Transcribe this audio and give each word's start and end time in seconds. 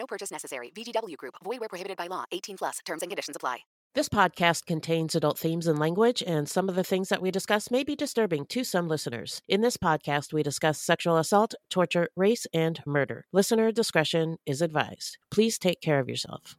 No 0.00 0.06
purchase 0.06 0.30
necessary. 0.30 0.72
VGW 0.74 1.16
Group. 1.18 1.34
Void 1.44 1.60
where 1.60 1.68
prohibited 1.68 1.98
by 1.98 2.06
law. 2.06 2.24
18 2.32 2.56
plus. 2.56 2.78
Terms 2.86 3.02
and 3.02 3.10
conditions 3.10 3.36
apply. 3.36 3.58
This 3.94 4.08
podcast 4.08 4.66
contains 4.66 5.16
adult 5.16 5.36
themes 5.36 5.66
and 5.66 5.76
language, 5.76 6.22
and 6.24 6.48
some 6.48 6.68
of 6.68 6.76
the 6.76 6.84
things 6.84 7.08
that 7.08 7.20
we 7.20 7.32
discuss 7.32 7.72
may 7.72 7.82
be 7.82 7.96
disturbing 7.96 8.46
to 8.46 8.62
some 8.62 8.86
listeners. 8.86 9.42
In 9.48 9.62
this 9.62 9.76
podcast, 9.76 10.32
we 10.32 10.44
discuss 10.44 10.80
sexual 10.80 11.18
assault, 11.18 11.54
torture, 11.70 12.08
race, 12.16 12.46
and 12.54 12.80
murder. 12.86 13.26
Listener 13.32 13.72
discretion 13.72 14.36
is 14.46 14.62
advised. 14.62 15.18
Please 15.30 15.58
take 15.58 15.80
care 15.80 15.98
of 15.98 16.08
yourself. 16.08 16.56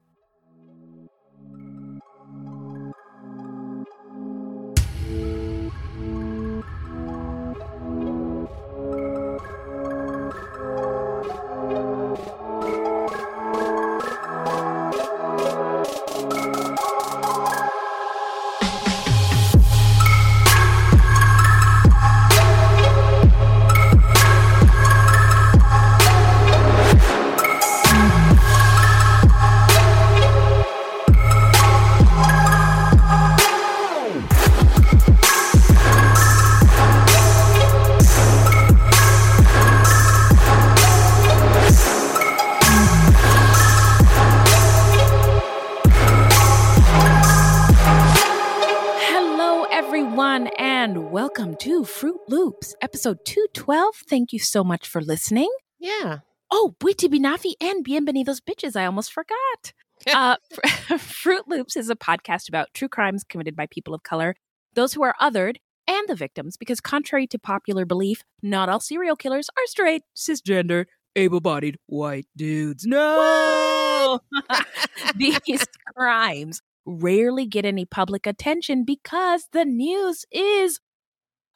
Welcome 51.21 51.55
to 51.55 51.85
Fruit 51.85 52.19
Loops, 52.27 52.73
episode 52.81 53.19
212. 53.25 53.93
Thank 54.09 54.33
you 54.33 54.39
so 54.39 54.63
much 54.63 54.87
for 54.87 55.03
listening. 55.03 55.51
Yeah. 55.79 56.21
Oh, 56.49 56.73
Buiti 56.79 57.07
Binafi 57.07 57.53
and 57.61 57.85
Bienvenidos 57.85 58.39
Bitches. 58.41 58.75
I 58.75 58.87
almost 58.87 59.13
forgot. 59.13 59.71
uh, 60.11 60.37
Fr- 60.51 60.97
Fruit 60.97 61.47
Loops 61.47 61.77
is 61.77 61.91
a 61.91 61.95
podcast 61.95 62.49
about 62.49 62.69
true 62.73 62.89
crimes 62.89 63.23
committed 63.23 63.55
by 63.55 63.67
people 63.67 63.93
of 63.93 64.01
color, 64.01 64.35
those 64.73 64.93
who 64.93 65.03
are 65.03 65.13
othered, 65.21 65.57
and 65.87 66.09
the 66.09 66.15
victims, 66.15 66.57
because 66.57 66.81
contrary 66.81 67.27
to 67.27 67.37
popular 67.37 67.85
belief, 67.85 68.23
not 68.41 68.67
all 68.67 68.79
serial 68.79 69.15
killers 69.15 69.47
are 69.55 69.67
straight, 69.67 70.01
cisgender, 70.15 70.85
able 71.15 71.39
bodied 71.39 71.77
white 71.85 72.25
dudes. 72.35 72.83
No! 72.83 74.21
These 75.15 75.67
crimes 75.95 76.63
rarely 76.87 77.45
get 77.45 77.63
any 77.63 77.85
public 77.85 78.25
attention 78.25 78.85
because 78.85 79.49
the 79.51 79.65
news 79.65 80.25
is 80.31 80.79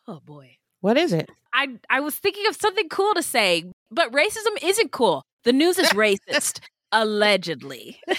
oh 0.08 0.20
boy 0.26 0.58
What 0.82 0.98
is 0.98 1.14
it? 1.14 1.30
i 1.54 1.68
i 1.90 2.00
was 2.00 2.16
thinking 2.16 2.46
of 2.48 2.56
something 2.56 2.90
cool 2.90 3.14
to 3.14 3.24
say 3.24 3.64
but 3.92 4.12
racism 4.12 4.62
isn't 4.64 4.92
cool 4.92 5.24
the 5.44 5.54
news 5.54 5.78
is 5.78 5.90
racist 5.90 6.60
allegedly 6.92 8.00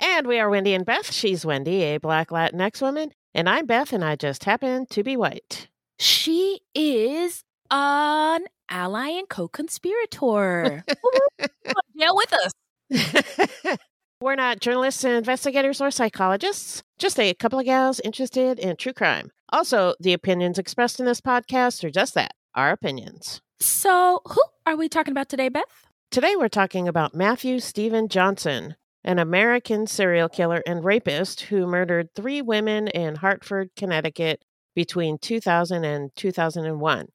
And 0.00 0.26
we 0.26 0.38
are 0.38 0.50
Wendy 0.50 0.74
and 0.74 0.84
Beth. 0.84 1.10
She's 1.10 1.46
Wendy, 1.46 1.82
a 1.82 1.96
black 1.98 2.28
Latinx 2.28 2.82
woman, 2.82 3.10
and 3.32 3.48
I'm 3.48 3.64
Beth, 3.64 3.90
and 3.92 4.04
I 4.04 4.16
just 4.16 4.44
happen 4.44 4.84
to 4.90 5.02
be 5.02 5.16
white. 5.16 5.68
she 5.98 6.60
is 6.74 7.42
an 7.70 8.42
ally 8.70 9.08
and 9.08 9.26
co-conspirator 9.28 10.84
jail 11.98 12.16
with 12.16 12.32
us 12.34 12.52
We're 14.20 14.34
not 14.36 14.60
journalists, 14.60 15.04
and 15.04 15.14
investigators, 15.14 15.80
or 15.80 15.90
psychologists, 15.90 16.82
just 16.98 17.18
a 17.18 17.32
couple 17.34 17.58
of 17.58 17.64
gals 17.64 18.00
interested 18.00 18.58
in 18.58 18.76
true 18.76 18.92
crime. 18.92 19.30
Also, 19.54 19.94
the 20.00 20.12
opinions 20.12 20.58
expressed 20.58 20.98
in 20.98 21.06
this 21.06 21.20
podcast 21.20 21.84
are 21.84 21.90
just 21.90 22.14
that 22.14 22.34
our 22.56 22.72
opinions. 22.72 23.40
so 23.60 24.20
who 24.26 24.42
are 24.66 24.76
we 24.76 24.88
talking 24.88 25.12
about 25.12 25.28
today 25.28 25.48
beth 25.48 25.86
Today, 26.10 26.36
we're 26.36 26.48
talking 26.48 26.86
about 26.86 27.14
Matthew 27.14 27.58
Steven 27.58 28.08
Johnson, 28.08 28.76
an 29.02 29.18
American 29.18 29.88
serial 29.88 30.28
killer 30.28 30.62
and 30.64 30.84
rapist 30.84 31.40
who 31.42 31.66
murdered 31.66 32.08
three 32.14 32.40
women 32.40 32.86
in 32.86 33.16
Hartford, 33.16 33.70
Connecticut 33.76 34.44
between 34.76 35.18
2000 35.18 35.84
and 35.84 36.10
2001. 36.14 37.08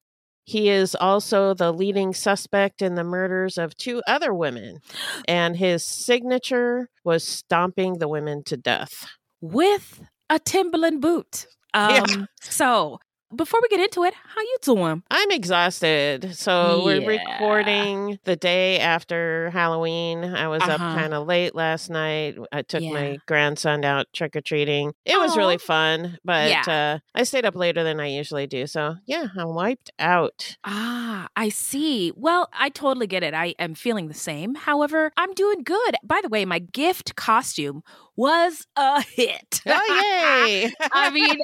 He 0.44 0.70
is 0.70 0.96
also 0.96 1.54
the 1.54 1.72
leading 1.72 2.14
suspect 2.14 2.82
in 2.82 2.96
the 2.96 3.06
murders 3.06 3.58
of 3.58 3.78
two 3.78 4.02
other 4.06 4.34
women, 4.34 4.80
and 5.30 5.56
his 5.56 5.84
signature 5.84 6.90
was 7.06 7.26
stomping 7.26 8.00
the 8.00 8.10
women 8.10 8.44
to 8.46 8.58
death. 8.58 9.08
with 9.42 10.02
a 10.30 10.40
timberland 10.40 11.02
boot 11.02 11.48
Yeah. 11.74 12.04
um 12.10 12.28
so 12.42 13.00
before 13.36 13.60
we 13.62 13.68
get 13.68 13.80
into 13.80 14.04
it 14.04 14.16
how 14.16 14.42
you 14.42 14.58
doing 14.64 15.04
I'm 15.12 15.30
exhausted. 15.30 16.36
So 16.36 16.82
we're 16.84 17.06
recording 17.08 18.18
the 18.24 18.36
day 18.36 18.80
after 18.80 19.52
Halloween. 19.52 20.24
I 20.24 20.48
was 20.48 20.64
up 20.64 20.82
Uh-huh. 20.82 20.96
kind 20.96 21.14
of 21.14 21.28
late 21.28 21.54
last 21.54 21.92
night. 21.92 22.38
I 22.52 22.64
took 22.64 22.82
Yeah. 22.82 22.92
my 22.92 23.18
grandson 23.28 23.86
out 23.86 24.08
trick 24.14 24.36
or 24.36 24.42
treating. 24.42 24.94
It 25.06 25.20
was 25.20 25.38
really 25.38 25.60
fun, 25.60 26.18
but 26.26 26.50
Yeah. 26.50 26.64
uh, 26.68 27.00
I 27.14 27.22
stayed 27.24 27.46
up 27.46 27.56
later 27.56 27.84
than 27.84 28.00
I 28.00 28.08
usually 28.08 28.48
do. 28.48 28.66
So 28.66 28.96
yeah, 29.06 29.28
I'm 29.38 29.54
wiped 29.54 29.92
out. 30.00 30.58
Ah, 30.64 31.28
I 31.36 31.50
see. 31.50 32.12
Well, 32.16 32.50
I 32.52 32.70
totally 32.70 33.06
get 33.06 33.22
it. 33.22 33.36
I 33.36 33.54
am 33.60 33.76
feeling 33.76 34.08
the 34.08 34.14
same. 34.16 34.56
However, 34.56 35.12
I'm 35.18 35.34
doing 35.36 35.62
good. 35.64 35.96
By 36.04 36.20
the 36.24 36.30
way, 36.30 36.46
my 36.46 36.58
gift 36.58 37.16
costume 37.16 37.84
was 38.20 38.68
a 38.76 39.02
hit. 39.02 39.62
Oh 39.66 40.02
yay! 40.46 40.72
I 40.92 41.10
mean, 41.10 41.38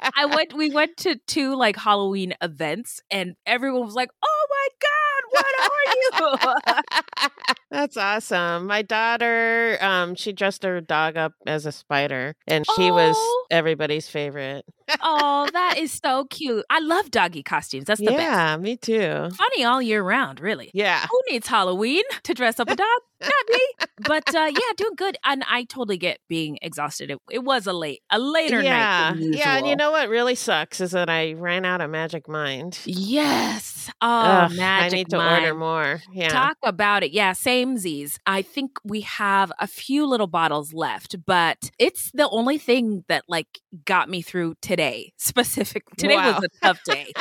I 0.16 0.26
went 0.26 0.52
we 0.52 0.70
went 0.70 0.96
to 0.98 1.16
two 1.28 1.54
like 1.54 1.76
Halloween 1.76 2.34
events 2.42 3.00
and 3.10 3.36
everyone 3.46 3.84
was 3.84 3.94
like, 3.94 4.10
"Oh 4.24 4.46
my 4.50 4.68
god, 4.82 5.22
what 5.30 6.42
are 6.42 6.74
you?" 6.74 7.28
That's 7.70 7.96
awesome. 7.96 8.66
My 8.66 8.82
daughter, 8.82 9.78
um, 9.80 10.14
she 10.16 10.32
dressed 10.32 10.64
her 10.64 10.80
dog 10.80 11.16
up 11.16 11.34
as 11.46 11.66
a 11.66 11.72
spider, 11.72 12.34
and 12.48 12.66
she 12.76 12.90
was 12.90 13.14
Oh. 13.16 13.46
everybody's 13.50 14.08
favorite. 14.08 14.64
Oh, 15.02 15.48
that 15.52 15.76
is 15.78 15.92
so 15.92 16.24
cute. 16.26 16.64
I 16.70 16.80
love 16.80 17.10
doggy 17.10 17.42
costumes. 17.42 17.84
That's 17.84 18.00
the 18.00 18.06
best. 18.06 18.20
yeah, 18.20 18.56
me 18.56 18.76
too. 18.76 19.28
Funny 19.36 19.64
all 19.64 19.82
year 19.82 20.02
round, 20.02 20.40
really. 20.40 20.70
Yeah. 20.74 21.06
Who 21.10 21.20
needs 21.30 21.46
Halloween 21.46 22.04
to 22.24 22.34
dress 22.34 22.58
up 22.60 22.68
a 22.68 22.76
dog? 22.76 22.86
Not 23.20 23.32
me. 23.50 23.60
But 24.06 24.34
uh, 24.34 24.46
yeah, 24.52 24.72
doing 24.76 24.94
good. 24.96 25.16
And 25.24 25.44
I 25.48 25.64
totally 25.64 25.98
get 25.98 26.20
being 26.28 26.58
exhausted. 26.62 27.10
It, 27.10 27.18
it 27.30 27.44
was 27.44 27.66
a 27.66 27.72
late, 27.72 28.02
a 28.10 28.18
later 28.18 28.62
yeah, 28.62 29.12
night. 29.14 29.34
Yeah, 29.34 29.56
and 29.58 29.66
you 29.66 29.76
know 29.76 29.90
what 29.90 30.08
really 30.08 30.34
sucks 30.34 30.80
is 30.80 30.92
that 30.92 31.10
I 31.10 31.32
ran 31.32 31.64
out 31.64 31.80
of 31.80 31.90
Magic 31.90 32.28
Mind. 32.28 32.78
Yes. 32.84 33.90
Oh, 34.00 34.06
Ugh, 34.08 34.52
magic 34.56 34.92
I 34.92 34.96
need 34.96 35.10
to 35.10 35.16
mind. 35.16 35.44
order 35.44 35.54
more. 35.54 36.02
Yeah, 36.12 36.28
Talk 36.28 36.56
about 36.62 37.02
it. 37.02 37.10
Yeah, 37.10 37.32
same 37.32 37.76
Z's. 37.76 38.18
I 38.26 38.42
think 38.42 38.78
we 38.84 39.00
have 39.02 39.50
a 39.58 39.66
few 39.66 40.06
little 40.06 40.26
bottles 40.28 40.72
left, 40.72 41.16
but 41.26 41.70
it's 41.78 42.10
the 42.12 42.28
only 42.30 42.58
thing 42.58 43.04
that 43.08 43.24
like 43.28 43.60
got 43.84 44.08
me 44.08 44.22
through 44.22 44.54
today. 44.62 44.77
Specific. 45.16 45.84
Today 45.96 46.16
Wow. 46.16 46.34
was 46.34 46.44
a 46.44 46.66
tough 46.66 46.80
day. 46.84 47.12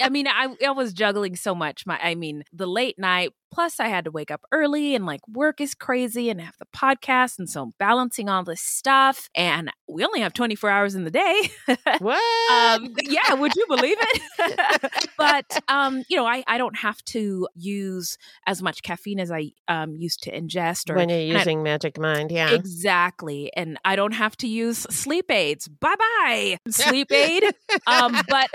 I 0.00 0.08
mean, 0.08 0.26
I, 0.28 0.48
I 0.66 0.70
was 0.72 0.92
juggling 0.92 1.36
so 1.36 1.54
much. 1.54 1.86
My, 1.86 1.98
I 2.02 2.14
mean, 2.14 2.44
the 2.52 2.66
late 2.66 2.98
night. 2.98 3.30
Plus, 3.52 3.78
I 3.78 3.88
had 3.88 4.04
to 4.06 4.10
wake 4.10 4.30
up 4.30 4.42
early, 4.50 4.94
and 4.94 5.04
like 5.06 5.26
work 5.28 5.60
is 5.60 5.74
crazy, 5.74 6.30
and 6.30 6.40
have 6.40 6.56
the 6.58 6.66
podcast, 6.74 7.38
and 7.38 7.48
so 7.48 7.62
I'm 7.62 7.74
balancing 7.78 8.28
all 8.28 8.42
this 8.44 8.60
stuff. 8.60 9.28
And 9.34 9.70
we 9.88 10.04
only 10.04 10.20
have 10.20 10.32
24 10.32 10.70
hours 10.70 10.94
in 10.94 11.04
the 11.04 11.10
day. 11.10 11.50
what? 11.98 12.50
um, 12.52 12.94
yeah, 13.02 13.34
would 13.34 13.54
you 13.54 13.66
believe 13.68 13.96
it? 14.00 14.92
but 15.18 15.62
um, 15.68 16.02
you 16.08 16.16
know, 16.16 16.26
I, 16.26 16.42
I 16.46 16.58
don't 16.58 16.76
have 16.76 17.04
to 17.06 17.46
use 17.54 18.16
as 18.46 18.62
much 18.62 18.82
caffeine 18.82 19.20
as 19.20 19.30
I 19.30 19.50
um 19.68 19.94
used 19.96 20.22
to 20.24 20.32
ingest 20.32 20.90
or 20.90 20.94
when 20.96 21.08
you're 21.08 21.18
and 21.18 21.36
I- 21.36 21.40
using 21.40 21.62
Magic 21.62 21.98
Mind, 21.98 22.30
yeah. 22.30 22.52
Exactly. 22.52 23.52
And 23.54 23.78
I 23.84 23.96
don't 23.96 24.12
have 24.12 24.36
to 24.38 24.48
use 24.48 24.78
sleep 24.90 25.30
aids. 25.30 25.68
Bye 25.68 25.94
bye, 25.98 26.58
sleep 26.70 27.12
aid. 27.12 27.44
Um, 27.86 28.16
but 28.28 28.48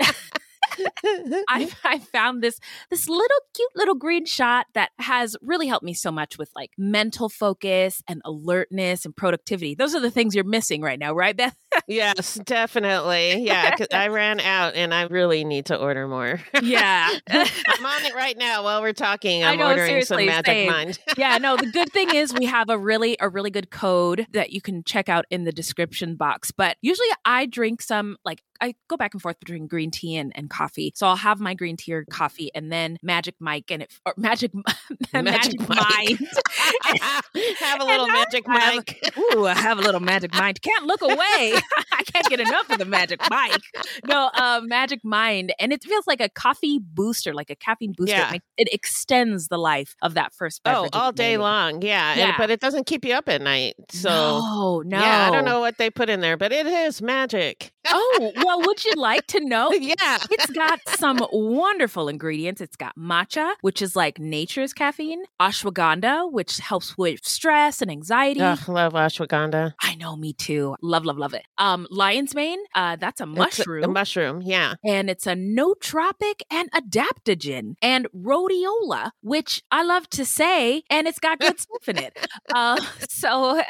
I, 1.48 1.70
I 1.84 1.98
found 1.98 2.42
this 2.42 2.58
this 2.90 3.08
little 3.08 3.38
cute 3.54 3.70
little 3.76 3.94
green 3.94 4.24
shot 4.24 4.66
that 4.74 4.90
has 4.98 5.36
really 5.42 5.66
helped 5.66 5.84
me 5.84 5.94
so 5.94 6.10
much 6.10 6.38
with 6.38 6.50
like 6.54 6.70
mental 6.78 7.28
focus 7.28 8.02
and 8.08 8.20
alertness 8.24 9.04
and 9.04 9.14
productivity. 9.14 9.74
Those 9.74 9.94
are 9.94 10.00
the 10.00 10.10
things 10.10 10.34
you're 10.34 10.44
missing 10.44 10.82
right 10.82 10.98
now, 10.98 11.12
right, 11.12 11.36
Beth? 11.36 11.56
yes, 11.86 12.34
definitely. 12.44 13.44
Yeah, 13.44 13.76
I 13.92 14.08
ran 14.08 14.40
out 14.40 14.74
and 14.74 14.92
I 14.92 15.02
really 15.04 15.44
need 15.44 15.66
to 15.66 15.76
order 15.76 16.06
more. 16.08 16.40
yeah. 16.62 17.10
I'm 17.28 17.86
on 17.86 18.04
it 18.04 18.14
right 18.14 18.36
now 18.36 18.64
while 18.64 18.80
we're 18.82 18.92
talking. 18.92 19.44
I'm 19.44 19.58
know, 19.58 19.68
ordering 19.68 20.04
some 20.04 20.24
Magic 20.24 20.46
same. 20.46 20.70
Mind. 20.70 20.98
yeah, 21.16 21.38
no, 21.38 21.56
the 21.56 21.70
good 21.70 21.92
thing 21.92 22.14
is 22.14 22.34
we 22.34 22.46
have 22.46 22.68
a 22.68 22.78
really 22.78 23.16
a 23.20 23.28
really 23.28 23.50
good 23.50 23.70
code 23.70 24.26
that 24.32 24.50
you 24.50 24.60
can 24.60 24.82
check 24.84 25.08
out 25.08 25.24
in 25.30 25.44
the 25.44 25.52
description 25.52 26.16
box. 26.16 26.50
But 26.50 26.76
usually 26.82 27.08
I 27.24 27.46
drink 27.46 27.82
some 27.82 28.16
like 28.24 28.42
I 28.60 28.74
go 28.88 28.96
back 28.96 29.14
and 29.14 29.22
forth 29.22 29.38
between 29.40 29.66
green 29.66 29.90
tea 29.90 30.16
and, 30.16 30.32
and 30.34 30.50
coffee. 30.50 30.92
So 30.96 31.06
I'll 31.06 31.16
have 31.16 31.40
my 31.40 31.54
green 31.54 31.76
tea 31.76 31.92
or 31.94 32.04
coffee 32.10 32.50
and 32.54 32.72
then 32.72 32.98
Magic 33.02 33.34
Mike 33.40 33.70
and 33.70 33.82
it 33.82 33.92
or 34.04 34.14
Magic 34.16 34.50
Magic, 35.12 35.60
Mike. 35.68 35.78
Mind. 35.78 36.18
Have 37.60 37.80
a 37.80 37.84
little 37.84 38.04
And 38.06 38.12
I 38.12 38.14
Magic 38.14 38.46
have- 38.46 38.74
Mike. 38.74 39.12
Ooh, 39.34 39.46
I 39.46 39.54
have 39.54 39.78
a 39.78 39.82
little 39.82 40.00
Magic 40.00 40.34
Mind. 40.34 40.60
Can't 40.62 40.86
look 40.86 41.02
away. 41.02 41.16
I 41.92 42.02
can't 42.04 42.26
get 42.28 42.40
enough 42.40 42.70
of 42.70 42.78
the 42.78 42.84
Magic 42.84 43.20
Mike. 43.30 43.60
No, 44.06 44.30
uh, 44.34 44.60
Magic 44.64 45.00
Mind, 45.04 45.52
and 45.58 45.72
it 45.72 45.82
feels 45.84 46.06
like 46.06 46.20
a 46.20 46.28
coffee 46.28 46.78
booster, 46.82 47.34
like 47.34 47.50
a 47.50 47.56
caffeine 47.56 47.92
booster. 47.96 48.14
Yeah. 48.16 48.28
It, 48.28 48.32
makes- 48.32 48.44
it 48.56 48.68
extends 48.72 49.48
the 49.48 49.58
life 49.58 49.94
of 50.02 50.14
that 50.14 50.32
first 50.34 50.60
Oh, 50.64 50.88
all 50.92 51.12
day 51.12 51.36
morning. 51.36 51.40
long. 51.74 51.82
Yeah. 51.82 52.10
and- 52.12 52.18
Yeah. 52.20 52.34
but 52.38 52.50
it 52.50 52.60
doesn't 52.60 52.86
keep 52.86 53.04
you 53.04 53.14
up 53.14 53.28
at 53.28 53.40
night. 53.42 53.74
So, 53.90 54.10
no, 54.10 54.82
no. 54.84 54.98
yeah, 55.00 55.28
I 55.28 55.30
don't 55.30 55.44
know 55.44 55.60
what 55.60 55.78
they 55.78 55.90
put 55.90 56.08
in 56.08 56.20
there, 56.20 56.36
but 56.36 56.52
it 56.52 56.66
is 56.66 57.00
magic. 57.02 57.72
Oh, 57.90 58.32
well, 58.36 58.47
would 58.56 58.84
you 58.84 58.92
like 58.96 59.26
to 59.28 59.40
know? 59.40 59.70
yeah. 59.72 60.18
It's 60.30 60.50
got 60.50 60.80
some 60.88 61.18
wonderful 61.32 62.08
ingredients. 62.08 62.60
It's 62.60 62.76
got 62.76 62.96
matcha, 62.96 63.54
which 63.60 63.82
is 63.82 63.94
like 63.96 64.18
nature's 64.18 64.72
caffeine, 64.72 65.22
ashwagandha, 65.40 66.30
which 66.32 66.58
helps 66.58 66.96
with 66.96 67.24
stress 67.24 67.82
and 67.82 67.90
anxiety. 67.90 68.40
Ugh, 68.40 68.68
love 68.68 68.92
ashwagandha. 68.94 69.74
I 69.82 69.94
know, 69.96 70.16
me 70.16 70.32
too. 70.32 70.76
Love, 70.82 71.04
love, 71.04 71.18
love 71.18 71.34
it. 71.34 71.44
Um, 71.58 71.86
lion's 71.90 72.34
mane, 72.34 72.58
uh, 72.74 72.96
that's 72.96 73.20
a 73.20 73.24
It's 73.24 73.32
a- 73.32 73.38
mushroom. 73.40 73.84
A, 73.84 73.88
mushroom. 73.88 74.42
Yeah. 74.42 74.74
and 74.84 75.10
it's 75.10 75.26
a 75.26 75.34
nootropic 75.34 76.42
and 76.50 76.70
adaptogen 76.72 77.74
and 77.82 78.06
rhodiola, 78.14 79.10
which 79.22 79.62
I 79.70 79.82
love 79.82 80.08
to 80.10 80.24
say, 80.24 80.82
and 80.90 81.06
it's 81.06 81.18
got 81.18 81.38
good 81.40 81.58
stuff 81.60 81.88
in 81.88 81.98
it. 81.98 82.16
Uh, 82.54 82.80
so 83.10 83.60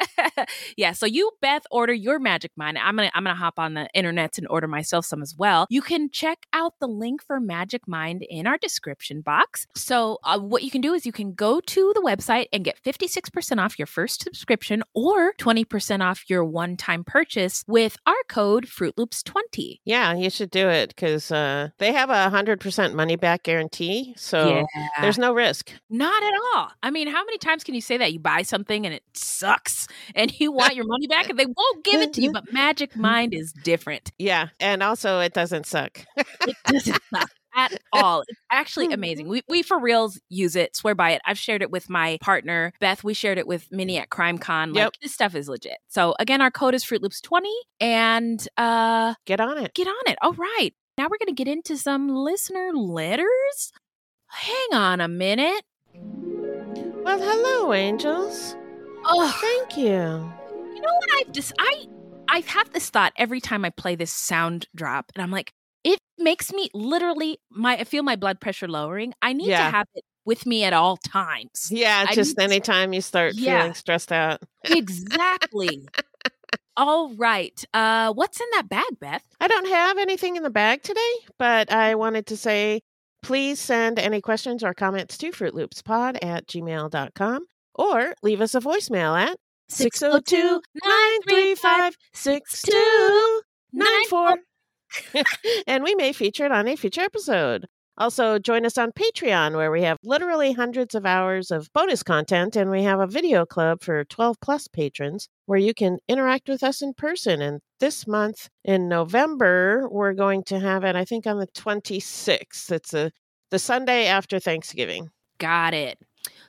yeah, 0.77 0.93
so 0.93 1.05
you 1.05 1.31
Beth 1.41 1.63
order 1.69 1.91
your 1.93 2.17
Magic 2.19 2.51
Mind. 2.55 2.77
I'm 2.77 2.95
gonna 2.95 3.11
I'm 3.13 3.23
gonna 3.23 3.35
hop 3.35 3.59
on 3.59 3.73
the 3.73 3.89
internet 3.93 4.37
and 4.37 4.47
order 4.49 4.67
myself 4.69 5.05
some 5.05 5.21
as 5.21 5.35
well. 5.37 5.67
You 5.69 5.81
can 5.81 6.09
check 6.09 6.45
out 6.53 6.73
the 6.79 6.87
link 6.87 7.23
for 7.23 7.39
Magic 7.39 7.87
Mind 7.87 8.23
in 8.29 8.47
our 8.47 8.57
description 8.57 9.21
box. 9.21 9.67
So 9.75 10.19
uh, 10.23 10.39
what 10.39 10.63
you 10.63 10.71
can 10.71 10.81
do 10.81 10.93
is 10.93 11.05
you 11.05 11.11
can 11.11 11.33
go 11.33 11.59
to 11.59 11.91
the 11.93 12.01
website 12.01 12.47
and 12.53 12.63
get 12.63 12.81
56% 12.83 13.59
off 13.59 13.79
your 13.79 13.85
first 13.85 14.23
subscription 14.23 14.83
or 14.93 15.33
20% 15.33 16.01
off 16.01 16.29
your 16.29 16.43
one-time 16.43 17.03
purchase 17.03 17.63
with 17.67 17.97
our 18.05 18.15
code 18.27 18.67
Fruit 18.67 18.93
Loops 18.97 19.23
20. 19.23 19.81
Yeah, 19.85 20.13
you 20.13 20.29
should 20.29 20.51
do 20.51 20.69
it 20.69 20.89
because 20.89 21.31
uh, 21.31 21.69
they 21.77 21.91
have 21.93 22.09
a 22.09 22.29
100% 22.35 22.93
money 22.93 23.15
back 23.15 23.43
guarantee. 23.43 24.13
So 24.17 24.65
there's 25.01 25.17
no 25.17 25.33
risk. 25.33 25.71
Not 25.89 26.23
at 26.23 26.33
all. 26.55 26.71
I 26.83 26.91
mean, 26.91 27.07
how 27.07 27.23
many 27.25 27.37
times 27.37 27.63
can 27.63 27.75
you 27.75 27.81
say 27.81 27.97
that? 27.97 28.13
You 28.13 28.19
buy 28.19 28.43
something 28.43 28.85
and 28.85 28.93
it 28.93 29.03
sucks 29.13 29.87
and 30.15 30.37
you 30.39 30.51
want 30.51 30.75
your 30.75 30.85
money 30.85 31.07
back 31.07 31.29
and 31.29 31.37
they 31.37 31.45
won't 31.45 31.83
give 31.83 32.01
it 32.01 32.13
to 32.13 32.21
you. 32.21 32.31
But 32.31 32.51
Magic 32.51 32.95
Mind 32.95 33.33
is 33.33 33.51
different. 33.51 34.11
Yeah. 34.17 34.49
And 34.59 34.83
also, 34.83 35.19
it 35.19 35.33
doesn't 35.33 35.65
suck. 35.65 36.05
It 36.17 36.55
doesn't 36.65 37.01
suck 37.13 37.29
at 37.55 37.79
all. 37.93 38.21
It's 38.27 38.39
actually 38.51 38.91
amazing. 38.93 39.27
We, 39.27 39.41
we 39.47 39.63
for 39.63 39.79
reals 39.79 40.19
use 40.29 40.55
it, 40.55 40.75
swear 40.75 40.95
by 40.95 41.11
it. 41.11 41.21
I've 41.25 41.37
shared 41.37 41.61
it 41.61 41.71
with 41.71 41.89
my 41.89 42.17
partner, 42.21 42.73
Beth. 42.79 43.03
We 43.03 43.13
shared 43.13 43.37
it 43.37 43.47
with 43.47 43.71
Minnie 43.71 43.97
at 43.97 44.09
CrimeCon. 44.09 44.67
Like, 44.67 44.75
Yep. 44.75 44.93
this 45.01 45.13
stuff 45.13 45.33
is 45.35 45.47
legit. 45.49 45.77
So, 45.87 46.13
again, 46.19 46.41
our 46.41 46.51
code 46.51 46.75
is 46.75 46.83
Fruit 46.83 47.01
Loops 47.01 47.21
20 47.21 47.49
and 47.79 48.45
uh, 48.57 49.13
Get 49.25 49.39
on 49.39 49.57
it. 49.57 49.73
get 49.73 49.87
on 49.87 49.93
it. 50.07 50.17
All 50.21 50.33
right. 50.33 50.71
Now 50.97 51.05
we're 51.05 51.17
going 51.17 51.33
to 51.35 51.43
get 51.43 51.47
into 51.47 51.77
some 51.77 52.09
listener 52.09 52.71
letters. 52.73 53.71
Hang 54.27 54.73
on 54.73 55.01
a 55.01 55.07
minute. 55.07 55.63
Well, 55.93 57.19
hello, 57.19 57.73
angels. 57.73 58.55
Oh, 59.05 59.35
Thank 59.41 59.77
you. 59.77 59.85
You 60.75 60.81
know 60.81 60.93
what 60.93 61.09
I've 61.17 61.31
just 61.31 61.53
I 61.57 61.85
I 62.31 62.39
have 62.47 62.71
this 62.73 62.89
thought 62.89 63.13
every 63.17 63.41
time 63.41 63.65
I 63.65 63.69
play 63.71 63.95
this 63.95 64.11
sound 64.11 64.67
drop, 64.75 65.11
and 65.15 65.21
I'm 65.23 65.31
like, 65.31 65.51
it 65.83 65.99
makes 66.17 66.51
me 66.53 66.69
literally 66.73 67.39
my 67.49 67.77
I 67.77 67.83
feel 67.83 68.03
my 68.03 68.15
blood 68.15 68.39
pressure 68.39 68.67
lowering. 68.67 69.13
I 69.21 69.33
need 69.33 69.47
Yeah. 69.49 69.65
to 69.65 69.71
have 69.77 69.87
it 69.95 70.03
with 70.25 70.45
me 70.45 70.63
at 70.63 70.73
all 70.73 70.97
times. 70.97 71.69
Yeah, 71.71 72.05
I 72.07 72.13
just 72.13 72.39
anytime 72.39 72.93
you 72.93 73.01
start 73.01 73.33
Yeah. 73.35 73.59
feeling 73.61 73.73
stressed 73.73 74.11
out. 74.11 74.41
Exactly. 74.65 75.87
all 76.77 77.13
right. 77.15 77.63
Uh 77.73 78.11
what's 78.13 78.39
in 78.39 78.47
that 78.53 78.69
bag, 78.69 78.99
Beth? 78.99 79.23
I 79.39 79.47
don't 79.47 79.67
have 79.67 79.97
anything 79.97 80.35
in 80.35 80.43
the 80.43 80.49
bag 80.49 80.83
today, 80.83 81.13
but 81.37 81.71
I 81.71 81.95
wanted 81.95 82.25
to 82.27 82.37
say 82.37 82.81
please 83.23 83.59
send 83.59 83.99
any 83.99 84.21
questions 84.21 84.63
or 84.63 84.73
comments 84.73 85.17
to 85.17 85.31
fruitloopspod 85.31 86.19
at 86.23 86.47
gmail.com 86.47 87.45
or 87.75 88.13
leave 88.23 88.39
us 88.41 88.55
a 88.55 88.59
voicemail 88.61 89.19
at 89.19 89.37
602 89.69 90.61
935 90.83 91.95
6294. 92.13 94.37
And 95.67 95.83
we 95.83 95.95
may 95.95 96.13
feature 96.13 96.45
it 96.45 96.51
on 96.51 96.67
a 96.67 96.75
future 96.75 97.01
episode. 97.01 97.65
Also, 97.99 98.39
join 98.39 98.65
us 98.65 98.77
on 98.77 98.93
Patreon, 98.93 99.55
where 99.55 99.71
we 99.71 99.83
have 99.83 99.97
literally 100.03 100.53
hundreds 100.53 100.95
of 100.95 101.05
hours 101.05 101.51
of 101.51 101.67
bonus 101.73 102.01
content, 102.01 102.55
and 102.55 102.71
we 102.71 102.83
have 102.83 103.01
a 103.01 103.07
video 103.07 103.45
club 103.45 103.83
for 103.83 104.05
12 104.05 104.37
plus 104.41 104.69
patrons 104.69 105.27
where 105.47 105.59
you 105.59 105.73
can 105.73 105.97
interact 106.07 106.47
with 106.47 106.63
us 106.63 106.81
in 106.81 106.93
person. 106.93 107.41
And 107.41 107.59
this 107.81 108.07
month 108.07 108.47
in 108.63 108.87
November, 108.87 109.87
we're 109.91 110.13
going 110.13 110.43
to 110.45 110.59
have 110.59 110.85
it, 110.85 110.95
I 110.95 111.03
think, 111.03 111.27
on 111.27 111.39
the 111.39 111.47
26th. 111.47 112.71
It's 112.71 112.93
a, 112.93 113.11
the 113.51 113.59
Sunday 113.59 114.07
after 114.07 114.39
Thanksgiving. 114.39 115.09
Got 115.37 115.73
it. 115.73 115.97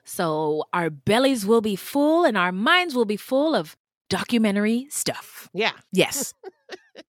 So 0.04 0.64
our 0.72 0.90
bellies 0.90 1.46
will 1.46 1.60
be 1.60 1.76
full 1.76 2.24
and 2.24 2.36
our 2.36 2.52
minds 2.52 2.94
will 2.94 3.04
be 3.04 3.16
full 3.16 3.54
of 3.54 3.76
documentary 4.08 4.86
stuff. 4.90 5.48
Yeah. 5.54 5.72
Yes. 5.92 6.34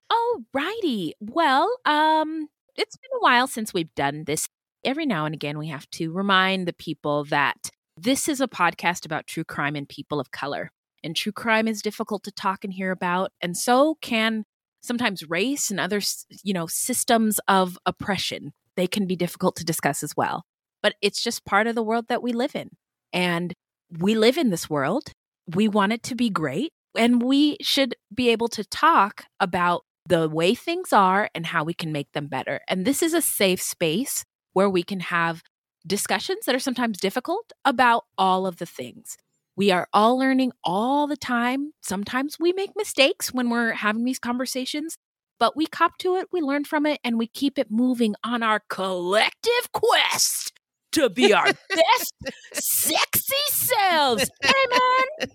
All 0.09 0.43
righty. 0.53 1.15
Well, 1.19 1.71
um, 1.85 2.47
it's 2.75 2.97
been 2.97 3.09
a 3.17 3.23
while 3.23 3.47
since 3.47 3.73
we've 3.73 3.93
done 3.95 4.25
this. 4.25 4.47
Every 4.83 5.05
now 5.05 5.25
and 5.25 5.35
again, 5.35 5.57
we 5.57 5.67
have 5.67 5.89
to 5.91 6.11
remind 6.11 6.67
the 6.67 6.73
people 6.73 7.23
that 7.25 7.69
this 7.97 8.27
is 8.27 8.41
a 8.41 8.47
podcast 8.47 9.05
about 9.05 9.27
true 9.27 9.43
crime 9.43 9.75
and 9.75 9.87
people 9.87 10.19
of 10.19 10.31
color. 10.31 10.71
And 11.03 11.15
true 11.15 11.31
crime 11.31 11.67
is 11.67 11.81
difficult 11.81 12.23
to 12.23 12.31
talk 12.31 12.63
and 12.63 12.73
hear 12.73 12.91
about, 12.91 13.31
and 13.41 13.57
so 13.57 13.97
can 14.01 14.45
sometimes 14.81 15.29
race 15.29 15.71
and 15.71 15.79
other, 15.79 16.01
you 16.43 16.53
know, 16.53 16.67
systems 16.67 17.39
of 17.47 17.77
oppression. 17.85 18.53
They 18.75 18.87
can 18.87 19.07
be 19.07 19.15
difficult 19.15 19.55
to 19.57 19.65
discuss 19.65 20.03
as 20.03 20.15
well. 20.15 20.45
But 20.81 20.95
it's 21.01 21.21
just 21.21 21.45
part 21.45 21.67
of 21.67 21.75
the 21.75 21.83
world 21.83 22.05
that 22.09 22.23
we 22.23 22.33
live 22.33 22.55
in. 22.55 22.71
And 23.13 23.53
we 23.99 24.15
live 24.15 24.37
in 24.37 24.49
this 24.49 24.69
world. 24.69 25.11
We 25.53 25.67
want 25.67 25.93
it 25.93 26.03
to 26.03 26.15
be 26.15 26.29
great 26.29 26.71
and 26.95 27.21
we 27.21 27.57
should 27.61 27.95
be 28.13 28.29
able 28.29 28.47
to 28.49 28.63
talk 28.65 29.25
about 29.39 29.83
the 30.07 30.27
way 30.27 30.55
things 30.55 30.91
are 30.91 31.29
and 31.33 31.45
how 31.45 31.63
we 31.63 31.73
can 31.73 31.91
make 31.91 32.11
them 32.13 32.27
better. 32.27 32.61
And 32.67 32.85
this 32.85 33.01
is 33.01 33.13
a 33.13 33.21
safe 33.21 33.61
space 33.61 34.23
where 34.53 34.69
we 34.69 34.83
can 34.83 34.99
have 34.99 35.41
discussions 35.87 36.45
that 36.45 36.55
are 36.55 36.59
sometimes 36.59 36.99
difficult 36.99 37.51
about 37.65 38.05
all 38.17 38.45
of 38.45 38.57
the 38.57 38.65
things. 38.65 39.17
We 39.55 39.71
are 39.71 39.87
all 39.93 40.17
learning 40.17 40.51
all 40.63 41.07
the 41.07 41.17
time. 41.17 41.71
Sometimes 41.81 42.37
we 42.39 42.53
make 42.53 42.71
mistakes 42.75 43.33
when 43.33 43.49
we're 43.49 43.73
having 43.73 44.03
these 44.03 44.19
conversations, 44.19 44.95
but 45.39 45.55
we 45.55 45.65
cop 45.65 45.97
to 45.99 46.15
it, 46.15 46.27
we 46.31 46.41
learn 46.41 46.65
from 46.65 46.85
it, 46.85 46.99
and 47.03 47.17
we 47.17 47.27
keep 47.27 47.57
it 47.57 47.67
moving 47.69 48.15
on 48.23 48.43
our 48.43 48.61
collective 48.69 49.71
quest 49.73 50.53
to 50.91 51.09
be 51.09 51.33
our 51.33 51.45
best 51.69 52.13
sexy 52.53 53.35
selves. 53.49 54.29
Amen. 54.43 55.31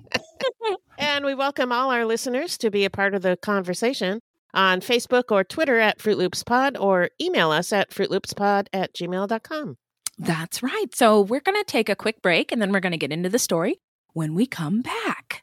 And 0.98 1.24
we 1.24 1.34
welcome 1.34 1.72
all 1.72 1.90
our 1.90 2.04
listeners 2.04 2.58
to 2.58 2.70
be 2.70 2.84
a 2.84 2.90
part 2.90 3.14
of 3.14 3.22
the 3.22 3.36
conversation 3.36 4.20
on 4.54 4.80
Facebook 4.80 5.30
or 5.30 5.44
Twitter 5.44 5.78
at 5.78 6.00
Fruit 6.00 6.18
Loops 6.18 6.42
Pod 6.42 6.76
or 6.76 7.10
email 7.20 7.50
us 7.50 7.72
at 7.72 7.90
fruitloopspod 7.90 8.68
at 8.72 8.94
gmail.com. 8.94 9.76
That's 10.18 10.62
right. 10.62 10.86
So 10.94 11.20
we're 11.20 11.40
going 11.40 11.58
to 11.62 11.64
take 11.64 11.88
a 11.88 11.96
quick 11.96 12.22
break 12.22 12.50
and 12.52 12.60
then 12.60 12.72
we're 12.72 12.80
going 12.80 12.92
to 12.92 12.98
get 12.98 13.12
into 13.12 13.28
the 13.28 13.38
story 13.38 13.80
when 14.14 14.34
we 14.34 14.46
come 14.46 14.82
back. 14.82 15.42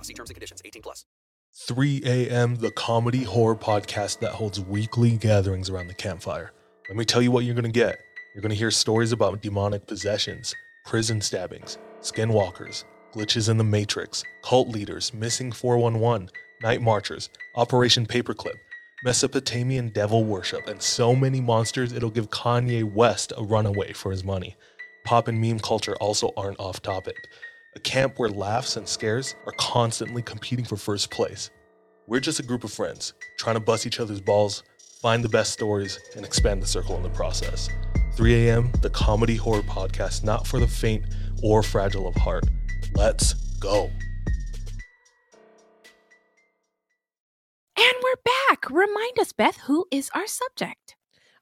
Law. 0.00 0.06
See 0.06 0.14
terms 0.14 0.30
and 0.30 0.34
conditions. 0.34 0.62
18 0.64 0.82
plus. 0.82 1.04
3 1.66 2.02
a.m., 2.04 2.56
the 2.56 2.70
comedy 2.70 3.24
horror 3.24 3.56
podcast 3.56 4.20
that 4.20 4.32
holds 4.32 4.60
weekly 4.60 5.16
gatherings 5.16 5.68
around 5.68 5.88
the 5.88 5.94
campfire. 5.94 6.52
Let 6.88 6.96
me 6.96 7.04
tell 7.04 7.20
you 7.20 7.30
what 7.30 7.44
you're 7.44 7.54
going 7.54 7.64
to 7.64 7.70
get. 7.70 7.98
You're 8.34 8.42
going 8.42 8.50
to 8.50 8.56
hear 8.56 8.70
stories 8.70 9.12
about 9.12 9.42
demonic 9.42 9.86
possessions, 9.86 10.54
prison 10.86 11.20
stabbings, 11.20 11.78
skinwalkers, 12.00 12.84
glitches 13.12 13.48
in 13.48 13.58
the 13.58 13.64
Matrix, 13.64 14.22
cult 14.42 14.68
leaders, 14.68 15.12
missing 15.12 15.50
411, 15.50 16.30
night 16.62 16.80
marchers, 16.80 17.28
Operation 17.56 18.06
Paperclip, 18.06 18.54
Mesopotamian 19.02 19.88
devil 19.88 20.24
worship, 20.24 20.68
and 20.68 20.80
so 20.80 21.16
many 21.16 21.40
monsters 21.40 21.92
it'll 21.92 22.10
give 22.10 22.30
Kanye 22.30 22.84
West 22.84 23.32
a 23.36 23.42
runaway 23.42 23.92
for 23.92 24.12
his 24.12 24.22
money. 24.22 24.56
Pop 25.04 25.26
and 25.26 25.40
meme 25.40 25.58
culture 25.58 25.96
also 25.96 26.30
aren't 26.36 26.60
off 26.60 26.80
topic. 26.80 27.16
A 27.76 27.78
camp 27.78 28.18
where 28.18 28.28
laughs 28.28 28.76
and 28.76 28.88
scares 28.88 29.36
are 29.46 29.52
constantly 29.52 30.22
competing 30.22 30.64
for 30.64 30.76
first 30.76 31.08
place. 31.12 31.50
We're 32.08 32.18
just 32.18 32.40
a 32.40 32.42
group 32.42 32.64
of 32.64 32.72
friends 32.72 33.12
trying 33.38 33.54
to 33.54 33.60
bust 33.60 33.86
each 33.86 34.00
other's 34.00 34.20
balls, 34.20 34.64
find 35.00 35.22
the 35.22 35.28
best 35.28 35.52
stories, 35.52 35.96
and 36.16 36.24
expand 36.24 36.60
the 36.60 36.66
circle 36.66 36.96
in 36.96 37.04
the 37.04 37.10
process. 37.10 37.68
3 38.14 38.48
a.m., 38.48 38.72
the 38.82 38.90
comedy 38.90 39.36
horror 39.36 39.62
podcast 39.62 40.24
not 40.24 40.48
for 40.48 40.58
the 40.58 40.66
faint 40.66 41.04
or 41.44 41.62
fragile 41.62 42.08
of 42.08 42.16
heart. 42.16 42.44
Let's 42.96 43.34
go. 43.60 43.88
And 47.76 47.94
we're 48.02 48.48
back. 48.48 48.68
Remind 48.68 49.20
us, 49.20 49.32
Beth, 49.32 49.58
who 49.58 49.86
is 49.92 50.10
our 50.12 50.26
subject? 50.26 50.96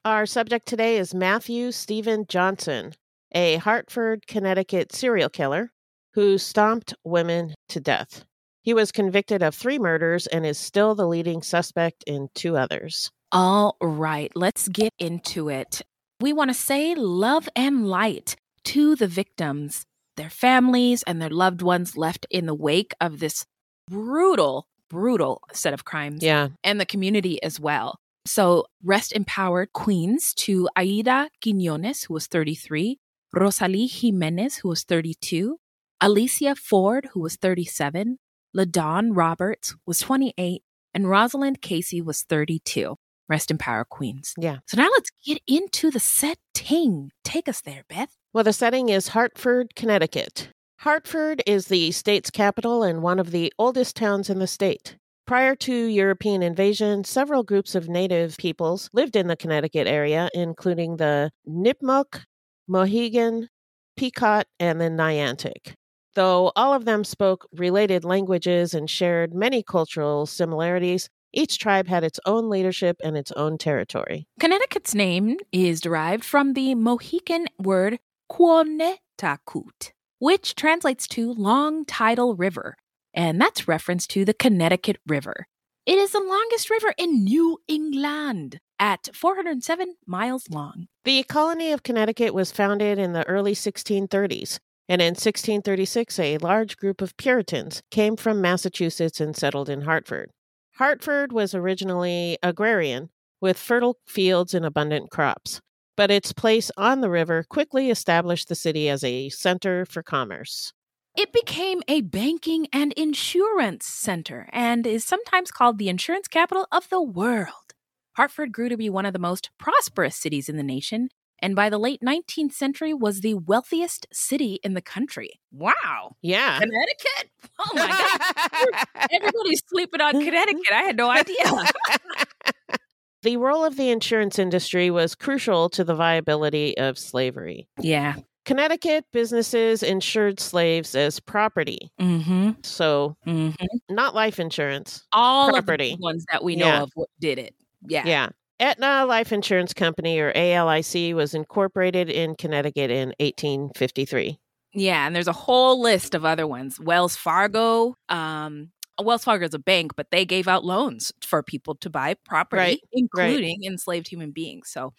Our 0.05 0.27
subject 0.27 0.67
today 0.67 0.99
is 0.99 1.15
Matthew 1.15 1.71
Steven 1.71 2.27
Johnson, 2.27 2.93
a 3.31 3.55
Hartford, 3.55 4.27
Connecticut 4.27 4.93
serial 4.93 5.29
killer 5.29 5.71
who 6.19 6.37
stomped 6.37 6.93
women 7.05 7.53
to 7.69 7.79
death. 7.79 8.25
He 8.61 8.73
was 8.73 8.91
convicted 8.91 9.41
of 9.41 9.55
three 9.55 9.79
murders 9.79 10.27
and 10.27 10.45
is 10.45 10.57
still 10.57 10.93
the 10.93 11.07
leading 11.07 11.41
suspect 11.41 12.03
in 12.05 12.27
two 12.35 12.57
others. 12.57 13.09
All 13.31 13.77
right, 13.81 14.29
let's 14.35 14.67
get 14.67 14.91
into 14.99 15.47
it. 15.47 15.81
We 16.19 16.33
want 16.33 16.49
to 16.49 16.53
say 16.53 16.93
love 16.93 17.47
and 17.55 17.87
light 17.87 18.35
to 18.65 18.97
the 18.97 19.07
victims, 19.07 19.85
their 20.17 20.29
families, 20.29 21.03
and 21.03 21.21
their 21.21 21.29
loved 21.29 21.61
ones 21.61 21.95
left 21.95 22.27
in 22.29 22.47
the 22.47 22.53
wake 22.53 22.93
of 22.99 23.19
this 23.21 23.45
brutal, 23.89 24.67
brutal 24.89 25.41
set 25.53 25.73
of 25.73 25.85
crimes, 25.85 26.21
Yeah. 26.21 26.49
and 26.65 26.81
the 26.81 26.85
community 26.85 27.41
as 27.41 27.61
well. 27.61 27.95
So, 28.25 28.65
rest 28.83 29.13
empowered 29.13 29.71
queens 29.71 30.33
to 30.33 30.67
Aida 30.75 31.29
Quinones, 31.41 32.03
who 32.03 32.13
was 32.13 32.27
33, 32.27 32.99
Rosalie 33.33 33.87
Jimenez, 33.87 34.57
who 34.57 34.67
was 34.67 34.83
32, 34.83 35.57
Alicia 36.01 36.55
Ford, 36.55 37.09
who 37.13 37.19
was 37.19 37.35
37, 37.35 38.19
LaDawn 38.55 39.09
Roberts 39.11 39.75
was 39.85 39.99
28, 39.99 40.63
and 40.93 41.09
Rosalind 41.09 41.61
Casey 41.61 42.01
was 42.01 42.23
32. 42.23 42.95
Rest 43.27 43.51
in 43.51 43.57
power, 43.57 43.83
queens. 43.83 44.33
Yeah. 44.37 44.59
So 44.65 44.77
now 44.77 44.89
let's 44.93 45.11
get 45.25 45.41
into 45.45 45.91
the 45.91 45.99
setting. 45.99 47.11
Take 47.23 47.49
us 47.49 47.61
there, 47.61 47.83
Beth. 47.89 48.15
Well, 48.33 48.45
the 48.45 48.53
setting 48.53 48.87
is 48.87 49.09
Hartford, 49.09 49.75
Connecticut. 49.75 50.49
Hartford 50.79 51.43
is 51.45 51.67
the 51.67 51.91
state's 51.91 52.31
capital 52.31 52.81
and 52.81 53.03
one 53.03 53.19
of 53.19 53.31
the 53.31 53.51
oldest 53.59 53.97
towns 53.97 54.29
in 54.29 54.39
the 54.39 54.47
state. 54.47 54.95
Prior 55.27 55.53
to 55.57 55.73
European 55.73 56.41
invasion, 56.41 57.03
several 57.03 57.43
groups 57.43 57.75
of 57.75 57.89
native 57.89 58.37
peoples 58.37 58.89
lived 58.93 59.17
in 59.17 59.27
the 59.27 59.35
Connecticut 59.35 59.85
area, 59.85 60.29
including 60.33 60.95
the 60.95 61.29
Nipmuc, 61.47 62.23
Mohegan, 62.67 63.49
Pequot, 63.97 64.43
and 64.59 64.79
the 64.79 64.85
Niantic. 64.85 65.73
Though 66.19 66.51
all 66.57 66.73
of 66.73 66.83
them 66.83 67.05
spoke 67.05 67.47
related 67.53 68.03
languages 68.03 68.73
and 68.73 68.89
shared 68.89 69.33
many 69.33 69.63
cultural 69.63 70.25
similarities, 70.25 71.09
each 71.31 71.59
tribe 71.59 71.87
had 71.87 72.03
its 72.03 72.19
own 72.25 72.49
leadership 72.49 72.97
and 73.01 73.15
its 73.15 73.31
own 73.37 73.57
territory. 73.57 74.27
Connecticut's 74.37 74.93
name 74.93 75.37
is 75.53 75.79
derived 75.79 76.25
from 76.25 76.55
the 76.55 76.75
Mohican 76.75 77.45
word 77.57 77.99
Quonetakut, 78.29 79.93
which 80.19 80.55
translates 80.55 81.07
to 81.07 81.31
long 81.31 81.85
tidal 81.85 82.35
river, 82.35 82.75
and 83.13 83.39
that's 83.39 83.69
reference 83.69 84.05
to 84.07 84.25
the 84.25 84.33
Connecticut 84.33 84.97
River. 85.07 85.47
It 85.85 85.97
is 85.97 86.11
the 86.11 86.19
longest 86.19 86.69
river 86.69 86.93
in 86.97 87.23
New 87.23 87.59
England 87.69 88.59
at 88.77 89.07
407 89.13 89.95
miles 90.05 90.49
long. 90.49 90.87
The 91.05 91.23
colony 91.23 91.71
of 91.71 91.83
Connecticut 91.83 92.33
was 92.33 92.51
founded 92.51 92.99
in 92.99 93.13
the 93.13 93.25
early 93.25 93.53
1630s, 93.53 94.59
and 94.89 95.03
in 95.03 95.09
1636, 95.09 96.17
a 96.17 96.39
large 96.39 96.75
group 96.75 96.99
of 96.99 97.15
Puritans 97.15 97.83
came 97.91 98.15
from 98.17 98.41
Massachusetts 98.41 99.21
and 99.21 99.35
settled 99.35 99.69
in 99.69 99.81
Hartford. 99.81 100.31
Hartford 100.77 101.31
was 101.31 101.53
originally 101.53 102.39
agrarian, 102.41 103.09
with 103.39 103.57
fertile 103.57 103.99
fields 104.07 104.55
and 104.55 104.65
abundant 104.65 105.11
crops, 105.11 105.61
but 105.95 106.09
its 106.09 106.33
place 106.33 106.71
on 106.75 107.01
the 107.01 107.09
river 107.09 107.45
quickly 107.47 107.91
established 107.91 108.49
the 108.49 108.55
city 108.55 108.89
as 108.89 109.03
a 109.03 109.29
center 109.29 109.85
for 109.85 110.01
commerce. 110.01 110.73
It 111.15 111.33
became 111.33 111.81
a 111.87 112.01
banking 112.01 112.67
and 112.73 112.93
insurance 112.93 113.85
center 113.85 114.49
and 114.51 114.87
is 114.87 115.05
sometimes 115.05 115.51
called 115.51 115.77
the 115.77 115.89
insurance 115.89 116.27
capital 116.27 116.65
of 116.71 116.89
the 116.89 117.01
world. 117.01 117.75
Hartford 118.13 118.51
grew 118.51 118.69
to 118.69 118.77
be 118.77 118.89
one 118.89 119.05
of 119.05 119.13
the 119.13 119.19
most 119.19 119.49
prosperous 119.59 120.15
cities 120.15 120.49
in 120.49 120.57
the 120.57 120.63
nation, 120.63 121.09
and 121.41 121.55
by 121.55 121.69
the 121.69 121.77
late 121.77 122.01
19th 122.01 122.53
century 122.53 122.93
was 122.93 123.21
the 123.21 123.33
wealthiest 123.35 124.07
city 124.11 124.59
in 124.63 124.73
the 124.73 124.81
country. 124.81 125.39
Wow. 125.51 126.15
Yeah. 126.21 126.59
Connecticut? 126.59 127.29
Oh 127.59 127.71
my 127.73 127.87
God. 127.87 129.07
Everybody's 129.11 129.61
sleeping 129.67 129.99
on 130.01 130.13
Connecticut. 130.23 130.71
I 130.71 130.83
had 130.83 130.95
no 130.97 131.09
idea. 131.11 131.35
the 133.23 133.37
role 133.37 133.65
of 133.65 133.75
the 133.75 133.89
insurance 133.89 134.39
industry 134.39 134.89
was 134.89 135.13
crucial 135.15 135.69
to 135.71 135.83
the 135.83 135.95
viability 135.95 136.77
of 136.77 136.97
slavery. 136.97 137.67
yeah. 137.79 138.15
Connecticut 138.45 139.05
businesses 139.13 139.83
insured 139.83 140.39
slaves 140.39 140.95
as 140.95 141.19
property, 141.19 141.91
Mm-hmm. 141.99 142.51
so 142.63 143.15
Mm-hmm. 143.27 143.93
not 143.93 144.15
life 144.15 144.39
insurance. 144.39 145.05
All 145.11 145.51
Property. 145.51 145.91
of 145.93 145.99
the 145.99 146.03
ones 146.03 146.25
that 146.31 146.43
we 146.43 146.55
know 146.55 146.65
Yeah. 146.65 146.81
of 146.83 146.89
did 147.19 147.37
it. 147.37 147.53
Yeah. 147.87 148.03
Yeah. 148.07 148.29
Aetna 148.59 149.05
Life 149.05 149.31
Insurance 149.31 149.73
Company, 149.73 150.19
or 150.19 150.31
ALIC, 150.35 151.15
was 151.15 151.33
incorporated 151.33 152.09
in 152.09 152.35
Connecticut 152.35 152.91
in 152.91 153.13
1853. 153.19 154.37
Yeah, 154.73 155.07
and 155.07 155.15
there's 155.15 155.27
a 155.27 155.33
whole 155.33 155.81
list 155.81 156.13
of 156.13 156.25
other 156.25 156.45
ones. 156.45 156.79
Wells 156.79 157.15
Fargo, 157.15 157.95
um, 158.09 158.71
Wells 159.01 159.23
Fargo 159.23 159.45
is 159.45 159.53
a 159.53 159.59
bank, 159.59 159.93
but 159.95 160.07
they 160.11 160.25
gave 160.25 160.47
out 160.47 160.65
loans 160.65 161.11
for 161.21 161.41
people 161.41 161.75
to 161.75 161.89
buy 161.89 162.15
property, 162.25 162.59
Right, 162.59 162.79
including 162.91 163.63
enslaved 163.63 164.07
human 164.07 164.31
beings. 164.31 164.69
So 164.69 164.93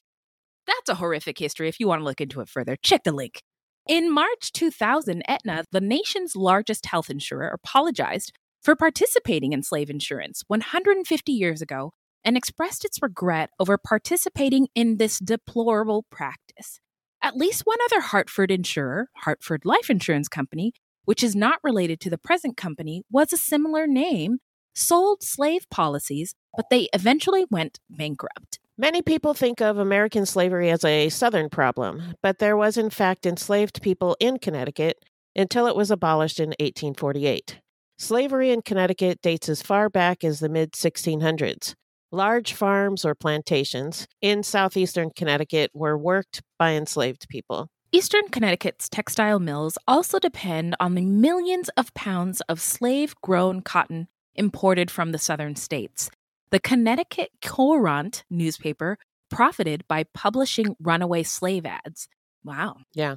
that's 0.67 0.89
a 0.89 0.95
horrific 0.95 1.39
history. 1.39 1.69
If 1.69 1.79
you 1.79 1.87
want 1.87 2.01
to 2.01 2.05
look 2.05 2.21
into 2.21 2.41
it 2.41 2.49
further, 2.49 2.77
check 2.83 3.05
the 3.05 3.13
link. 3.13 3.43
In 3.89 4.13
March 4.13 4.53
2000, 4.53 5.23
Aetna, 5.29 5.65
the 5.73 5.81
nation's 5.81 6.37
largest 6.37 6.87
health 6.87 7.11
insurer, 7.11 7.49
apologized 7.49 8.33
for 8.63 8.77
participating 8.77 9.53
in 9.53 9.63
slave 9.63 9.91
insurance 9.91 10.43
150 10.49 11.33
years 11.33 11.63
ago 11.63 11.93
and 12.25 12.37
expressed 12.37 12.85
its 12.85 13.03
regret 13.03 13.51
over 13.59 13.79
participating 13.79 14.69
in 14.75 14.97
this 14.97 15.19
deplorable 15.19 16.05
practice. 16.11 16.81
At 17.23 17.37
least 17.37 17.63
one 17.65 17.79
other 17.85 18.01
Hartford 18.01 18.51
insurer, 18.51 19.09
Hartford 19.17 19.65
Life 19.65 19.91
Insurance 19.91 20.29
Company, 20.29 20.73
which 21.05 21.23
is 21.23 21.37
not 21.37 21.59
related 21.63 22.01
to 22.01 22.11
the 22.11 22.19
present 22.19 22.57
company, 22.57 23.03
was 23.11 23.33
a 23.33 23.37
similar 23.37 23.87
name, 23.87 24.39
sold 24.75 25.23
slave 25.23 25.69
policies, 25.71 26.35
but 26.57 26.67
they 26.71 26.89
eventually 26.93 27.45
went 27.51 27.79
bankrupt. 27.91 28.59
Many 28.79 29.03
people 29.03 29.35
think 29.35 29.61
of 29.61 29.77
American 29.77 30.25
slavery 30.25 30.71
as 30.71 30.85
a 30.85 31.11
Southern 31.11 31.51
problem, 31.51 32.15
but 32.23 32.39
there 32.39 32.57
was, 32.57 32.79
in 32.79 32.89
fact, 32.89 33.27
enslaved 33.27 33.83
people 33.83 34.17
in 34.21 34.39
Connecticut 34.39 35.05
until 35.37 35.67
it 35.67 35.77
was 35.77 35.91
abolished 35.91 36.41
in 36.41 36.51
1848. 36.61 37.61
Slavery 37.99 38.51
in 38.51 38.63
Connecticut 38.63 39.21
dates 39.21 39.51
as 39.51 39.61
far 39.61 39.91
back 39.91 40.25
as 40.25 40.41
the 40.41 40.49
mid 40.49 40.73
1600s. 40.73 41.75
Large 42.13 42.55
farms 42.55 43.05
or 43.05 43.15
plantations 43.15 44.09
in 44.21 44.43
southeastern 44.43 45.11
Connecticut 45.15 45.71
were 45.73 45.97
worked 45.97 46.43
by 46.59 46.73
enslaved 46.73 47.29
people. 47.29 47.69
Eastern 47.93 48.29
Connecticut's 48.31 48.89
textile 48.89 49.39
mills 49.39 49.79
also 49.87 50.19
depend 50.19 50.75
on 50.81 50.97
the 50.97 51.05
millions 51.05 51.69
of 51.77 51.95
pounds 51.95 52.41
of 52.49 52.61
slave 52.61 53.15
grown 53.23 53.61
cotton 53.63 54.09
imported 54.35 54.91
from 54.91 55.13
the 55.13 55.19
southern 55.19 55.55
states. 55.55 56.11
The 56.51 56.59
Connecticut 56.59 57.31
Courant 57.45 58.25
newspaper 58.29 58.99
profited 59.31 59.87
by 59.87 60.05
publishing 60.13 60.75
runaway 60.81 61.23
slave 61.23 61.65
ads. 61.65 62.09
Wow. 62.43 62.79
Yeah. 62.93 63.17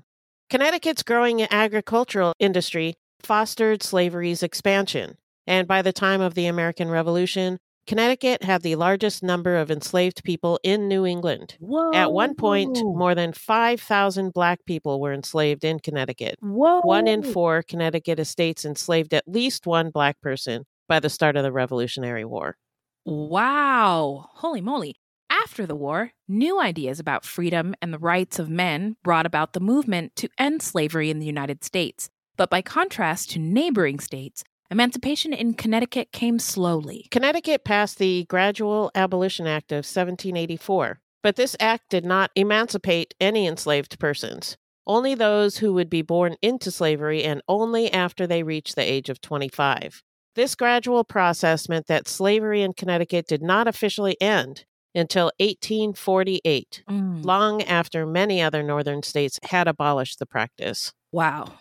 Connecticut's 0.52 1.02
growing 1.02 1.42
agricultural 1.42 2.34
industry 2.38 2.94
fostered 3.24 3.82
slavery's 3.82 4.44
expansion. 4.44 5.18
And 5.48 5.68
by 5.68 5.82
the 5.82 5.94
time 5.94 6.22
of 6.22 6.36
the 6.36 6.46
American 6.46 6.90
Revolution, 6.90 7.58
Connecticut 7.86 8.44
had 8.44 8.62
the 8.62 8.76
largest 8.76 9.24
number 9.24 9.58
of 9.58 9.70
enslaved 9.70 10.24
people 10.24 10.60
in 10.64 10.88
New 10.88 11.06
England. 11.06 11.58
Whoa. 11.60 11.92
At 11.94 12.14
one 12.14 12.34
point, 12.34 12.78
more 12.82 13.14
than 13.14 13.34
5,000 13.34 14.32
black 14.32 14.66
people 14.66 15.02
were 15.02 15.14
enslaved 15.14 15.66
in 15.66 15.80
Connecticut. 15.80 16.38
Whoa. 16.40 16.82
One 16.82 17.08
in 17.08 17.24
four 17.24 17.62
Connecticut 17.62 18.20
estates 18.20 18.64
enslaved 18.64 19.14
at 19.14 19.28
least 19.28 19.68
one 19.68 19.90
black 19.90 20.22
person 20.22 20.66
by 20.88 21.00
the 21.02 21.10
start 21.10 21.36
of 21.36 21.44
the 21.44 21.52
Revolutionary 21.52 22.24
War. 22.24 22.58
Wow. 23.06 24.30
Holy 24.36 24.62
moly. 24.62 24.96
After 25.30 25.66
the 25.66 25.76
war, 25.76 26.12
new 26.28 26.62
ideas 26.62 27.00
about 27.00 27.26
freedom 27.26 27.76
and 27.82 27.94
the 27.94 28.00
rights 28.00 28.40
of 28.40 28.50
men 28.50 28.96
brought 29.04 29.26
about 29.26 29.54
the 29.54 29.60
movement 29.60 30.16
to 30.18 30.30
end 30.38 30.62
slavery 30.62 31.10
in 31.10 31.20
the 31.20 31.26
United 31.26 31.64
States. 31.64 32.10
But 32.38 32.50
by 32.50 32.62
contrast 32.62 33.32
to 33.32 33.40
neighboring 33.40 34.00
states, 34.00 34.44
emancipation 34.74 35.32
in 35.34 35.54
Connecticut 35.54 36.12
came 36.12 36.40
slowly. 36.40 37.08
Connecticut 37.12 37.64
passed 37.64 38.00
the 38.00 38.26
Gradual 38.26 38.90
Abolition 38.96 39.46
Act 39.46 39.72
of 39.72 39.86
1784, 39.86 41.00
but 41.22 41.36
this 41.36 41.56
act 41.60 41.90
did 41.92 42.04
not 42.04 42.32
emancipate 42.36 43.14
any 43.22 43.46
enslaved 43.46 44.00
persons, 44.00 44.58
only 44.88 45.14
those 45.14 45.58
who 45.60 45.74
would 45.74 45.92
be 45.92 46.02
born 46.02 46.36
into 46.42 46.72
slavery 46.72 47.24
and 47.24 47.44
only 47.48 47.94
after 47.94 48.26
they 48.26 48.42
reached 48.42 48.76
the 48.76 48.82
age 48.82 49.10
of 49.10 49.22
25. 49.22 50.02
This 50.36 50.56
gradual 50.56 51.04
process 51.04 51.70
meant 51.70 51.86
that 51.86 52.08
slavery 52.08 52.64
in 52.64 52.74
Connecticut 52.74 53.28
did 53.28 53.44
not 53.44 53.68
officially 53.68 54.20
end 54.20 54.66
until 54.96 55.32
1848, 55.40 56.84
Mm. 56.90 57.24
long 57.24 57.62
after 57.64 58.06
many 58.08 58.42
other 58.42 58.64
northern 58.64 59.04
states 59.04 59.40
had 59.44 59.68
abolished 59.68 60.18
the 60.18 60.26
practice. 60.26 60.94
Wow. 61.12 61.54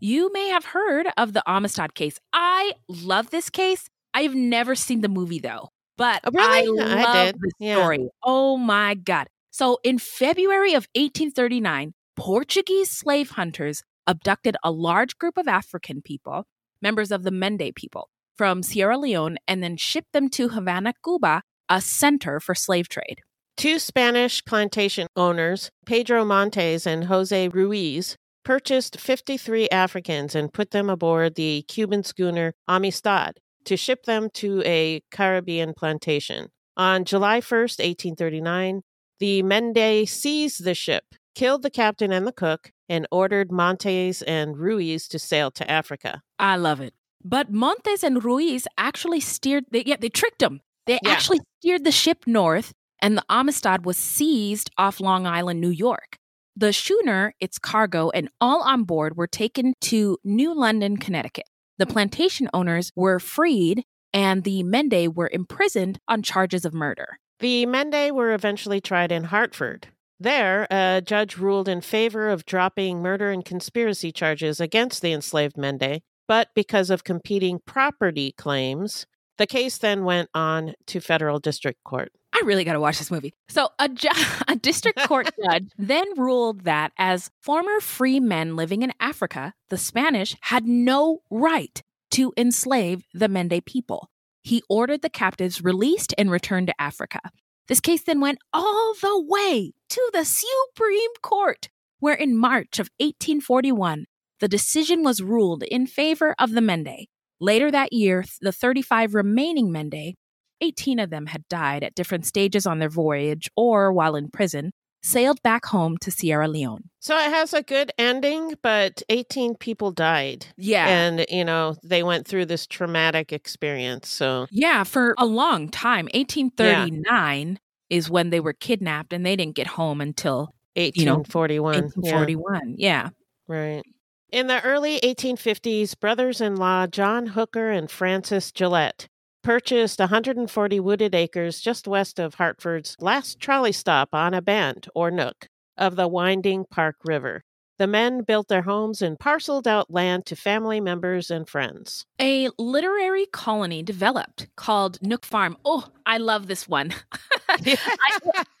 You 0.00 0.32
may 0.32 0.48
have 0.48 0.64
heard 0.66 1.08
of 1.16 1.32
the 1.32 1.42
Amistad 1.46 1.94
case. 1.94 2.18
I 2.32 2.72
love 2.88 3.30
this 3.30 3.50
case. 3.50 3.88
I've 4.14 4.34
never 4.34 4.74
seen 4.74 5.00
the 5.00 5.08
movie 5.08 5.40
though, 5.40 5.68
but 5.96 6.20
Oh, 6.24 6.30
really? 6.32 6.80
I 6.80 6.98
I 7.00 7.02
love 7.02 7.26
did. 7.34 7.36
the 7.40 7.50
Yeah. 7.58 7.74
story. 7.74 8.08
Oh 8.22 8.56
my 8.56 8.94
God. 8.94 9.26
So 9.50 9.78
in 9.82 9.98
February 9.98 10.74
of 10.74 10.86
1839, 10.94 11.94
Portuguese 12.16 12.90
slave 12.90 13.30
hunters 13.30 13.82
abducted 14.06 14.56
a 14.62 14.70
large 14.70 15.18
group 15.18 15.36
of 15.36 15.48
African 15.48 16.00
people, 16.02 16.44
members 16.80 17.10
of 17.10 17.22
the 17.24 17.30
Mende 17.30 17.72
people, 17.74 18.08
from 18.36 18.62
Sierra 18.62 18.96
Leone 18.98 19.36
and 19.48 19.62
then 19.62 19.76
shipped 19.76 20.12
them 20.12 20.28
to 20.30 20.50
Havana, 20.50 20.94
Cuba, 21.04 21.42
a 21.68 21.80
center 21.80 22.38
for 22.40 22.54
slave 22.54 22.88
trade. 22.88 23.20
Two 23.56 23.78
Spanish 23.80 24.44
plantation 24.44 25.08
owners, 25.16 25.70
Pedro 25.84 26.24
Montes 26.24 26.86
and 26.86 27.04
Jose 27.04 27.48
Ruiz, 27.48 28.16
purchased 28.48 28.98
53 28.98 29.68
Africans 29.68 30.34
and 30.34 30.50
put 30.50 30.70
them 30.70 30.88
aboard 30.88 31.34
the 31.34 31.62
Cuban 31.68 32.02
schooner 32.02 32.54
Amistad 32.66 33.40
to 33.66 33.76
ship 33.76 34.04
them 34.04 34.30
to 34.32 34.62
a 34.64 35.02
Caribbean 35.10 35.74
plantation. 35.74 36.48
On 36.74 37.04
July 37.04 37.42
1st, 37.42 37.78
1839, 37.78 38.80
the 39.20 39.42
Mende 39.42 40.08
seized 40.08 40.64
the 40.64 40.72
ship, 40.74 41.04
killed 41.34 41.62
the 41.62 41.68
captain 41.68 42.10
and 42.10 42.26
the 42.26 42.32
cook, 42.32 42.72
and 42.88 43.06
ordered 43.10 43.52
Montes 43.52 44.22
and 44.22 44.56
Ruiz 44.56 45.08
to 45.08 45.18
sail 45.18 45.50
to 45.50 45.70
Africa. 45.70 46.22
I 46.38 46.56
love 46.56 46.80
it. 46.80 46.94
But 47.22 47.52
Montes 47.52 48.02
and 48.02 48.24
Ruiz 48.24 48.66
actually 48.78 49.20
steered, 49.20 49.64
they, 49.70 49.82
yeah, 49.84 49.96
they 50.00 50.08
tricked 50.08 50.38
them. 50.38 50.62
They 50.86 50.98
Yeah. 51.02 51.10
actually 51.10 51.40
steered 51.60 51.84
the 51.84 51.92
ship 51.92 52.24
north, 52.26 52.72
and 53.02 53.18
the 53.18 53.24
Amistad 53.28 53.84
was 53.84 53.98
seized 53.98 54.70
off 54.78 55.00
Long 55.00 55.26
Island, 55.26 55.60
New 55.60 55.68
York. 55.68 56.16
The 56.58 56.72
schooner, 56.72 57.34
its 57.38 57.56
cargo, 57.56 58.10
and 58.10 58.28
all 58.40 58.62
on 58.62 58.82
board 58.82 59.16
were 59.16 59.28
taken 59.28 59.74
to 59.82 60.18
New 60.24 60.52
London, 60.52 60.96
Connecticut. 60.96 61.44
The 61.78 61.84
hmm. 61.84 61.92
plantation 61.92 62.48
owners 62.52 62.90
were 62.96 63.20
freed, 63.20 63.84
and 64.12 64.42
the 64.42 64.64
Mende 64.64 65.14
were 65.14 65.30
imprisoned 65.32 66.00
on 66.08 66.24
charges 66.24 66.64
of 66.64 66.74
murder. 66.74 67.20
The 67.38 67.64
Mende 67.64 68.10
were 68.12 68.32
eventually 68.32 68.80
tried 68.80 69.12
in 69.12 69.24
Hartford. 69.24 69.86
There, 70.18 70.66
a 70.68 71.00
judge 71.00 71.36
ruled 71.36 71.68
in 71.68 71.80
favor 71.80 72.28
of 72.28 72.44
dropping 72.44 73.02
murder 73.02 73.30
and 73.30 73.44
conspiracy 73.44 74.10
charges 74.10 74.60
against 74.60 75.00
the 75.00 75.12
enslaved 75.12 75.56
Mende, 75.56 76.00
but 76.26 76.48
because 76.56 76.90
of 76.90 77.04
competing 77.04 77.60
property 77.66 78.32
claims, 78.32 79.06
the 79.36 79.46
case 79.46 79.78
then 79.78 80.02
went 80.02 80.28
on 80.34 80.74
to 80.88 80.98
federal 80.98 81.38
district 81.38 81.84
court. 81.84 82.10
I 82.38 82.46
really 82.46 82.64
got 82.64 82.74
to 82.74 82.80
watch 82.80 82.98
this 82.98 83.10
movie. 83.10 83.34
So, 83.48 83.70
a, 83.78 83.88
ju- 83.88 84.08
a 84.48 84.56
district 84.56 85.00
court 85.00 85.30
judge 85.44 85.68
then 85.76 86.06
ruled 86.16 86.64
that 86.64 86.92
as 86.98 87.30
former 87.40 87.80
free 87.80 88.20
men 88.20 88.56
living 88.56 88.82
in 88.82 88.92
Africa, 89.00 89.54
the 89.68 89.78
Spanish 89.78 90.36
had 90.42 90.66
no 90.66 91.20
right 91.30 91.82
to 92.12 92.32
enslave 92.36 93.02
the 93.12 93.28
Mende 93.28 93.64
people. 93.66 94.08
He 94.42 94.62
ordered 94.68 95.02
the 95.02 95.10
captives 95.10 95.62
released 95.62 96.14
and 96.16 96.30
returned 96.30 96.68
to 96.68 96.80
Africa. 96.80 97.20
This 97.66 97.80
case 97.80 98.02
then 98.02 98.20
went 98.20 98.38
all 98.52 98.94
the 98.94 99.22
way 99.28 99.72
to 99.90 100.10
the 100.12 100.24
Supreme 100.24 101.10
Court, 101.22 101.68
where 101.98 102.14
in 102.14 102.36
March 102.36 102.78
of 102.78 102.88
1841, 102.98 104.06
the 104.40 104.48
decision 104.48 105.02
was 105.02 105.20
ruled 105.20 105.64
in 105.64 105.86
favor 105.86 106.34
of 106.38 106.52
the 106.52 106.60
Mende. 106.60 107.08
Later 107.40 107.70
that 107.70 107.92
year, 107.92 108.24
the 108.40 108.52
35 108.52 109.14
remaining 109.14 109.70
Mende 109.70 110.14
18 110.60 110.98
of 110.98 111.10
them 111.10 111.26
had 111.26 111.46
died 111.48 111.82
at 111.84 111.94
different 111.94 112.26
stages 112.26 112.66
on 112.66 112.78
their 112.78 112.88
voyage 112.88 113.50
or 113.56 113.92
while 113.92 114.16
in 114.16 114.30
prison, 114.30 114.72
sailed 115.02 115.40
back 115.42 115.64
home 115.66 115.96
to 115.98 116.10
Sierra 116.10 116.48
Leone. 116.48 116.90
So 117.00 117.16
it 117.16 117.30
has 117.30 117.54
a 117.54 117.62
good 117.62 117.92
ending, 117.98 118.54
but 118.62 119.02
18 119.08 119.54
people 119.56 119.92
died. 119.92 120.46
Yeah. 120.56 120.86
And, 120.88 121.24
you 121.28 121.44
know, 121.44 121.76
they 121.84 122.02
went 122.02 122.26
through 122.26 122.46
this 122.46 122.66
traumatic 122.66 123.32
experience. 123.32 124.08
So, 124.08 124.46
yeah, 124.50 124.84
for 124.84 125.14
a 125.18 125.26
long 125.26 125.68
time. 125.68 126.06
1839 126.14 127.58
is 127.90 128.10
when 128.10 128.30
they 128.30 128.40
were 128.40 128.52
kidnapped 128.52 129.12
and 129.12 129.24
they 129.24 129.36
didn't 129.36 129.56
get 129.56 129.66
home 129.66 130.00
until 130.00 130.52
1841. 130.74 131.74
yeah. 131.74 131.80
1841. 131.80 132.74
Yeah. 132.76 133.08
Right. 133.46 133.82
In 134.30 134.46
the 134.46 134.62
early 134.62 135.00
1850s, 135.00 135.98
brothers 135.98 136.40
in 136.40 136.56
law 136.56 136.86
John 136.86 137.28
Hooker 137.28 137.70
and 137.70 137.90
Francis 137.90 138.52
Gillette 138.52 139.08
purchased 139.42 139.98
140 139.98 140.80
wooded 140.80 141.14
acres 141.14 141.60
just 141.60 141.88
west 141.88 142.18
of 142.18 142.34
Hartford's 142.34 142.96
last 143.00 143.40
trolley 143.40 143.72
stop 143.72 144.10
on 144.12 144.34
a 144.34 144.42
bend, 144.42 144.88
or 144.94 145.10
nook, 145.10 145.48
of 145.76 145.96
the 145.96 146.08
winding 146.08 146.64
Park 146.70 146.96
River. 147.04 147.42
The 147.78 147.86
men 147.86 148.22
built 148.24 148.48
their 148.48 148.62
homes 148.62 149.02
and 149.02 149.18
parceled 149.18 149.68
out 149.68 149.88
land 149.88 150.26
to 150.26 150.36
family 150.36 150.80
members 150.80 151.30
and 151.30 151.48
friends. 151.48 152.04
A 152.20 152.48
literary 152.58 153.26
colony 153.26 153.84
developed 153.84 154.48
called 154.56 154.98
Nook 155.00 155.24
Farm. 155.24 155.56
Oh, 155.64 155.86
I 156.04 156.18
love 156.18 156.48
this 156.48 156.66
one. 156.66 156.92
I, 157.48 157.78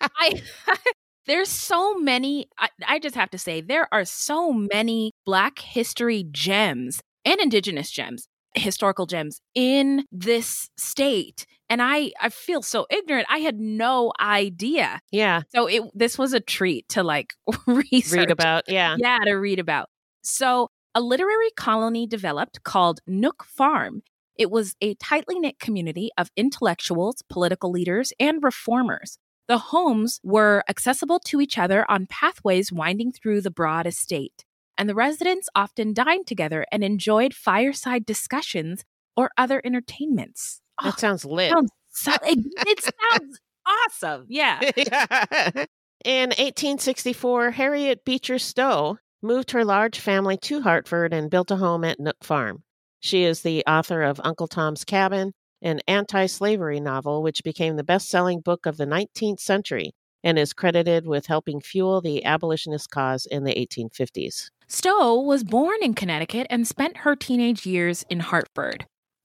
I, 0.00 0.42
there's 1.26 1.48
so 1.48 1.94
many. 1.98 2.48
I, 2.58 2.68
I 2.86 2.98
just 3.00 3.16
have 3.16 3.30
to 3.30 3.38
say, 3.38 3.60
there 3.60 3.92
are 3.92 4.04
so 4.04 4.52
many 4.52 5.10
Black 5.26 5.58
history 5.58 6.24
gems 6.30 7.00
and 7.24 7.40
Indigenous 7.40 7.90
gems, 7.90 8.28
historical 8.58 9.06
gems 9.06 9.40
in 9.54 10.04
this 10.12 10.70
state. 10.76 11.46
And 11.70 11.82
I, 11.82 12.12
I 12.20 12.30
feel 12.30 12.62
so 12.62 12.86
ignorant. 12.90 13.26
I 13.30 13.38
had 13.38 13.58
no 13.58 14.12
idea. 14.20 15.00
Yeah, 15.12 15.42
So 15.54 15.66
it 15.66 15.82
this 15.94 16.18
was 16.18 16.32
a 16.32 16.40
treat 16.40 16.88
to 16.90 17.02
like 17.02 17.34
research 17.66 18.18
read 18.18 18.30
about. 18.30 18.64
Yeah. 18.68 18.96
yeah, 18.98 19.18
to 19.24 19.34
read 19.34 19.58
about. 19.58 19.88
So, 20.22 20.68
a 20.94 21.00
literary 21.00 21.50
colony 21.56 22.06
developed 22.06 22.62
called 22.64 23.00
Nook 23.06 23.44
Farm. 23.44 24.02
It 24.34 24.50
was 24.50 24.74
a 24.80 24.94
tightly 24.94 25.38
knit 25.38 25.58
community 25.58 26.10
of 26.16 26.30
intellectuals, 26.36 27.22
political 27.28 27.70
leaders, 27.70 28.12
and 28.18 28.42
reformers. 28.42 29.18
The 29.48 29.58
homes 29.58 30.20
were 30.22 30.62
accessible 30.68 31.20
to 31.26 31.40
each 31.40 31.56
other 31.56 31.90
on 31.90 32.06
pathways 32.06 32.70
winding 32.70 33.12
through 33.12 33.40
the 33.40 33.50
broad 33.50 33.86
estate, 33.86 34.44
and 34.78 34.88
the 34.88 34.94
residents 34.94 35.48
often 35.54 35.92
dined 35.92 36.26
together 36.26 36.64
and 36.72 36.84
enjoyed 36.84 37.34
fireside 37.34 38.06
discussions 38.06 38.84
or 39.16 39.30
other 39.36 39.60
entertainments. 39.64 40.62
Oh, 40.80 40.84
That 40.86 40.94
ah, 40.94 40.96
sounds 40.96 41.24
lit. 41.24 41.50
sounds 41.50 41.70
so, 41.90 42.12
it, 42.22 42.38
it 42.66 42.94
sounds 43.10 43.40
awesome. 43.66 44.24
Yeah. 44.28 44.60
In 46.04 46.28
1864, 46.30 47.50
Harriet 47.50 48.04
Beecher 48.04 48.38
Stowe 48.38 48.98
moved 49.20 49.50
her 49.50 49.64
large 49.64 49.98
family 49.98 50.36
to 50.36 50.62
Hartford 50.62 51.12
and 51.12 51.28
built 51.28 51.50
a 51.50 51.56
home 51.56 51.82
at 51.82 51.98
Nook 51.98 52.22
Farm. 52.22 52.62
She 53.00 53.24
is 53.24 53.42
the 53.42 53.64
author 53.66 54.02
of 54.02 54.20
Uncle 54.22 54.46
Tom's 54.46 54.84
Cabin, 54.84 55.32
an 55.60 55.80
anti 55.88 56.26
slavery 56.26 56.78
novel 56.78 57.22
which 57.22 57.42
became 57.42 57.74
the 57.76 57.82
best 57.82 58.08
selling 58.08 58.40
book 58.40 58.64
of 58.64 58.76
the 58.76 58.86
19th 58.86 59.40
century 59.40 59.90
and 60.22 60.38
is 60.38 60.52
credited 60.52 61.06
with 61.06 61.26
helping 61.26 61.60
fuel 61.60 62.00
the 62.00 62.24
abolitionist 62.24 62.90
cause 62.90 63.26
in 63.26 63.42
the 63.44 63.54
1850s. 63.54 64.50
Stowe 64.70 65.18
was 65.20 65.44
born 65.44 65.78
in 65.82 65.94
Connecticut 65.94 66.46
and 66.50 66.66
spent 66.66 66.98
her 66.98 67.16
teenage 67.16 67.64
years 67.64 68.04
in 68.10 68.20
Hartford. 68.20 68.84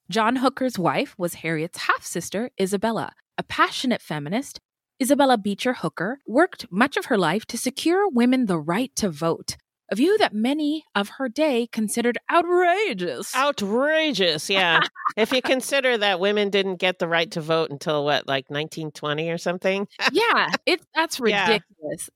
John 0.10 0.38
Hooker's 0.38 0.80
wife 0.80 1.16
was 1.18 1.36
Harriet's 1.36 1.80
half 1.80 2.06
sister, 2.06 2.50
Isabella, 2.60 3.12
a 3.38 3.44
passionate 3.44 4.02
feminist 4.02 4.60
Isabella 5.02 5.38
Beecher 5.38 5.74
Hooker 5.74 6.20
worked 6.26 6.72
much 6.72 6.96
of 6.96 7.06
her 7.06 7.18
life 7.18 7.46
to 7.48 7.58
secure 7.58 8.08
women 8.08 8.46
the 8.46 8.58
right 8.58 8.96
to 8.96 9.10
vote, 9.10 9.58
a 9.92 9.96
view 9.96 10.18
that 10.18 10.34
many 10.34 10.86
of 10.96 11.10
her 11.18 11.28
day 11.30 11.68
considered 11.72 12.18
outrageous. 12.32 13.36
Outrageous, 13.36 14.50
yeah. 14.50 14.80
if 15.18 15.32
you 15.32 15.42
consider 15.42 15.98
that 15.98 16.20
women 16.20 16.50
didn't 16.50 16.78
get 16.78 17.00
the 17.00 17.08
right 17.08 17.30
to 17.32 17.42
vote 17.42 17.70
until 17.70 18.04
what, 18.06 18.28
like 18.28 18.46
1920 18.50 19.30
or 19.30 19.38
something? 19.38 19.88
yeah, 20.12 20.48
it's 20.66 20.86
that's 20.96 21.20
Yeah. 21.26 21.60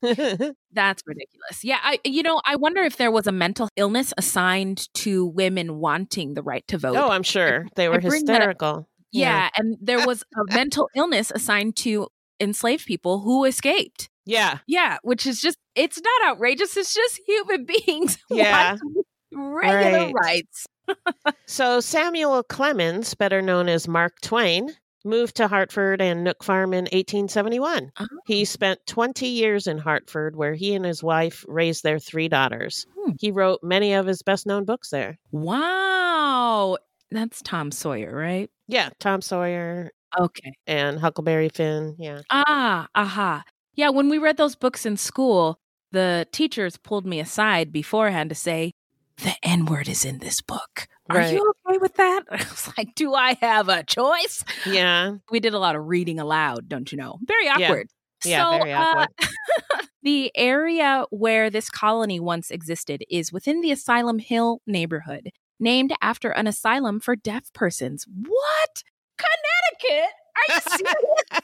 ridiculous. 0.01 0.53
That's 0.71 1.03
ridiculous. 1.05 1.63
Yeah, 1.63 1.77
I 1.81 1.99
you 2.03 2.23
know, 2.23 2.41
I 2.45 2.55
wonder 2.55 2.81
if 2.83 2.97
there 2.97 3.11
was 3.11 3.27
a 3.27 3.31
mental 3.31 3.69
illness 3.75 4.13
assigned 4.17 4.91
to 4.95 5.25
women 5.25 5.79
wanting 5.79 6.33
the 6.33 6.43
right 6.43 6.65
to 6.67 6.77
vote. 6.77 6.95
oh, 6.95 7.09
I'm 7.09 7.23
sure 7.23 7.67
they 7.75 7.89
were 7.89 7.99
bring 7.99 8.25
that 8.25 8.35
up- 8.35 8.39
hysterical. 8.47 8.87
yeah, 9.11 9.49
and 9.57 9.77
there 9.81 10.05
was 10.05 10.23
a 10.35 10.53
mental 10.53 10.89
illness 10.95 11.31
assigned 11.33 11.75
to 11.77 12.07
enslaved 12.39 12.85
people 12.85 13.19
who 13.21 13.43
escaped. 13.45 14.09
Yeah. 14.25 14.59
Yeah, 14.67 14.97
which 15.03 15.25
is 15.25 15.39
just 15.41 15.57
it's 15.77 15.99
not 16.01 16.31
outrageous, 16.31 16.75
it's 16.77 16.93
just 16.93 17.21
human 17.25 17.65
beings 17.85 18.17
Yeah. 18.29 18.77
regular 19.31 20.11
Right. 20.11 20.13
rights. 20.13 20.65
So 21.47 21.79
Samuel 21.79 22.43
Clemens, 22.43 23.13
better 23.13 23.41
known 23.41 23.67
as 23.69 23.87
Mark 23.87 24.19
Twain, 24.21 24.69
moved 25.05 25.35
to 25.35 25.47
Hartford 25.47 26.01
and 26.01 26.23
Nook 26.23 26.43
Farm 26.43 26.73
in 26.73 26.83
1871. 26.85 27.91
Oh. 27.99 28.05
He 28.25 28.43
spent 28.45 28.79
20 28.87 29.27
years 29.27 29.67
in 29.67 29.77
Hartford 29.77 30.35
where 30.35 30.53
he 30.53 30.73
and 30.75 30.85
his 30.85 31.01
wife 31.03 31.45
raised 31.47 31.83
their 31.83 31.99
three 31.99 32.27
daughters. 32.29 32.85
Hmm. 32.97 33.11
He 33.19 33.31
wrote 33.31 33.59
many 33.63 33.93
of 33.93 34.05
his 34.05 34.21
best 34.23 34.45
known 34.45 34.65
books 34.65 34.89
there. 34.89 35.17
Wow. 35.31 36.77
That's 37.11 37.41
Tom 37.41 37.71
Sawyer, 37.71 38.13
right? 38.15 38.49
Yeah, 38.67 38.89
Tom 38.99 39.21
Sawyer 39.21 39.91
Okay. 40.19 40.53
and 40.67 40.99
Huckleberry 40.99 41.49
Finn. 41.49 41.95
Yeah. 41.97 42.21
Ah, 42.29 42.87
aha. 42.95 43.43
Yeah, 43.75 43.89
when 43.89 44.09
we 44.09 44.17
read 44.17 44.37
those 44.37 44.55
books 44.55 44.85
in 44.85 44.97
school, 44.97 45.59
the 45.97 46.27
teachers 46.31 46.77
pulled 46.77 47.05
me 47.05 47.19
aside 47.19 47.71
beforehand 47.71 48.29
to 48.29 48.35
say, 48.35 48.71
the 49.17 49.33
N 49.41 49.65
word 49.65 49.89
is 49.89 50.05
in 50.05 50.19
this 50.19 50.41
book. 50.41 50.87
Are 51.09 51.17
Right. 51.17 51.33
you 51.33 51.53
okay 51.67 51.77
with 51.79 51.95
that? 51.95 52.23
I 52.31 52.37
was 52.37 52.71
like, 52.77 52.93
do 52.95 53.13
I 53.15 53.35
have 53.41 53.67
a 53.69 53.83
choice? 53.83 54.43
Yeah. 54.65 55.13
We 55.31 55.39
did 55.39 55.53
a 55.55 55.59
lot 55.59 55.75
of 55.75 55.87
reading 55.87 56.19
aloud, 56.19 56.69
don't 56.69 56.91
you 56.91 56.97
know? 56.97 57.17
Very 57.25 57.47
awkward. 57.49 57.87
Yeah, 58.25 58.43
so, 58.43 58.57
very 58.59 58.73
uh, 58.73 58.79
awkward. 58.83 59.07
the 60.03 60.31
area 60.35 61.05
where 61.09 61.49
this 61.49 61.69
colony 61.69 62.19
once 62.19 62.51
existed 62.51 63.03
is 63.09 63.31
within 63.33 63.61
the 63.61 63.71
Asylum 63.71 64.19
Hill 64.19 64.61
neighborhood, 64.67 65.29
named 65.59 65.93
after 66.01 66.29
an 66.29 66.45
asylum 66.45 66.99
for 66.99 67.15
deaf 67.15 67.51
persons. 67.53 68.05
What? 68.27 68.83
Connecticut? 69.17 70.11
Are 70.37 70.53
you 70.53 70.61
serious? 70.77 71.41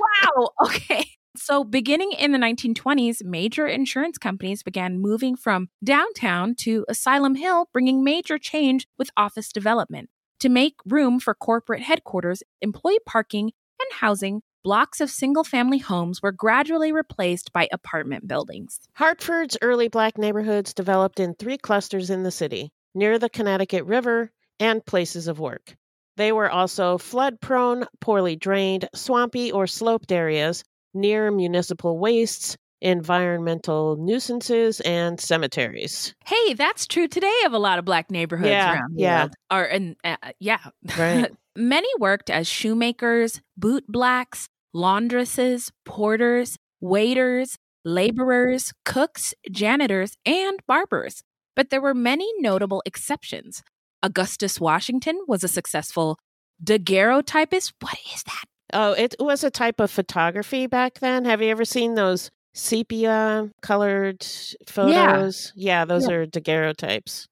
wow. 0.00 0.48
Okay. 0.66 1.04
So, 1.40 1.62
beginning 1.62 2.12
in 2.12 2.32
the 2.32 2.38
1920s, 2.38 3.24
major 3.24 3.66
insurance 3.66 4.18
companies 4.18 4.64
began 4.64 5.00
moving 5.00 5.36
from 5.36 5.68
downtown 5.84 6.56
to 6.56 6.84
Asylum 6.88 7.36
Hill, 7.36 7.68
bringing 7.72 8.02
major 8.02 8.38
change 8.38 8.88
with 8.98 9.10
office 9.16 9.52
development. 9.52 10.10
To 10.40 10.48
make 10.48 10.74
room 10.84 11.20
for 11.20 11.34
corporate 11.34 11.82
headquarters, 11.82 12.42
employee 12.60 12.98
parking, 13.06 13.52
and 13.80 13.92
housing, 14.00 14.42
blocks 14.64 15.00
of 15.00 15.10
single 15.10 15.44
family 15.44 15.78
homes 15.78 16.20
were 16.20 16.32
gradually 16.32 16.90
replaced 16.90 17.52
by 17.52 17.68
apartment 17.72 18.26
buildings. 18.26 18.80
Hartford's 18.94 19.56
early 19.62 19.86
black 19.86 20.18
neighborhoods 20.18 20.74
developed 20.74 21.20
in 21.20 21.34
three 21.34 21.56
clusters 21.56 22.10
in 22.10 22.24
the 22.24 22.32
city 22.32 22.72
near 22.96 23.16
the 23.16 23.30
Connecticut 23.30 23.84
River 23.84 24.32
and 24.58 24.84
places 24.84 25.28
of 25.28 25.38
work. 25.38 25.76
They 26.16 26.32
were 26.32 26.50
also 26.50 26.98
flood 26.98 27.40
prone, 27.40 27.86
poorly 28.00 28.34
drained, 28.34 28.88
swampy, 28.92 29.52
or 29.52 29.68
sloped 29.68 30.10
areas 30.10 30.64
near 30.94 31.30
municipal 31.30 31.98
wastes, 31.98 32.56
environmental 32.80 33.96
nuisances, 33.96 34.80
and 34.80 35.20
cemeteries. 35.20 36.14
Hey, 36.24 36.54
that's 36.54 36.86
true 36.86 37.08
today 37.08 37.32
of 37.46 37.52
a 37.52 37.58
lot 37.58 37.78
of 37.78 37.84
black 37.84 38.10
neighborhoods 38.10 38.50
Yeah, 38.50 38.74
around 38.74 38.96
the 38.96 39.02
yeah. 39.02 39.18
world. 39.22 39.34
Or, 39.50 39.62
and, 39.64 39.96
uh, 40.04 40.16
yeah. 40.38 40.58
Right. 40.98 41.30
Many 41.56 41.88
worked 41.98 42.30
as 42.30 42.46
shoemakers, 42.46 43.40
boot 43.56 43.84
blacks, 43.88 44.48
laundresses, 44.74 45.70
porters, 45.84 46.56
waiters, 46.80 47.56
laborers, 47.84 48.72
cooks, 48.84 49.34
janitors, 49.50 50.16
and 50.24 50.60
barbers. 50.68 51.22
But 51.56 51.70
there 51.70 51.80
were 51.80 51.94
many 51.94 52.30
notable 52.38 52.82
exceptions. 52.86 53.62
Augustus 54.04 54.60
Washington 54.60 55.20
was 55.26 55.42
a 55.42 55.48
successful 55.48 56.16
daguerreotypist. 56.62 57.72
What 57.80 57.98
is 58.14 58.22
that? 58.24 58.44
Oh, 58.72 58.92
it 58.92 59.14
was 59.18 59.42
a 59.44 59.50
type 59.50 59.80
of 59.80 59.90
photography 59.90 60.66
back 60.66 60.98
then. 61.00 61.24
Have 61.24 61.40
you 61.42 61.48
ever 61.50 61.64
seen 61.64 61.94
those 61.94 62.30
sepia 62.54 63.50
colored 63.62 64.22
photos? 64.66 65.52
Yeah, 65.56 65.80
yeah 65.80 65.84
those 65.84 66.08
Yeah. 66.08 66.14
are 66.16 66.26
daguerreotypes. 66.26 67.26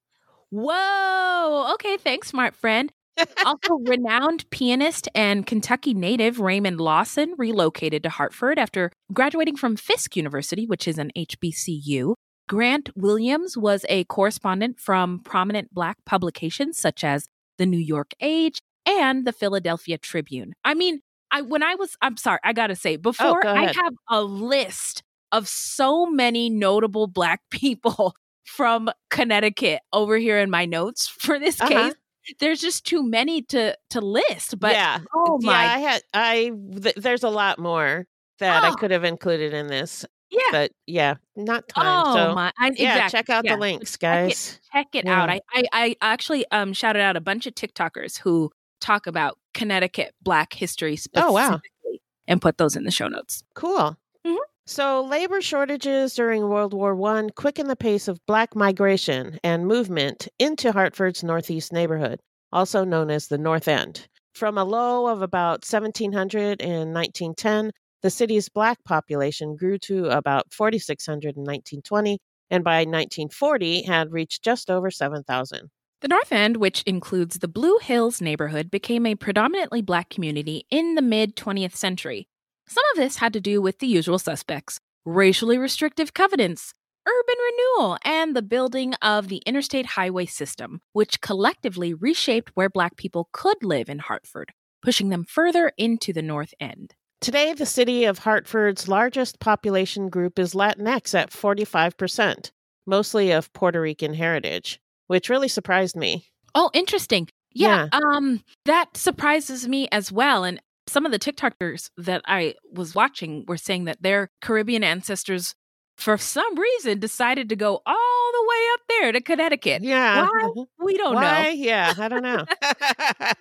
Whoa. 0.49 1.71
Okay. 1.73 1.97
Thanks, 1.97 2.29
smart 2.29 2.55
friend. 2.55 2.91
also, 3.45 3.79
renowned 3.87 4.47
pianist 4.51 5.09
and 5.15 5.45
Kentucky 5.45 5.93
native 5.93 6.39
Raymond 6.39 6.79
Lawson 6.79 7.33
relocated 7.37 8.03
to 8.03 8.09
Hartford 8.09 8.59
after 8.59 8.91
graduating 9.11 9.55
from 9.57 9.75
Fisk 9.75 10.15
University, 10.15 10.65
which 10.67 10.87
is 10.87 10.97
an 10.99 11.11
HBCU. 11.17 12.13
Grant 12.47 12.89
Williams 12.95 13.57
was 13.57 13.85
a 13.89 14.03
correspondent 14.05 14.79
from 14.79 15.19
prominent 15.19 15.73
Black 15.73 15.97
publications 16.05 16.77
such 16.79 17.03
as 17.03 17.27
the 17.57 17.65
New 17.65 17.79
York 17.79 18.11
Age 18.21 18.59
and 18.85 19.25
the 19.25 19.33
Philadelphia 19.33 19.97
Tribune. 19.97 20.53
I 20.63 20.73
mean, 20.75 21.01
I 21.31 21.41
when 21.41 21.63
I 21.63 21.75
was, 21.75 21.95
I'm 22.01 22.17
sorry, 22.17 22.39
I 22.43 22.53
gotta 22.53 22.75
say, 22.75 22.95
before 22.97 23.41
go 23.41 23.53
I 23.53 23.71
have 23.73 23.93
a 24.09 24.21
list 24.23 25.03
of 25.31 25.47
so 25.47 26.05
many 26.05 26.49
notable 26.49 27.07
Black 27.07 27.41
people 27.51 28.15
from 28.45 28.89
Connecticut 29.09 29.81
over 29.91 30.17
here 30.17 30.39
in 30.39 30.49
my 30.49 30.65
notes 30.65 31.07
for 31.07 31.37
this 31.39 31.59
Uh-huh. 31.59 31.69
case. 31.69 31.93
There's 32.39 32.59
just 32.59 32.85
too 32.85 33.03
many 33.03 33.41
to 33.43 33.77
to 33.91 34.01
list, 34.01 34.59
but 34.59 34.73
yeah, 34.73 34.99
oh 35.13 35.39
yeah, 35.41 35.47
my, 35.47 35.53
I 35.75 35.77
had 35.79 36.01
I. 36.13 36.51
Th- 36.81 36.95
there's 36.95 37.23
a 37.23 37.29
lot 37.29 37.57
more 37.57 38.05
that 38.39 38.63
I 38.65 38.69
Oh. 38.71 38.75
could 38.75 38.91
have 38.91 39.05
included 39.05 39.53
in 39.53 39.67
this, 39.67 40.05
yeah, 40.29 40.41
but 40.51 40.71
yeah, 40.87 41.15
not 41.37 41.69
time. 41.69 42.03
oh 42.05 42.13
so 42.15 42.35
my, 42.35 42.51
I, 42.59 42.71
yeah, 42.75 43.05
exactly. 43.05 43.17
check 43.17 43.29
out 43.29 43.45
yeah. 43.45 43.55
the 43.55 43.61
links, 43.61 43.91
check 43.97 43.97
it. 44.25 44.27
guys. 44.27 44.59
check 44.73 44.87
it 44.93 45.05
Yeah. 45.05 45.21
out. 45.23 45.29
I, 45.29 45.39
I 45.53 45.63
I 45.71 45.95
actually 46.01 46.45
um 46.51 46.73
shouted 46.73 47.01
out 47.01 47.15
a 47.15 47.21
bunch 47.21 47.47
of 47.47 47.55
TikTokers 47.55 48.19
who 48.19 48.51
talk 48.79 49.07
about 49.07 49.37
Connecticut 49.53 50.13
Black 50.21 50.53
history 50.53 50.97
Oh, 51.15 51.31
wow. 51.33 51.57
specifically 51.57 52.01
and 52.27 52.41
put 52.41 52.57
those 52.57 52.75
in 52.75 52.83
the 52.83 52.91
show 52.91 53.07
notes. 53.07 53.43
Cool. 53.55 53.97
Mhm. 54.25 54.37
So, 54.65 55.01
labor 55.03 55.41
shortages 55.41 56.13
during 56.15 56.49
World 56.49 56.73
War 56.73 56.93
One 56.95 57.29
quickened 57.29 57.69
the 57.69 57.75
pace 57.75 58.07
of 58.07 58.23
Black 58.25 58.55
migration 58.55 59.39
and 59.43 59.65
movement 59.65 60.27
into 60.39 60.71
Hartford's 60.73 61.23
northeast 61.23 61.71
neighborhood, 61.71 62.19
also 62.51 62.83
known 62.83 63.09
as 63.09 63.27
the 63.27 63.37
North 63.37 63.67
End. 63.67 64.07
From 64.33 64.57
a 64.57 64.63
low 64.65 65.07
of 65.07 65.21
about 65.21 65.63
1,700 65.65 66.61
in 66.61 66.91
1910, 66.93 67.71
the 68.01 68.09
city's 68.09 68.49
Black 68.49 68.83
population 68.83 69.55
grew 69.55 69.77
to 69.79 70.09
about 70.09 70.53
4,600 70.53 71.37
in 71.37 71.43
1920, 71.43 72.19
and 72.49 72.63
by 72.63 72.83
1940 72.85 73.83
had 73.83 74.11
reached 74.11 74.43
just 74.43 74.69
over 74.69 74.91
7,000. 74.91 75.69
The 75.99 76.07
North 76.07 76.31
End, 76.31 76.57
which 76.57 76.83
includes 76.83 77.39
the 77.39 77.47
Blue 77.47 77.79
Hills 77.79 78.21
neighborhood, 78.21 78.69
became 78.69 79.07
a 79.07 79.15
predominantly 79.15 79.81
black 79.81 80.11
community 80.11 80.67
in 80.69 80.93
the 80.93 81.01
mid 81.01 81.35
20th 81.35 81.75
century. 81.75 82.27
Some 82.67 82.83
of 82.91 82.97
this 82.97 83.17
had 83.17 83.33
to 83.33 83.41
do 83.41 83.63
with 83.63 83.79
the 83.79 83.87
usual 83.87 84.19
suspects 84.19 84.79
racially 85.05 85.57
restrictive 85.57 86.13
covenants, 86.13 86.75
urban 87.07 87.35
renewal, 87.49 87.97
and 88.05 88.35
the 88.35 88.43
building 88.43 88.93
of 89.01 89.27
the 89.27 89.41
interstate 89.47 89.87
highway 89.87 90.27
system, 90.27 90.81
which 90.93 91.19
collectively 91.21 91.95
reshaped 91.95 92.51
where 92.53 92.69
black 92.69 92.95
people 92.95 93.29
could 93.31 93.63
live 93.63 93.89
in 93.89 93.97
Hartford, 93.97 94.53
pushing 94.83 95.09
them 95.09 95.23
further 95.23 95.71
into 95.79 96.13
the 96.13 96.21
North 96.21 96.53
End. 96.59 96.93
Today, 97.21 97.53
the 97.53 97.65
city 97.65 98.05
of 98.05 98.19
Hartford's 98.19 98.87
largest 98.87 99.39
population 99.39 100.09
group 100.09 100.37
is 100.37 100.53
Latinx 100.53 101.15
at 101.15 101.31
45%, 101.31 102.51
mostly 102.85 103.31
of 103.31 103.51
Puerto 103.53 103.81
Rican 103.81 104.13
heritage, 104.13 104.79
which 105.07 105.29
really 105.29 105.47
surprised 105.47 105.95
me. 105.95 106.27
Oh, 106.55 106.69
interesting. 106.73 107.27
Yeah, 107.53 107.87
um 107.91 108.43
that 108.65 108.95
surprises 108.95 109.67
me 109.67 109.87
as 109.91 110.11
well 110.11 110.43
and 110.43 110.61
some 110.87 111.05
of 111.05 111.11
the 111.11 111.19
TikTokers 111.19 111.89
that 111.97 112.21
I 112.25 112.55
was 112.71 112.95
watching 112.95 113.45
were 113.47 113.57
saying 113.57 113.85
that 113.85 114.01
their 114.01 114.29
Caribbean 114.41 114.83
ancestors 114.83 115.53
for 115.97 116.17
some 116.17 116.57
reason 116.57 116.99
decided 116.99 117.49
to 117.49 117.55
go 117.55 117.81
all 117.85 118.31
the 118.31 118.47
way 118.47 118.65
up 118.73 118.79
there 118.87 119.11
to 119.13 119.21
Connecticut. 119.21 119.83
Yeah. 119.83 120.27
Why? 120.27 120.63
We 120.83 120.97
don't 120.97 121.15
Why? 121.15 121.43
know. 121.43 121.49
Yeah, 121.49 121.93
I 121.97 122.07
don't 122.07 122.23
know. 122.23 122.45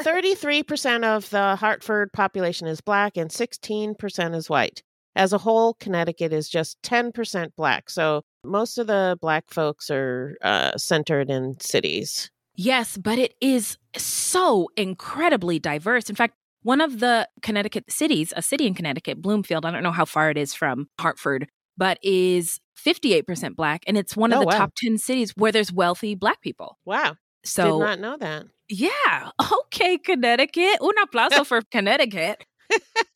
33% 0.00 1.04
of 1.04 1.28
the 1.30 1.56
Hartford 1.56 2.12
population 2.12 2.66
is 2.66 2.80
black 2.80 3.16
and 3.16 3.30
16% 3.30 4.34
is 4.34 4.50
white. 4.50 4.82
As 5.14 5.32
a 5.32 5.38
whole, 5.38 5.74
Connecticut 5.74 6.32
is 6.32 6.48
just 6.48 6.80
10% 6.82 7.50
black. 7.56 7.88
So 7.88 8.22
most 8.46 8.78
of 8.78 8.86
the 8.86 9.18
black 9.20 9.44
folks 9.50 9.90
are 9.90 10.36
uh, 10.42 10.76
centered 10.76 11.28
in 11.30 11.58
cities. 11.60 12.30
Yes, 12.54 12.96
but 12.96 13.18
it 13.18 13.34
is 13.40 13.76
so 13.96 14.68
incredibly 14.76 15.58
diverse. 15.58 16.08
In 16.08 16.16
fact, 16.16 16.34
One 16.62 16.80
of 16.80 16.98
the 17.00 17.28
Connecticut 17.42 17.84
cities, 17.92 18.32
a 18.36 18.42
city 18.42 18.66
in 18.66 18.74
Connecticut, 18.74 19.22
Bloomfield, 19.22 19.64
I 19.64 19.70
don't 19.70 19.82
know 19.84 19.92
how 19.92 20.04
far 20.04 20.30
it 20.30 20.36
is 20.38 20.52
from 20.54 20.88
Hartford, 20.98 21.46
but 21.76 21.98
is 22.02 22.58
58% 22.84 23.54
black. 23.54 23.84
And 23.86 23.96
it's 23.96 24.16
one 24.16 24.32
of 24.32 24.38
Oh, 24.38 24.40
the 24.40 24.46
wow. 24.46 24.58
top 24.58 24.72
10 24.76 24.98
cities 24.98 25.32
where 25.36 25.52
there's 25.52 25.72
wealthy 25.72 26.14
black 26.16 26.40
people. 26.40 26.76
Wow. 26.84 27.16
So, 27.44 27.78
Did 27.78 27.84
not 27.84 28.00
know 28.00 28.16
that. 28.18 28.46
yeah. 28.68 29.30
Okay, 29.66 29.98
Connecticut. 29.98 30.80
Un 30.80 30.94
aplauso 31.04 31.44
for 31.46 31.62
Connecticut. 31.70 32.44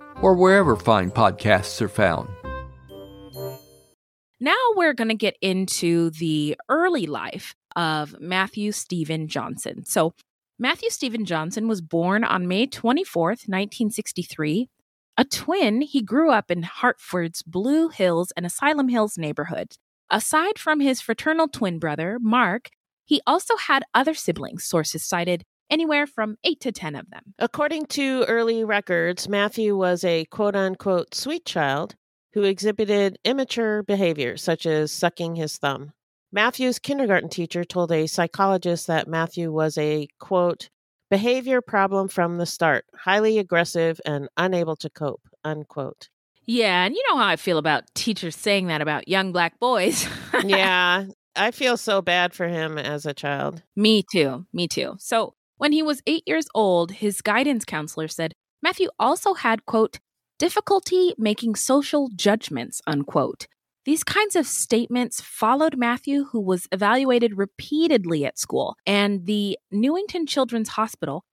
or 0.21 0.33
wherever 0.33 0.75
fine 0.75 1.11
podcasts 1.11 1.81
are 1.81 1.89
found. 1.89 2.29
Now 4.39 4.55
we're 4.75 4.93
going 4.93 5.09
to 5.09 5.15
get 5.15 5.37
into 5.41 6.09
the 6.11 6.57
early 6.67 7.05
life 7.05 7.53
of 7.75 8.19
Matthew 8.19 8.71
Steven 8.71 9.27
Johnson. 9.27 9.85
So, 9.85 10.13
Matthew 10.57 10.89
Steven 10.89 11.25
Johnson 11.25 11.67
was 11.67 11.81
born 11.81 12.23
on 12.23 12.47
May 12.47 12.67
24th, 12.67 13.47
1963. 13.47 14.69
A 15.17 15.25
twin, 15.25 15.81
he 15.81 16.01
grew 16.01 16.31
up 16.31 16.49
in 16.49 16.63
Hartford's 16.63 17.43
Blue 17.43 17.89
Hills 17.89 18.31
and 18.35 18.45
Asylum 18.45 18.89
Hills 18.89 19.17
neighborhood. 19.17 19.75
Aside 20.09 20.57
from 20.57 20.79
his 20.79 21.01
fraternal 21.01 21.47
twin 21.47 21.79
brother, 21.79 22.17
Mark, 22.21 22.69
he 23.05 23.21
also 23.27 23.57
had 23.57 23.83
other 23.93 24.13
siblings, 24.13 24.63
sources 24.63 25.03
cited 25.03 25.43
anywhere 25.71 26.05
from 26.05 26.37
8 26.43 26.59
to 26.61 26.71
10 26.71 26.95
of 26.95 27.09
them. 27.09 27.33
According 27.39 27.87
to 27.87 28.25
early 28.27 28.63
records, 28.63 29.27
Matthew 29.27 29.75
was 29.75 30.03
a 30.03 30.25
quote 30.25 30.55
unquote 30.55 31.15
sweet 31.15 31.45
child 31.45 31.95
who 32.33 32.43
exhibited 32.43 33.17
immature 33.23 33.81
behavior, 33.83 34.37
such 34.37 34.65
as 34.65 34.91
sucking 34.91 35.35
his 35.35 35.57
thumb. 35.57 35.93
Matthew's 36.31 36.79
kindergarten 36.79 37.29
teacher 37.29 37.63
told 37.63 37.91
a 37.91 38.07
psychologist 38.07 38.87
that 38.87 39.07
Matthew 39.07 39.51
was 39.51 39.77
a 39.77 40.07
quote, 40.19 40.69
behavior 41.09 41.61
problem 41.61 42.07
from 42.07 42.37
the 42.37 42.45
start, 42.45 42.85
highly 42.95 43.37
aggressive 43.37 43.99
and 44.05 44.29
unable 44.37 44.77
to 44.77 44.89
cope, 44.89 45.21
unquote. 45.43 46.07
Yeah, 46.45 46.85
and 46.85 46.95
you 46.95 47.03
know 47.09 47.17
how 47.17 47.27
I 47.27 47.35
feel 47.35 47.57
about 47.57 47.83
teachers 47.93 48.35
saying 48.35 48.67
that 48.67 48.81
about 48.81 49.07
young 49.07 49.31
black 49.31 49.59
boys. 49.59 50.07
yeah, 50.43 51.05
I 51.35 51.51
feel 51.51 51.77
so 51.77 52.01
bad 52.01 52.33
for 52.33 52.47
him 52.47 52.77
as 52.77 53.05
a 53.05 53.13
child. 53.13 53.61
Me 53.75 54.03
too. 54.11 54.45
Me 54.53 54.67
too. 54.67 54.95
So, 54.99 55.33
when 55.61 55.73
he 55.73 55.83
was 55.83 56.01
eight 56.07 56.23
years 56.25 56.47
old, 56.55 56.89
his 56.89 57.21
guidance 57.21 57.65
counselor 57.65 58.07
said 58.07 58.33
Matthew 58.63 58.89
also 58.97 59.35
had, 59.35 59.63
quote, 59.67 59.99
difficulty 60.39 61.13
making 61.19 61.53
social 61.53 62.09
judgments, 62.15 62.81
unquote. 62.87 63.45
These 63.85 64.03
kinds 64.03 64.35
of 64.35 64.47
statements 64.47 65.21
followed 65.21 65.77
Matthew, 65.77 66.25
who 66.31 66.41
was 66.41 66.67
evaluated 66.71 67.37
repeatedly 67.37 68.25
at 68.25 68.39
school, 68.39 68.75
and 68.87 69.27
the 69.27 69.55
Newington 69.69 70.25
Children's 70.25 70.69
Hospital 70.69 71.25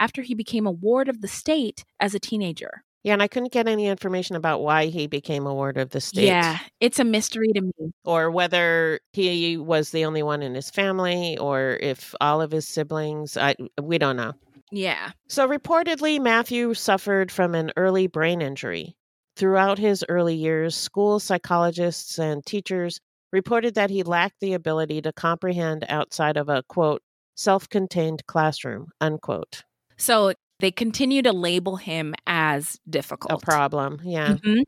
after 0.00 0.22
he 0.22 0.34
became 0.34 0.66
a 0.66 0.72
ward 0.72 1.08
of 1.08 1.20
the 1.20 1.28
state 1.28 1.84
as 2.00 2.12
a 2.12 2.18
teenager. 2.18 2.82
Yeah, 3.06 3.12
and 3.12 3.22
I 3.22 3.28
couldn't 3.28 3.52
get 3.52 3.68
any 3.68 3.86
information 3.86 4.34
about 4.34 4.62
why 4.62 4.86
he 4.86 5.06
became 5.06 5.46
a 5.46 5.54
ward 5.54 5.78
of 5.78 5.90
the 5.90 6.00
state. 6.00 6.26
Yeah, 6.26 6.58
it's 6.80 6.98
a 6.98 7.04
mystery 7.04 7.52
to 7.54 7.60
me. 7.60 7.92
Or 8.04 8.32
whether 8.32 8.98
he 9.12 9.56
was 9.56 9.90
the 9.90 10.04
only 10.04 10.24
one 10.24 10.42
in 10.42 10.56
his 10.56 10.70
family 10.70 11.38
or 11.38 11.78
if 11.80 12.16
all 12.20 12.42
of 12.42 12.50
his 12.50 12.66
siblings, 12.66 13.36
I 13.36 13.54
we 13.80 13.98
don't 13.98 14.16
know. 14.16 14.32
Yeah. 14.72 15.12
So 15.28 15.48
reportedly 15.48 16.20
Matthew 16.20 16.74
suffered 16.74 17.30
from 17.30 17.54
an 17.54 17.70
early 17.76 18.08
brain 18.08 18.42
injury. 18.42 18.96
Throughout 19.36 19.78
his 19.78 20.04
early 20.08 20.34
years, 20.34 20.74
school 20.74 21.20
psychologists 21.20 22.18
and 22.18 22.44
teachers 22.44 22.98
reported 23.32 23.76
that 23.76 23.88
he 23.88 24.02
lacked 24.02 24.40
the 24.40 24.54
ability 24.54 25.00
to 25.02 25.12
comprehend 25.12 25.86
outside 25.88 26.36
of 26.36 26.48
a 26.48 26.64
quote 26.64 27.02
self-contained 27.36 28.26
classroom, 28.26 28.88
unquote. 29.00 29.62
So 29.96 30.32
they 30.60 30.70
continue 30.70 31.22
to 31.22 31.32
label 31.32 31.76
him 31.76 32.14
as 32.26 32.78
difficult. 32.88 33.42
A 33.42 33.44
problem, 33.44 34.00
yeah. 34.04 34.34
Mhm. 34.34 34.62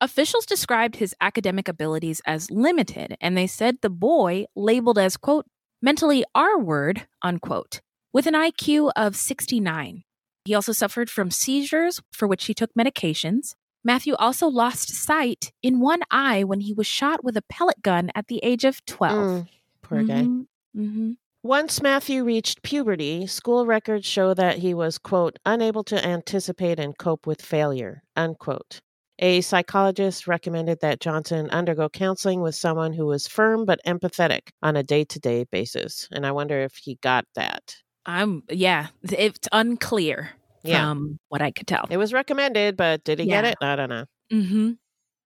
Officials 0.00 0.46
described 0.46 0.96
his 0.96 1.14
academic 1.20 1.68
abilities 1.68 2.20
as 2.26 2.50
limited, 2.50 3.16
and 3.20 3.36
they 3.36 3.46
said 3.46 3.78
the 3.80 3.90
boy 3.90 4.44
labeled 4.54 4.98
as, 4.98 5.16
quote, 5.16 5.46
mentally 5.82 6.24
R 6.34 6.58
word, 6.58 7.06
unquote, 7.22 7.80
with 8.12 8.26
an 8.26 8.34
IQ 8.34 8.90
of 8.96 9.16
69. 9.16 10.02
He 10.44 10.54
also 10.54 10.72
suffered 10.72 11.08
from 11.10 11.30
seizures 11.30 12.00
for 12.12 12.28
which 12.28 12.44
he 12.46 12.54
took 12.54 12.70
medications. 12.78 13.54
Matthew 13.84 14.14
also 14.16 14.46
lost 14.48 14.88
sight 14.94 15.52
in 15.62 15.80
one 15.80 16.00
eye 16.10 16.44
when 16.44 16.60
he 16.60 16.72
was 16.74 16.86
shot 16.86 17.24
with 17.24 17.36
a 17.36 17.42
pellet 17.42 17.82
gun 17.82 18.10
at 18.14 18.26
the 18.28 18.40
age 18.42 18.64
of 18.64 18.84
12. 18.86 19.42
Mm, 19.44 19.48
poor 19.82 20.02
guy. 20.04 20.28
Mhm, 20.28 20.46
mhm. 20.76 21.16
Once 21.44 21.82
Matthew 21.82 22.24
reached 22.24 22.62
puberty, 22.62 23.26
school 23.26 23.66
records 23.66 24.06
show 24.06 24.32
that 24.32 24.56
he 24.56 24.72
was, 24.72 24.96
quote, 24.96 25.38
unable 25.44 25.84
to 25.84 26.02
anticipate 26.02 26.80
and 26.80 26.96
cope 26.96 27.26
with 27.26 27.42
failure, 27.42 28.02
unquote. 28.16 28.80
A 29.18 29.42
psychologist 29.42 30.26
recommended 30.26 30.80
that 30.80 31.00
Johnson 31.00 31.50
undergo 31.50 31.90
counseling 31.90 32.40
with 32.40 32.54
someone 32.54 32.94
who 32.94 33.04
was 33.04 33.28
firm 33.28 33.66
but 33.66 33.78
empathetic 33.86 34.48
on 34.62 34.74
a 34.74 34.82
day 34.82 35.04
to 35.04 35.20
day 35.20 35.44
basis. 35.52 36.08
And 36.10 36.24
I 36.24 36.32
wonder 36.32 36.60
if 36.60 36.76
he 36.76 36.94
got 37.02 37.26
that. 37.34 37.76
I'm, 38.06 38.42
yeah, 38.48 38.86
it's 39.02 39.46
unclear 39.52 40.30
Yeah. 40.62 40.80
from 40.86 41.18
what 41.28 41.42
I 41.42 41.50
could 41.50 41.66
tell. 41.66 41.86
It 41.90 41.98
was 41.98 42.14
recommended, 42.14 42.78
but 42.78 43.04
did 43.04 43.18
he 43.18 43.26
get 43.26 43.44
it? 43.44 43.56
I 43.60 43.76
don't 43.76 43.90
know. 43.90 44.06
hmm 44.30 44.72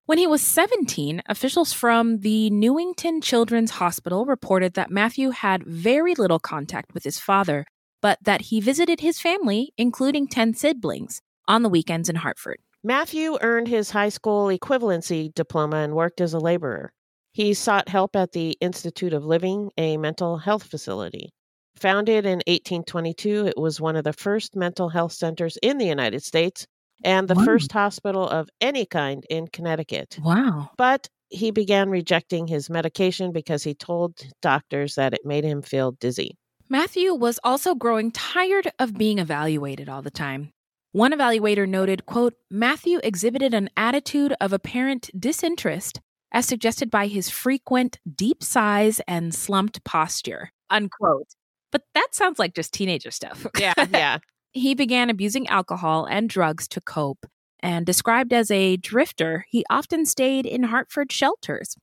When 0.09 0.17
he 0.17 0.25
was 0.25 0.41
17, 0.41 1.21
officials 1.27 1.71
from 1.71 2.21
the 2.21 2.49
Newington 2.49 3.21
Children's 3.21 3.69
Hospital 3.69 4.25
reported 4.25 4.73
that 4.73 4.89
Matthew 4.89 5.29
had 5.29 5.63
very 5.63 6.15
little 6.15 6.39
contact 6.39 6.95
with 6.95 7.03
his 7.03 7.19
father, 7.19 7.63
but 8.01 8.17
that 8.23 8.41
he 8.41 8.59
visited 8.59 9.01
his 9.01 9.19
family, 9.19 9.71
including 9.77 10.27
10 10.27 10.55
siblings, 10.55 11.21
on 11.47 11.61
the 11.61 11.69
weekends 11.69 12.09
in 12.09 12.15
Hartford. 12.15 12.57
Matthew 12.83 13.37
earned 13.41 13.67
his 13.67 13.91
high 13.91 14.09
school 14.09 14.47
equivalency 14.47 15.31
diploma 15.31 15.75
and 15.75 15.93
worked 15.93 16.21
as 16.21 16.33
a 16.33 16.39
laborer. 16.39 16.91
He 17.31 17.53
sought 17.53 17.87
help 17.87 18.15
at 18.15 18.31
the 18.31 18.57
Institute 18.61 19.13
of 19.13 19.25
Living, 19.25 19.69
a 19.77 19.97
mental 19.97 20.39
health 20.39 20.63
facility. 20.63 21.29
Founded 21.75 22.25
in 22.25 22.41
1822, 22.47 23.45
it 23.45 23.57
was 23.57 23.79
one 23.79 23.95
of 23.95 24.05
the 24.05 24.13
first 24.13 24.55
mental 24.55 24.89
health 24.89 25.11
centers 25.11 25.55
in 25.61 25.77
the 25.77 25.85
United 25.85 26.23
States 26.23 26.65
and 27.03 27.27
the 27.27 27.35
Wow. 27.35 27.45
first 27.45 27.71
hospital 27.71 28.27
of 28.27 28.49
any 28.61 28.85
kind 28.85 29.25
in 29.29 29.47
Connecticut. 29.47 30.17
Wow. 30.21 30.71
But 30.77 31.09
he 31.29 31.51
began 31.51 31.89
rejecting 31.89 32.47
his 32.47 32.69
medication 32.69 33.31
because 33.31 33.63
he 33.63 33.73
told 33.73 34.19
doctors 34.41 34.95
that 34.95 35.13
it 35.13 35.21
made 35.25 35.43
him 35.43 35.61
feel 35.61 35.91
dizzy. 35.93 36.37
Matthew 36.69 37.13
was 37.13 37.39
also 37.43 37.75
growing 37.75 38.11
tired 38.11 38.71
of 38.79 38.97
being 38.97 39.19
evaluated 39.19 39.89
all 39.89 40.01
the 40.01 40.11
time. 40.11 40.51
One 40.91 41.11
evaluator 41.13 41.67
noted, 41.69 42.05
quote, 42.07 42.33
Matthew 42.49 42.99
exhibited 43.03 43.53
an 43.53 43.69
attitude 43.77 44.33
of 44.41 44.53
apparent 44.53 45.09
disinterest 45.19 45.99
as 46.31 46.45
suggested 46.47 46.89
by 46.91 47.07
his 47.07 47.29
frequent 47.29 47.99
deep 48.15 48.43
sighs 48.43 48.99
and 49.07 49.33
slumped 49.33 49.83
posture, 49.83 50.51
unquote. 50.69 51.27
But 51.71 51.83
that 51.93 52.09
sounds 52.13 52.39
like 52.39 52.55
just 52.55 52.73
teenager 52.73 53.11
stuff. 53.11 53.45
Yeah, 53.59 53.73
yeah. 53.91 54.17
He 54.51 54.75
began 54.75 55.09
abusing 55.09 55.47
alcohol 55.47 56.05
and 56.05 56.29
drugs 56.29 56.67
to 56.69 56.81
cope, 56.81 57.25
and 57.59 57.85
described 57.85 58.33
as 58.33 58.49
a 58.51 58.77
drifter, 58.77 59.45
he 59.49 59.65
often 59.69 60.05
stayed 60.05 60.45
in 60.45 60.63
Hartford 60.63 61.11
shelters. 61.11 61.75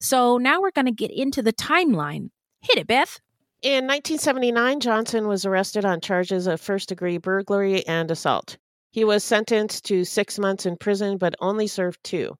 So 0.00 0.38
now 0.38 0.60
we're 0.60 0.70
going 0.70 0.86
to 0.86 0.92
get 0.92 1.10
into 1.10 1.42
the 1.42 1.52
timeline. 1.52 2.30
Hit 2.60 2.78
it, 2.78 2.86
Beth. 2.86 3.20
In 3.62 3.86
1979, 3.86 4.80
Johnson 4.80 5.26
was 5.26 5.46
arrested 5.46 5.84
on 5.84 6.00
charges 6.00 6.46
of 6.46 6.60
first 6.60 6.88
degree 6.88 7.18
burglary 7.18 7.86
and 7.86 8.10
assault. 8.10 8.58
He 8.92 9.04
was 9.04 9.24
sentenced 9.24 9.84
to 9.86 10.04
six 10.04 10.38
months 10.38 10.66
in 10.66 10.76
prison, 10.76 11.18
but 11.18 11.34
only 11.40 11.66
served 11.66 12.02
two. 12.04 12.36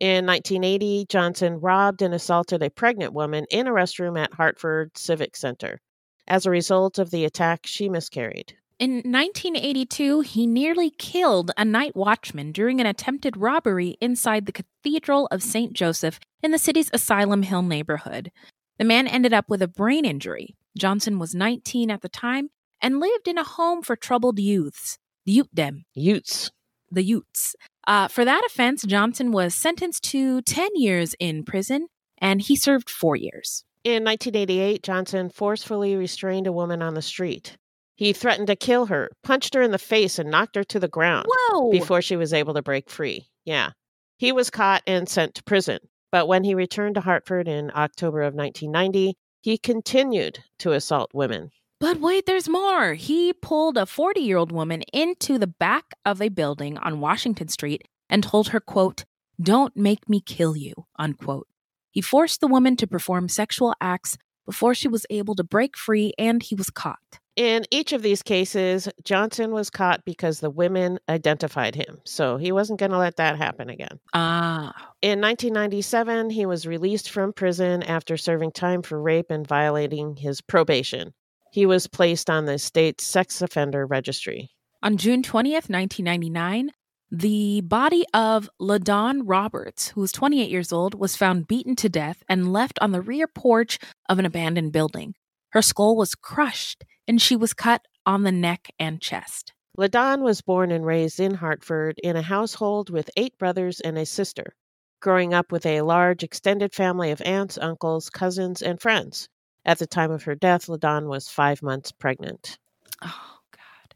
In 0.00 0.26
1980, 0.26 1.06
Johnson 1.08 1.58
robbed 1.60 2.02
and 2.02 2.14
assaulted 2.14 2.62
a 2.62 2.70
pregnant 2.70 3.12
woman 3.12 3.46
in 3.50 3.66
a 3.66 3.72
restroom 3.72 4.18
at 4.18 4.32
Hartford 4.32 4.96
Civic 4.96 5.34
Center. 5.34 5.80
As 6.28 6.46
a 6.46 6.50
result 6.50 6.98
of 6.98 7.10
the 7.10 7.24
attack, 7.24 7.66
she 7.66 7.88
miscarried. 7.88 8.56
In 8.78 8.98
1982, 8.98 10.20
he 10.20 10.46
nearly 10.46 10.90
killed 10.90 11.50
a 11.56 11.64
night 11.64 11.96
watchman 11.96 12.52
during 12.52 12.80
an 12.80 12.86
attempted 12.86 13.36
robbery 13.36 13.96
inside 14.00 14.46
the 14.46 14.52
Cathedral 14.52 15.26
of 15.32 15.42
St. 15.42 15.72
Joseph 15.72 16.20
in 16.44 16.52
the 16.52 16.58
city's 16.58 16.88
Asylum 16.92 17.42
Hill 17.42 17.62
neighborhood. 17.62 18.30
The 18.78 18.84
man 18.84 19.08
ended 19.08 19.32
up 19.32 19.46
with 19.48 19.62
a 19.62 19.66
brain 19.66 20.04
injury. 20.04 20.54
Johnson 20.78 21.18
was 21.18 21.34
19 21.34 21.90
at 21.90 22.02
the 22.02 22.08
time 22.08 22.50
and 22.80 23.00
lived 23.00 23.26
in 23.26 23.36
a 23.36 23.42
home 23.42 23.82
for 23.82 23.96
troubled 23.96 24.38
youths, 24.38 24.96
the 25.26 25.32
Ute-dem. 25.32 25.84
Utes. 25.94 26.52
The 26.88 27.02
Utes. 27.02 27.56
Uh, 27.84 28.06
for 28.06 28.24
that 28.24 28.44
offense, 28.46 28.84
Johnson 28.84 29.32
was 29.32 29.56
sentenced 29.56 30.04
to 30.04 30.40
10 30.42 30.68
years 30.76 31.16
in 31.18 31.42
prison 31.42 31.88
and 32.18 32.40
he 32.42 32.54
served 32.54 32.88
four 32.88 33.16
years. 33.16 33.64
In 33.82 34.04
1988, 34.04 34.84
Johnson 34.84 35.30
forcefully 35.30 35.96
restrained 35.96 36.46
a 36.46 36.52
woman 36.52 36.80
on 36.80 36.94
the 36.94 37.02
street. 37.02 37.56
He 37.98 38.12
threatened 38.12 38.46
to 38.46 38.54
kill 38.54 38.86
her, 38.86 39.10
punched 39.24 39.54
her 39.54 39.60
in 39.60 39.72
the 39.72 39.76
face, 39.76 40.20
and 40.20 40.30
knocked 40.30 40.54
her 40.54 40.62
to 40.62 40.78
the 40.78 40.86
ground 40.86 41.26
Whoa! 41.28 41.72
before 41.72 42.00
she 42.00 42.14
was 42.14 42.32
able 42.32 42.54
to 42.54 42.62
break 42.62 42.88
free. 42.88 43.26
Yeah. 43.44 43.70
He 44.18 44.30
was 44.30 44.50
caught 44.50 44.84
and 44.86 45.08
sent 45.08 45.34
to 45.34 45.42
prison. 45.42 45.80
But 46.12 46.28
when 46.28 46.44
he 46.44 46.54
returned 46.54 46.94
to 46.94 47.00
Hartford 47.00 47.48
in 47.48 47.72
October 47.74 48.22
of 48.22 48.34
1990, 48.34 49.16
he 49.42 49.58
continued 49.58 50.38
to 50.60 50.72
assault 50.72 51.10
women. 51.12 51.50
But 51.80 51.98
wait, 51.98 52.24
there's 52.24 52.48
more. 52.48 52.94
He 52.94 53.32
pulled 53.32 53.76
a 53.76 53.84
40 53.84 54.20
year 54.20 54.36
old 54.36 54.52
woman 54.52 54.82
into 54.92 55.36
the 55.36 55.48
back 55.48 55.86
of 56.04 56.22
a 56.22 56.28
building 56.28 56.78
on 56.78 57.00
Washington 57.00 57.48
Street 57.48 57.82
and 58.08 58.22
told 58.22 58.50
her, 58.50 58.60
quote, 58.60 59.06
Don't 59.42 59.76
make 59.76 60.08
me 60.08 60.20
kill 60.20 60.56
you, 60.56 60.86
unquote. 61.00 61.48
He 61.90 62.00
forced 62.00 62.40
the 62.40 62.46
woman 62.46 62.76
to 62.76 62.86
perform 62.86 63.28
sexual 63.28 63.74
acts 63.80 64.16
before 64.46 64.72
she 64.72 64.86
was 64.86 65.04
able 65.10 65.34
to 65.34 65.42
break 65.42 65.76
free 65.76 66.12
and 66.16 66.44
he 66.44 66.54
was 66.54 66.70
caught. 66.70 67.18
In 67.38 67.66
each 67.70 67.92
of 67.92 68.02
these 68.02 68.24
cases, 68.24 68.88
Johnson 69.04 69.52
was 69.52 69.70
caught 69.70 70.04
because 70.04 70.40
the 70.40 70.50
women 70.50 70.98
identified 71.08 71.76
him. 71.76 72.00
So 72.04 72.36
he 72.36 72.50
wasn't 72.50 72.80
going 72.80 72.90
to 72.90 72.98
let 72.98 73.14
that 73.18 73.36
happen 73.36 73.70
again. 73.70 74.00
Ah. 74.12 74.74
In 75.02 75.20
1997, 75.20 76.30
he 76.30 76.46
was 76.46 76.66
released 76.66 77.10
from 77.10 77.32
prison 77.32 77.84
after 77.84 78.16
serving 78.16 78.50
time 78.50 78.82
for 78.82 79.00
rape 79.00 79.30
and 79.30 79.46
violating 79.46 80.16
his 80.16 80.40
probation. 80.40 81.14
He 81.52 81.64
was 81.64 81.86
placed 81.86 82.28
on 82.28 82.46
the 82.46 82.58
state's 82.58 83.06
sex 83.06 83.40
offender 83.40 83.86
registry. 83.86 84.50
On 84.82 84.96
June 84.96 85.22
20th, 85.22 85.70
1999, 85.70 86.72
the 87.12 87.60
body 87.60 88.04
of 88.12 88.50
LaDon 88.58 89.24
Roberts, 89.26 89.90
who 89.90 90.00
was 90.00 90.10
28 90.10 90.50
years 90.50 90.72
old, 90.72 90.96
was 90.96 91.14
found 91.14 91.46
beaten 91.46 91.76
to 91.76 91.88
death 91.88 92.24
and 92.28 92.52
left 92.52 92.80
on 92.80 92.90
the 92.90 93.00
rear 93.00 93.28
porch 93.28 93.78
of 94.08 94.18
an 94.18 94.26
abandoned 94.26 94.72
building. 94.72 95.14
Her 95.50 95.62
skull 95.62 95.96
was 95.96 96.16
crushed 96.16 96.84
and 97.08 97.20
she 97.20 97.34
was 97.34 97.54
cut 97.54 97.84
on 98.04 98.22
the 98.22 98.30
neck 98.30 98.70
and 98.78 99.00
chest. 99.00 99.54
LaDon 99.78 100.22
was 100.22 100.42
born 100.42 100.70
and 100.70 100.84
raised 100.84 101.18
in 101.18 101.34
Hartford 101.34 101.98
in 102.02 102.16
a 102.16 102.22
household 102.22 102.90
with 102.90 103.10
eight 103.16 103.36
brothers 103.38 103.80
and 103.80 103.96
a 103.96 104.04
sister, 104.04 104.54
growing 105.00 105.32
up 105.32 105.50
with 105.50 105.64
a 105.64 105.80
large 105.80 106.22
extended 106.22 106.74
family 106.74 107.10
of 107.10 107.22
aunts, 107.22 107.56
uncles, 107.58 108.10
cousins, 108.10 108.60
and 108.60 108.80
friends. 108.80 109.28
At 109.64 109.78
the 109.78 109.86
time 109.86 110.10
of 110.10 110.24
her 110.24 110.34
death, 110.34 110.68
LaDon 110.68 111.08
was 111.08 111.28
five 111.28 111.62
months 111.62 111.92
pregnant. 111.92 112.58
Oh, 113.02 113.38
God. 113.52 113.94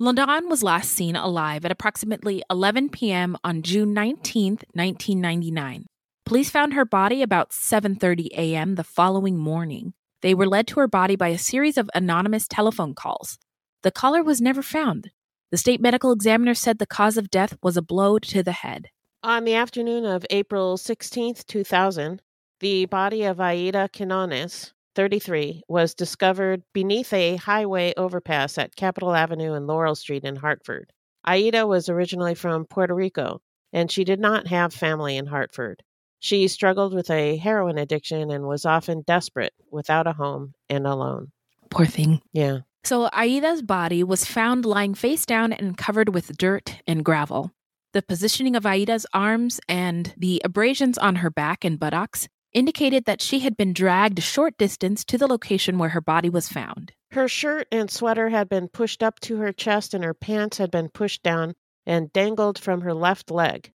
LaDon 0.00 0.48
was 0.48 0.62
last 0.62 0.90
seen 0.90 1.16
alive 1.16 1.64
at 1.64 1.72
approximately 1.72 2.42
11 2.50 2.90
p.m. 2.90 3.36
on 3.44 3.62
June 3.62 3.94
19, 3.94 4.58
1999. 4.74 5.86
Police 6.24 6.50
found 6.50 6.74
her 6.74 6.84
body 6.84 7.22
about 7.22 7.50
7:30 7.50 8.28
a.m. 8.32 8.76
the 8.76 8.84
following 8.84 9.36
morning. 9.36 9.92
They 10.22 10.34
were 10.34 10.46
led 10.46 10.66
to 10.68 10.80
her 10.80 10.88
body 10.88 11.16
by 11.16 11.28
a 11.28 11.38
series 11.38 11.76
of 11.76 11.90
anonymous 11.94 12.46
telephone 12.48 12.94
calls. 12.94 13.38
The 13.82 13.90
caller 13.90 14.22
was 14.22 14.40
never 14.40 14.62
found. 14.62 15.10
The 15.50 15.58
state 15.58 15.80
medical 15.80 16.12
examiner 16.12 16.54
said 16.54 16.78
the 16.78 16.86
cause 16.86 17.16
of 17.16 17.30
death 17.30 17.58
was 17.62 17.76
a 17.76 17.82
blow 17.82 18.18
to 18.20 18.42
the 18.42 18.52
head. 18.52 18.88
On 19.24 19.44
the 19.44 19.54
afternoon 19.54 20.06
of 20.06 20.24
April 20.30 20.76
16, 20.76 21.34
2000, 21.46 22.22
the 22.60 22.86
body 22.86 23.24
of 23.24 23.40
Aida 23.40 23.88
Quinones, 23.94 24.72
33, 24.94 25.62
was 25.68 25.94
discovered 25.94 26.62
beneath 26.72 27.12
a 27.12 27.36
highway 27.36 27.92
overpass 27.96 28.56
at 28.58 28.76
Capitol 28.76 29.14
Avenue 29.14 29.54
and 29.54 29.66
Laurel 29.66 29.96
Street 29.96 30.24
in 30.24 30.36
Hartford. 30.36 30.92
Aida 31.24 31.66
was 31.66 31.88
originally 31.88 32.34
from 32.34 32.64
Puerto 32.64 32.94
Rico, 32.94 33.40
and 33.72 33.90
she 33.90 34.04
did 34.04 34.20
not 34.20 34.46
have 34.46 34.72
family 34.72 35.16
in 35.16 35.26
Hartford. 35.26 35.82
She 36.22 36.46
struggled 36.46 36.94
with 36.94 37.10
a 37.10 37.36
heroin 37.36 37.78
addiction 37.78 38.30
and 38.30 38.46
was 38.46 38.64
often 38.64 39.02
desperate, 39.02 39.52
without 39.72 40.06
a 40.06 40.12
home, 40.12 40.54
and 40.68 40.86
alone. 40.86 41.32
Poor 41.68 41.84
thing. 41.84 42.22
Yeah. 42.32 42.58
So 42.84 43.10
Aida's 43.12 43.60
body 43.60 44.04
was 44.04 44.24
found 44.24 44.64
lying 44.64 44.94
face 44.94 45.26
down 45.26 45.52
and 45.52 45.76
covered 45.76 46.14
with 46.14 46.38
dirt 46.38 46.76
and 46.86 47.04
gravel. 47.04 47.50
The 47.92 48.02
positioning 48.02 48.54
of 48.54 48.64
Aida's 48.64 49.04
arms 49.12 49.58
and 49.68 50.14
the 50.16 50.40
abrasions 50.44 50.96
on 50.96 51.16
her 51.16 51.28
back 51.28 51.64
and 51.64 51.76
buttocks 51.76 52.28
indicated 52.52 53.04
that 53.06 53.20
she 53.20 53.40
had 53.40 53.56
been 53.56 53.72
dragged 53.72 54.20
a 54.20 54.22
short 54.22 54.56
distance 54.56 55.04
to 55.06 55.18
the 55.18 55.26
location 55.26 55.76
where 55.76 55.88
her 55.88 56.00
body 56.00 56.30
was 56.30 56.48
found. 56.48 56.92
Her 57.10 57.26
shirt 57.26 57.66
and 57.72 57.90
sweater 57.90 58.28
had 58.28 58.48
been 58.48 58.68
pushed 58.68 59.02
up 59.02 59.18
to 59.20 59.38
her 59.38 59.52
chest, 59.52 59.92
and 59.92 60.04
her 60.04 60.14
pants 60.14 60.58
had 60.58 60.70
been 60.70 60.88
pushed 60.88 61.24
down 61.24 61.54
and 61.84 62.12
dangled 62.12 62.60
from 62.60 62.82
her 62.82 62.94
left 62.94 63.28
leg, 63.28 63.72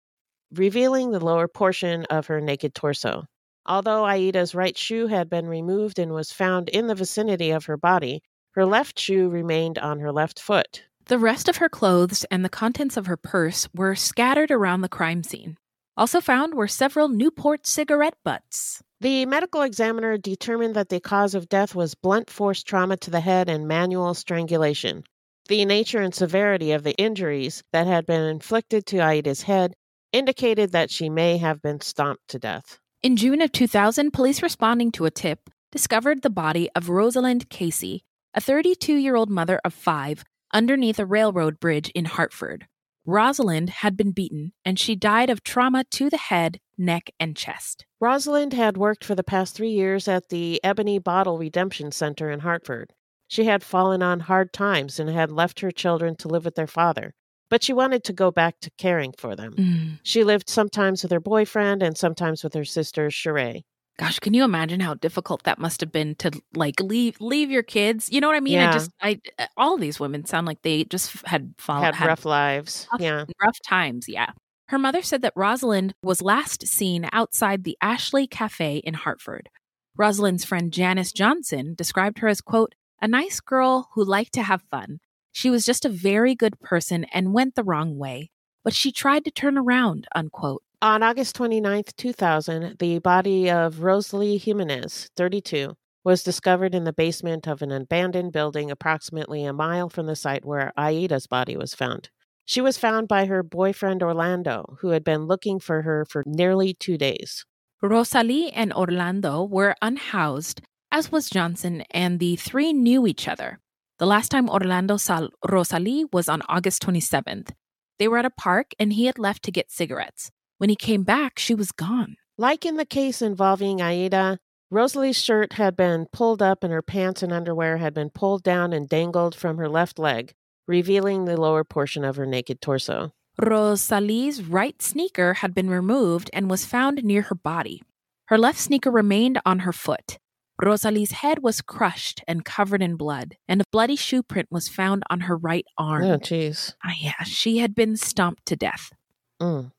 revealing 0.54 1.12
the 1.12 1.24
lower 1.24 1.48
portion 1.48 2.06
of 2.06 2.28
her 2.28 2.42
naked 2.42 2.74
torso. 2.74 3.26
Although 3.66 4.08
Aida's 4.08 4.56
right 4.56 4.78
shoe 4.78 5.08
had 5.08 5.30
been 5.30 5.48
removed 5.48 6.00
and 6.00 6.14
was 6.14 6.32
found 6.32 6.70
in 6.70 6.88
the 6.88 6.96
vicinity 6.96 7.52
of 7.52 7.66
her 7.66 7.78
body, 7.78 8.22
her 8.52 8.66
left 8.66 8.98
shoe 8.98 9.30
remained 9.30 9.78
on 9.78 10.00
her 10.00 10.12
left 10.12 10.40
foot. 10.40 10.84
The 11.06 11.20
rest 11.20 11.48
of 11.48 11.58
her 11.58 11.70
clothes 11.70 12.26
and 12.32 12.44
the 12.44 12.50
contents 12.50 12.98
of 12.98 13.06
her 13.06 13.18
purse 13.18 13.68
were 13.74 13.96
scattered 13.96 14.52
around 14.52 14.82
the 14.82 14.90
crime 14.90 15.24
scene. 15.24 15.58
Also 15.96 16.22
found 16.22 16.54
were 16.54 16.68
several 16.68 17.08
Newport 17.08 17.66
cigarette 17.66 18.18
butts. 18.24 18.84
The 19.00 19.26
medical 19.26 19.62
examiner 19.62 20.18
determined 20.18 20.76
that 20.76 20.90
the 20.90 21.00
cause 21.00 21.36
of 21.36 21.50
death 21.50 21.76
was 21.76 21.96
blunt 21.96 22.30
force 22.30 22.64
trauma 22.64 22.98
to 22.98 23.12
the 23.12 23.20
head 23.20 23.48
and 23.50 23.68
manual 23.68 24.14
strangulation. 24.14 25.04
The 25.50 25.66
nature 25.66 26.02
and 26.02 26.14
severity 26.14 26.72
of 26.72 26.84
the 26.84 26.96
injuries 26.96 27.64
that 27.72 27.88
had 27.88 28.06
been 28.06 28.24
inflicted 28.24 28.86
to 28.88 28.98
Aida's 28.98 29.44
head 29.44 29.76
indicated 30.12 30.72
that 30.72 30.92
she 30.92 31.10
may 31.10 31.38
have 31.38 31.62
been 31.62 31.82
stomped 31.82 32.28
to 32.30 32.40
death. 32.40 32.80
In 33.04 33.16
June 33.16 33.42
of 33.42 33.52
2000, 33.52 34.12
police 34.12 34.42
responding 34.42 34.92
to 34.94 35.06
a 35.06 35.12
tip 35.12 35.50
discovered 35.72 36.22
the 36.22 36.30
body 36.30 36.70
of 36.76 36.90
Rosalind 36.90 37.50
Casey, 37.50 38.04
a 38.34 38.42
32 38.42 38.96
year 38.96 39.16
old 39.16 39.30
mother 39.30 39.60
of 39.64 39.74
five, 39.74 40.24
underneath 40.54 41.00
a 41.00 41.06
railroad 41.06 41.60
bridge 41.60 41.90
in 41.92 42.06
Hartford. 42.06 42.68
Rosalind 43.06 43.70
had 43.70 43.96
been 43.96 44.12
beaten, 44.12 44.52
and 44.66 44.78
she 44.78 44.96
died 44.96 45.30
of 45.30 45.44
trauma 45.44 45.86
to 45.92 46.10
the 46.10 46.18
head, 46.18 46.60
neck, 46.78 47.10
and 47.20 47.38
chest. 47.38 47.86
Rosalind 48.02 48.54
had 48.54 48.76
worked 48.76 49.06
for 49.06 49.16
the 49.16 49.24
past 49.24 49.56
three 49.56 49.70
years 49.70 50.08
at 50.08 50.30
the 50.30 50.60
Ebony 50.64 51.00
Bottle 51.00 51.38
Redemption 51.38 51.92
Center 51.92 52.30
in 52.30 52.42
Hartford. 52.42 52.94
She 53.30 53.46
had 53.46 53.64
fallen 53.64 54.04
on 54.04 54.22
hard 54.22 54.52
times 54.52 55.00
and 55.00 55.10
had 55.10 55.32
left 55.32 55.62
her 55.62 55.72
children 55.72 56.16
to 56.18 56.28
live 56.28 56.46
with 56.46 56.56
their 56.56 56.68
father, 56.68 57.14
but 57.50 57.64
she 57.64 57.74
wanted 57.74 58.04
to 58.06 58.14
go 58.14 58.32
back 58.32 58.60
to 58.62 58.72
caring 58.78 59.14
for 59.18 59.36
them. 59.36 59.54
Mm. 59.54 60.00
She 60.04 60.24
lived 60.24 60.50
sometimes 60.50 61.04
with 61.04 61.12
her 61.12 61.20
boyfriend 61.20 61.82
and 61.84 61.98
sometimes 61.98 62.44
with 62.44 62.54
her 62.54 62.66
sister, 62.66 63.08
Sheree. 63.08 63.64
Gosh, 64.00 64.20
can 64.20 64.36
you 64.36 64.44
imagine 64.44 64.80
how 64.80 64.94
difficult 64.94 65.44
that 65.44 65.58
must 65.58 65.82
have 65.82 65.92
been 65.92 66.14
to 66.16 66.30
like 66.54 66.80
leave 66.80 67.20
leave 67.20 67.50
your 67.50 67.64
kids? 67.64 68.12
You 68.12 68.22
know 68.22 68.28
what 68.28 68.36
I 68.38 68.42
mean? 68.42 68.54
Yeah. 68.54 68.70
I 68.70 68.74
just 68.74 68.92
I 69.02 69.20
all 69.58 69.76
these 69.78 70.00
women 70.00 70.24
sound 70.26 70.46
like 70.46 70.62
they 70.62 70.84
just 70.84 71.26
had 71.26 71.56
followed 71.58 71.96
Had 71.96 72.08
rough 72.08 72.24
lives. 72.26 72.88
rough, 72.92 73.02
Yeah. 73.02 73.26
rough 73.44 73.58
times. 73.68 74.08
Yeah. 74.08 74.32
Her 74.70 74.78
mother 74.78 75.02
said 75.02 75.24
that 75.24 75.34
Rosalind 75.36 75.96
was 76.04 76.22
last 76.22 76.68
seen 76.68 77.10
outside 77.12 77.64
the 77.64 77.78
Ashley 77.82 78.28
Cafe 78.28 78.78
in 78.78 78.94
Hartford. 78.94 79.50
Rosalind's 79.98 80.46
friend 80.46 80.72
Janice 80.72 81.12
Johnson 81.12 81.74
described 81.76 82.20
her 82.20 82.28
as 82.28 82.40
quote 82.42 82.76
a 83.02 83.08
nice 83.08 83.40
girl 83.40 83.90
who 83.96 84.04
liked 84.04 84.34
to 84.34 84.44
have 84.44 84.62
fun. 84.70 85.00
She 85.38 85.52
was 85.52 85.68
just 85.68 85.86
a 85.86 85.90
very 85.90 86.34
good 86.34 86.60
person 86.60 87.04
and 87.14 87.32
went 87.32 87.54
the 87.54 87.64
wrong 87.64 88.00
way, 88.00 88.32
but 88.64 88.74
she 88.74 88.92
tried 88.92 89.24
to 89.26 89.30
turn 89.30 89.56
around. 89.56 90.08
Unquote. 90.16 90.64
On 90.82 91.04
August 91.04 91.38
29th, 91.38 91.96
2000, 91.96 92.80
the 92.80 92.98
body 92.98 93.48
of 93.48 93.84
Rosalie 93.84 94.38
Jimenez, 94.38 95.12
32, 95.16 95.76
was 96.04 96.24
discovered 96.24 96.74
in 96.74 96.86
the 96.86 96.92
basement 96.92 97.48
of 97.48 97.62
an 97.62 97.72
abandoned 97.72 98.32
building 98.32 98.72
approximately 98.72 99.46
a 99.46 99.54
mile 99.54 99.90
from 99.90 100.08
the 100.08 100.16
site 100.16 100.44
where 100.44 100.74
Aida's 100.76 101.28
body 101.28 101.56
was 101.56 101.76
found. 101.76 102.10
She 102.46 102.60
was 102.60 102.80
found 102.80 103.08
by 103.08 103.28
her 103.28 103.44
boyfriend 103.44 104.02
Orlando, 104.02 104.78
who 104.80 104.90
had 104.90 105.04
been 105.04 105.28
looking 105.28 105.60
for 105.60 105.84
her 105.84 106.04
for 106.10 106.24
nearly 106.26 106.74
two 106.74 106.98
days. 106.98 107.46
Rosalie 107.84 108.52
and 108.54 108.74
Orlando 108.74 109.44
were 109.44 109.76
unhoused, 109.84 110.62
as 110.92 111.12
was 111.12 111.30
Johnson, 111.30 111.84
and 111.92 112.20
the 112.20 112.38
three 112.38 112.74
knew 112.74 113.06
each 113.06 113.28
other. 113.28 113.60
The 114.00 114.06
last 114.06 114.30
time 114.30 114.48
Orlando 114.48 114.98
saw 114.98 115.28
Rosalie 115.50 116.06
was 116.14 116.30
on 116.30 116.44
August 116.48 116.84
27th. 116.84 117.50
They 117.98 118.08
were 118.08 118.20
at 118.20 118.26
a 118.26 118.30
park 118.30 118.74
and 118.78 118.94
he 118.94 119.06
had 119.06 119.18
left 119.18 119.42
to 119.44 119.52
get 119.52 119.72
cigarettes. 119.72 120.30
When 120.60 120.70
he 120.70 120.76
came 120.76 121.02
back, 121.02 121.40
she 121.40 121.56
was 121.56 121.72
gone. 121.72 122.16
Like 122.38 122.64
in 122.64 122.78
the 122.78 122.86
case 122.86 123.24
involving 123.24 123.82
Aida, 123.82 124.38
Rosalie's 124.70 125.20
shirt 125.20 125.54
had 125.54 125.76
been 125.76 126.06
pulled 126.12 126.44
up 126.44 126.64
and 126.64 126.72
her 126.72 126.84
pants 126.84 127.24
and 127.24 127.34
underwear 127.34 127.78
had 127.78 127.96
been 127.96 128.12
pulled 128.12 128.44
down 128.44 128.72
and 128.72 128.88
dangled 128.88 129.34
from 129.34 129.58
her 129.58 129.68
left 129.68 129.98
leg, 129.98 130.36
revealing 130.68 131.26
the 131.26 131.36
lower 131.36 131.64
portion 131.64 132.04
of 132.04 132.18
her 132.18 132.28
naked 132.28 132.62
torso. 132.62 133.14
Rosalie's 133.42 134.44
right 134.44 134.80
sneaker 134.80 135.36
had 135.36 135.56
been 135.56 135.72
removed 135.72 136.30
and 136.34 136.52
was 136.52 136.66
found 136.66 137.04
near 137.04 137.24
her 137.24 137.36
body. 137.36 137.82
Her 138.28 138.38
left 138.38 138.60
sneaker 138.60 138.92
remained 138.92 139.40
on 139.44 139.60
her 139.60 139.74
foot. 139.74 140.20
Rosalie's 140.64 141.12
head 141.12 141.40
was 141.44 141.62
crushed 141.62 142.24
and 142.28 142.44
covered 142.44 142.82
in 142.82 142.96
blood, 142.96 143.38
and 143.48 143.62
a 143.62 143.66
bloody 143.72 143.96
shoe 143.96 144.24
print 144.24 144.48
was 144.50 144.68
found 144.68 145.04
on 145.10 145.22
her 145.22 145.38
right 145.38 145.66
arm. 145.78 146.04
Oh, 146.04 146.18
jeez. 146.18 146.74
Ah, 146.84 146.94
yeah, 147.00 147.24
she 147.24 147.60
had 147.60 147.76
been 147.76 147.96
stomped 147.96 148.46
to 148.48 148.56
death. 148.56 148.92
Mm. 149.40 149.72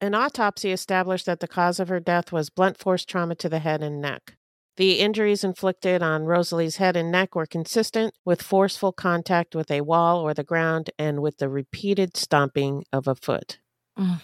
An 0.00 0.14
autopsy 0.14 0.72
established 0.72 1.26
that 1.26 1.40
the 1.40 1.48
cause 1.48 1.78
of 1.78 1.88
her 1.88 2.00
death 2.00 2.32
was 2.32 2.50
blunt 2.50 2.78
force 2.78 3.04
trauma 3.04 3.34
to 3.36 3.48
the 3.48 3.58
head 3.58 3.82
and 3.82 4.00
neck. 4.00 4.36
The 4.76 4.98
injuries 4.98 5.44
inflicted 5.44 6.02
on 6.02 6.24
Rosalie's 6.24 6.76
head 6.76 6.96
and 6.96 7.12
neck 7.12 7.36
were 7.36 7.46
consistent 7.46 8.12
with 8.24 8.42
forceful 8.42 8.92
contact 8.92 9.54
with 9.54 9.70
a 9.70 9.82
wall 9.82 10.20
or 10.20 10.34
the 10.34 10.42
ground 10.42 10.90
and 10.98 11.22
with 11.22 11.36
the 11.36 11.48
repeated 11.48 12.16
stomping 12.16 12.84
of 12.92 13.06
a 13.06 13.14
foot. 13.14 13.58
Mm. 13.96 14.20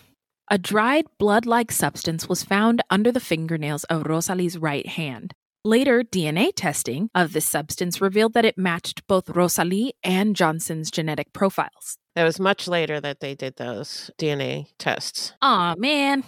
A 0.51 0.59
dried 0.59 1.07
blood 1.18 1.46
like 1.46 1.70
substance 1.70 2.28
was 2.28 2.42
found 2.42 2.82
under 2.90 3.12
the 3.12 3.20
fingernails 3.20 3.84
of 3.84 4.07
Rosalie's 4.07 4.59
right 4.59 4.86
hand. 4.86 5.32
Later, 5.64 6.02
DNA 6.02 6.52
testing 6.56 7.11
of 7.14 7.34
this 7.34 7.44
substance 7.44 8.00
revealed 8.00 8.32
that 8.32 8.46
it 8.46 8.56
matched 8.56 9.06
both 9.06 9.28
Rosalie 9.28 9.92
and 10.02 10.34
Johnson's 10.34 10.90
genetic 10.90 11.34
profiles. 11.34 11.98
It 12.16 12.24
was 12.24 12.40
much 12.40 12.66
later 12.66 12.98
that 12.98 13.20
they 13.20 13.34
did 13.34 13.56
those 13.56 14.11
DNA 14.16 14.68
tests. 14.78 15.34
Aw, 15.42 15.74
man. 15.76 16.24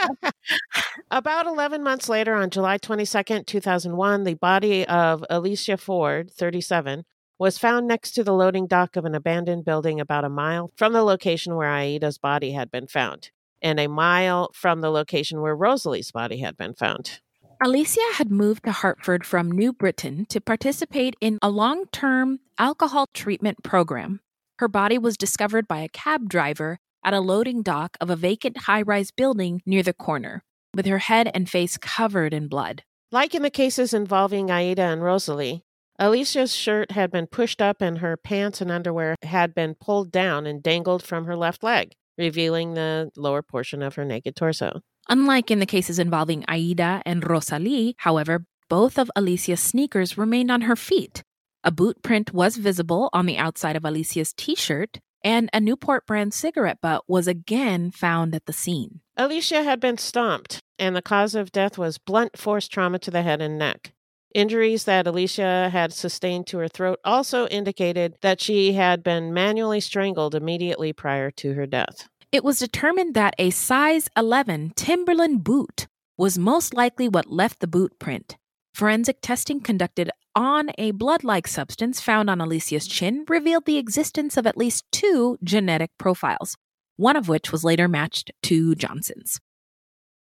About 1.10 1.46
11 1.46 1.82
months 1.82 2.10
later, 2.10 2.34
on 2.34 2.50
July 2.50 2.76
22nd, 2.76 3.46
2001, 3.46 4.24
the 4.24 4.34
body 4.34 4.86
of 4.86 5.24
Alicia 5.30 5.78
Ford, 5.78 6.30
37, 6.30 7.04
was 7.38 7.56
found 7.56 7.88
next 7.88 8.10
to 8.12 8.22
the 8.22 8.34
loading 8.34 8.66
dock 8.66 8.96
of 8.96 9.06
an 9.06 9.14
abandoned 9.14 9.64
building 9.64 9.98
about 9.98 10.26
a 10.26 10.28
mile 10.28 10.70
from 10.76 10.92
the 10.92 11.02
location 11.02 11.56
where 11.56 11.74
Aida's 11.74 12.18
body 12.18 12.52
had 12.52 12.70
been 12.70 12.86
found, 12.86 13.30
and 13.62 13.80
a 13.80 13.86
mile 13.86 14.50
from 14.52 14.82
the 14.82 14.90
location 14.90 15.40
where 15.40 15.56
Rosalie's 15.56 16.12
body 16.12 16.40
had 16.40 16.58
been 16.58 16.74
found. 16.74 17.20
Alicia 17.62 18.00
had 18.12 18.30
moved 18.30 18.64
to 18.64 18.72
Hartford 18.72 19.24
from 19.24 19.50
New 19.50 19.72
Britain 19.72 20.26
to 20.28 20.42
participate 20.42 21.16
in 21.22 21.38
a 21.40 21.48
long 21.48 21.86
term 21.90 22.40
alcohol 22.58 23.06
treatment 23.14 23.62
program. 23.62 24.20
Her 24.58 24.68
body 24.68 24.98
was 24.98 25.16
discovered 25.16 25.66
by 25.66 25.78
a 25.78 25.88
cab 25.88 26.28
driver 26.28 26.78
at 27.02 27.14
a 27.14 27.20
loading 27.20 27.62
dock 27.62 27.96
of 27.98 28.10
a 28.10 28.16
vacant 28.16 28.58
high 28.58 28.82
rise 28.82 29.10
building 29.10 29.62
near 29.64 29.82
the 29.82 29.94
corner, 29.94 30.44
with 30.74 30.84
her 30.84 30.98
head 30.98 31.30
and 31.32 31.48
face 31.48 31.78
covered 31.78 32.34
in 32.34 32.46
blood. 32.46 32.82
Like 33.10 33.34
in 33.34 33.40
the 33.40 33.48
cases 33.48 33.94
involving 33.94 34.50
Aida 34.50 34.82
and 34.82 35.02
Rosalie, 35.02 35.64
Alicia's 35.98 36.54
shirt 36.54 36.90
had 36.90 37.10
been 37.10 37.26
pushed 37.26 37.62
up 37.62 37.80
and 37.80 37.98
her 37.98 38.18
pants 38.18 38.60
and 38.60 38.70
underwear 38.70 39.16
had 39.22 39.54
been 39.54 39.74
pulled 39.74 40.12
down 40.12 40.46
and 40.46 40.62
dangled 40.62 41.02
from 41.02 41.24
her 41.24 41.36
left 41.36 41.62
leg, 41.62 41.92
revealing 42.18 42.74
the 42.74 43.10
lower 43.16 43.40
portion 43.40 43.80
of 43.80 43.94
her 43.94 44.04
naked 44.04 44.36
torso. 44.36 44.82
Unlike 45.08 45.50
in 45.52 45.60
the 45.60 45.66
cases 45.66 45.98
involving 45.98 46.44
Aida 46.48 47.02
and 47.06 47.28
Rosalie, 47.28 47.94
however, 47.98 48.44
both 48.68 48.98
of 48.98 49.10
Alicia's 49.14 49.60
sneakers 49.60 50.18
remained 50.18 50.50
on 50.50 50.62
her 50.62 50.74
feet. 50.74 51.22
A 51.62 51.70
boot 51.70 52.02
print 52.02 52.32
was 52.32 52.56
visible 52.56 53.08
on 53.12 53.26
the 53.26 53.38
outside 53.38 53.76
of 53.76 53.84
Alicia's 53.84 54.32
t 54.32 54.54
shirt, 54.56 54.98
and 55.22 55.48
a 55.52 55.60
Newport 55.60 56.06
brand 56.06 56.34
cigarette 56.34 56.80
butt 56.80 57.04
was 57.06 57.28
again 57.28 57.90
found 57.90 58.34
at 58.34 58.46
the 58.46 58.52
scene. 58.52 59.00
Alicia 59.16 59.62
had 59.62 59.80
been 59.80 59.98
stomped, 59.98 60.60
and 60.78 60.94
the 60.94 61.02
cause 61.02 61.34
of 61.34 61.52
death 61.52 61.78
was 61.78 61.98
blunt 61.98 62.36
force 62.36 62.66
trauma 62.66 62.98
to 62.98 63.10
the 63.10 63.22
head 63.22 63.40
and 63.40 63.58
neck. 63.58 63.92
Injuries 64.34 64.84
that 64.84 65.06
Alicia 65.06 65.70
had 65.72 65.92
sustained 65.92 66.46
to 66.48 66.58
her 66.58 66.68
throat 66.68 66.98
also 67.04 67.46
indicated 67.46 68.16
that 68.20 68.40
she 68.40 68.74
had 68.74 69.02
been 69.02 69.32
manually 69.32 69.80
strangled 69.80 70.34
immediately 70.34 70.92
prior 70.92 71.30
to 71.30 71.54
her 71.54 71.64
death. 71.64 72.08
It 72.32 72.42
was 72.42 72.58
determined 72.58 73.14
that 73.14 73.34
a 73.38 73.50
size 73.50 74.08
11 74.16 74.72
Timberland 74.74 75.44
boot 75.44 75.86
was 76.18 76.36
most 76.36 76.74
likely 76.74 77.08
what 77.08 77.30
left 77.30 77.60
the 77.60 77.68
boot 77.68 77.98
print. 77.98 78.36
Forensic 78.74 79.18
testing 79.22 79.60
conducted 79.60 80.10
on 80.34 80.70
a 80.76 80.90
blood 80.90 81.24
like 81.24 81.46
substance 81.46 82.00
found 82.00 82.28
on 82.28 82.40
Alicia's 82.40 82.86
chin 82.86 83.24
revealed 83.28 83.64
the 83.64 83.78
existence 83.78 84.36
of 84.36 84.46
at 84.46 84.56
least 84.56 84.84
two 84.90 85.38
genetic 85.42 85.90
profiles, 85.98 86.56
one 86.96 87.16
of 87.16 87.28
which 87.28 87.52
was 87.52 87.64
later 87.64 87.86
matched 87.86 88.32
to 88.42 88.74
Johnson's. 88.74 89.38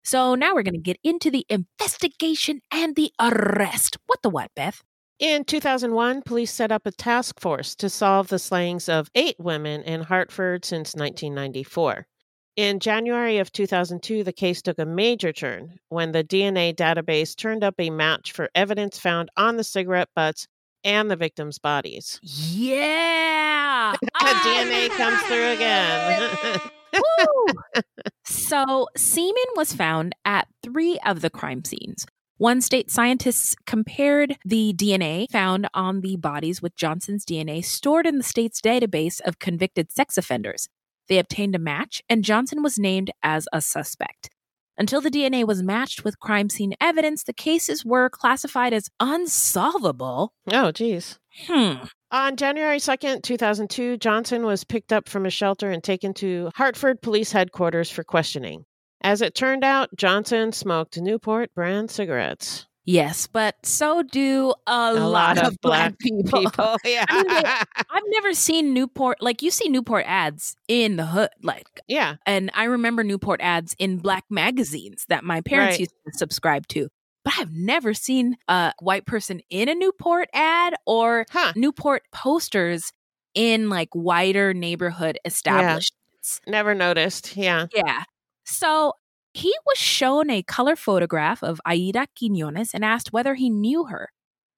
So 0.03 0.35
now 0.35 0.53
we're 0.53 0.63
going 0.63 0.73
to 0.73 0.79
get 0.79 0.99
into 1.03 1.31
the 1.31 1.45
investigation 1.49 2.59
and 2.69 2.95
the 2.95 3.11
arrest. 3.19 3.97
What 4.07 4.21
the 4.21 4.29
what, 4.29 4.51
Beth? 4.55 4.83
In 5.19 5.45
2001, 5.45 6.23
police 6.23 6.51
set 6.51 6.71
up 6.71 6.85
a 6.85 6.91
task 6.91 7.39
force 7.39 7.75
to 7.75 7.89
solve 7.89 8.27
the 8.27 8.39
slayings 8.39 8.89
of 8.89 9.09
eight 9.15 9.35
women 9.39 9.81
in 9.83 10.01
Hartford 10.01 10.65
since 10.65 10.95
1994. 10.95 12.07
In 12.55 12.79
January 12.79 13.37
of 13.39 13.51
2002, 13.51 14.23
the 14.23 14.33
case 14.33 14.61
took 14.61 14.77
a 14.77 14.85
major 14.85 15.31
turn 15.31 15.79
when 15.89 16.11
the 16.11 16.23
DNA 16.23 16.75
database 16.75 17.35
turned 17.35 17.63
up 17.63 17.75
a 17.79 17.89
match 17.89 18.31
for 18.31 18.49
evidence 18.53 18.99
found 18.99 19.29
on 19.37 19.57
the 19.57 19.63
cigarette 19.63 20.09
butts 20.15 20.47
and 20.83 21.09
the 21.09 21.15
victims' 21.15 21.57
bodies. 21.57 22.19
Yeah! 22.21 23.95
DNA 24.21 24.89
comes 24.89 25.21
through 25.23 25.51
again. 25.51 26.59
Woo! 26.93 27.45
so, 28.25 28.87
semen 28.95 29.33
was 29.55 29.73
found 29.73 30.15
at 30.25 30.47
three 30.61 30.99
of 31.05 31.21
the 31.21 31.29
crime 31.29 31.63
scenes. 31.63 32.05
One 32.37 32.61
state 32.61 32.89
scientists 32.89 33.55
compared 33.67 34.37
the 34.43 34.73
DNA 34.73 35.29
found 35.29 35.67
on 35.73 36.01
the 36.01 36.17
bodies 36.17 36.61
with 36.61 36.75
Johnson's 36.75 37.25
DNA 37.25 37.63
stored 37.63 38.07
in 38.07 38.17
the 38.17 38.23
state's 38.23 38.59
database 38.59 39.21
of 39.23 39.37
convicted 39.37 39.91
sex 39.91 40.17
offenders. 40.17 40.67
They 41.07 41.19
obtained 41.19 41.53
a 41.53 41.59
match, 41.59 42.01
and 42.09 42.23
Johnson 42.23 42.63
was 42.63 42.79
named 42.79 43.11
as 43.21 43.47
a 43.53 43.61
suspect. 43.61 44.29
Until 44.77 45.01
the 45.01 45.11
DNA 45.11 45.45
was 45.45 45.61
matched 45.61 46.03
with 46.03 46.19
crime 46.19 46.49
scene 46.49 46.73
evidence, 46.81 47.23
the 47.23 47.33
cases 47.33 47.85
were 47.85 48.09
classified 48.09 48.73
as 48.73 48.89
unsolvable. 48.99 50.33
Oh, 50.51 50.71
geez. 50.71 51.19
Hmm. 51.45 51.73
On 52.09 52.35
January 52.35 52.79
2nd, 52.79 53.21
2002, 53.21 53.97
Johnson 53.97 54.43
was 54.43 54.63
picked 54.63 54.91
up 54.91 55.07
from 55.07 55.27
a 55.27 55.29
shelter 55.29 55.69
and 55.69 55.83
taken 55.83 56.13
to 56.15 56.49
Hartford 56.55 57.01
Police 57.01 57.31
Headquarters 57.31 57.91
for 57.91 58.03
questioning. 58.03 58.65
As 59.03 59.21
it 59.21 59.35
turned 59.35 59.63
out, 59.63 59.89
Johnson 59.95 60.51
smoked 60.53 60.97
Newport 60.99 61.53
brand 61.53 61.91
cigarettes. 61.91 62.67
Yes, 62.85 63.27
but 63.27 63.55
so 63.65 64.03
do 64.03 64.53
a, 64.67 64.91
A 64.95 65.07
lot 65.07 65.37
of 65.37 65.59
black 65.61 65.97
people. 65.99 66.77
Yeah. 66.83 67.05
I 67.09 67.23
mean, 67.23 67.85
I've 67.89 68.03
never 68.07 68.33
seen 68.33 68.73
Newport 68.73 69.21
like 69.21 69.41
you 69.41 69.51
see 69.51 69.69
Newport 69.69 70.03
ads 70.05 70.55
in 70.67 70.97
the 70.97 71.05
hood, 71.05 71.29
like 71.41 71.67
yeah. 71.87 72.15
And 72.25 72.51
I 72.53 72.65
remember 72.65 73.03
Newport 73.05 73.39
ads 73.41 73.73
in 73.79 73.99
black 73.99 74.25
magazines 74.29 75.05
that 75.07 75.23
my 75.23 75.39
parents 75.41 75.73
Right. 75.75 75.79
used 75.81 75.93
to 76.05 76.17
subscribe 76.17 76.67
to. 76.69 76.89
But 77.23 77.35
I've 77.39 77.53
never 77.53 77.93
seen 77.93 78.35
a 78.49 78.73
white 78.81 79.05
person 79.05 79.39
in 79.49 79.69
a 79.69 79.75
Newport 79.75 80.27
ad 80.33 80.73
or 80.85 81.25
Newport 81.55 82.03
posters 82.11 82.91
in 83.33 83.69
like 83.69 83.89
wider 83.93 84.53
neighborhood 84.53 85.17
establishments. 85.23 86.41
Never 86.47 86.75
noticed. 86.75 87.37
Yeah. 87.37 87.67
Yeah. 87.73 88.03
So 88.45 88.93
he 89.33 89.53
was 89.65 89.77
shown 89.77 90.29
a 90.29 90.43
color 90.43 90.75
photograph 90.75 91.43
of 91.43 91.59
Aida 91.65 92.07
Quinones 92.17 92.73
and 92.73 92.85
asked 92.85 93.11
whether 93.11 93.35
he 93.35 93.49
knew 93.49 93.85
her. 93.85 94.09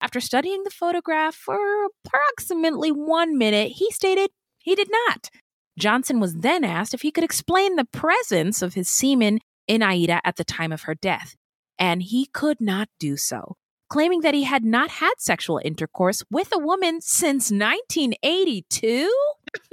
After 0.02 0.20
studying 0.20 0.64
the 0.64 0.70
photograph 0.70 1.34
for 1.34 1.58
approximately 2.06 2.92
one 2.92 3.38
minute, 3.38 3.74
he 3.74 3.90
stated 3.92 4.30
he 4.60 4.76
did 4.76 4.90
not. 4.92 5.30
Johnson 5.78 6.20
was 6.20 6.36
then 6.36 6.64
asked 6.64 6.94
if 6.94 7.02
he 7.02 7.12
could 7.12 7.24
explain 7.24 7.76
the 7.76 7.86
presence 7.86 8.62
of 8.62 8.74
his 8.74 8.90
semen 8.90 9.40
in 9.68 9.82
Aida 9.82 10.22
at 10.24 10.36
the 10.36 10.44
time 10.44 10.72
of 10.72 10.84
her 10.84 10.96
death, 10.96 11.36
and 11.80 12.04
he 12.04 12.28
could 12.28 12.62
not 12.62 12.88
do 13.00 13.18
so, 13.18 13.56
claiming 13.90 14.22
that 14.22 14.34
he 14.34 14.44
had 14.44 14.64
not 14.64 14.90
had 14.90 15.14
sexual 15.18 15.60
intercourse 15.64 16.24
with 16.30 16.50
a 16.54 16.60
woman 16.60 17.02
since 17.02 17.52
1982. 17.52 19.12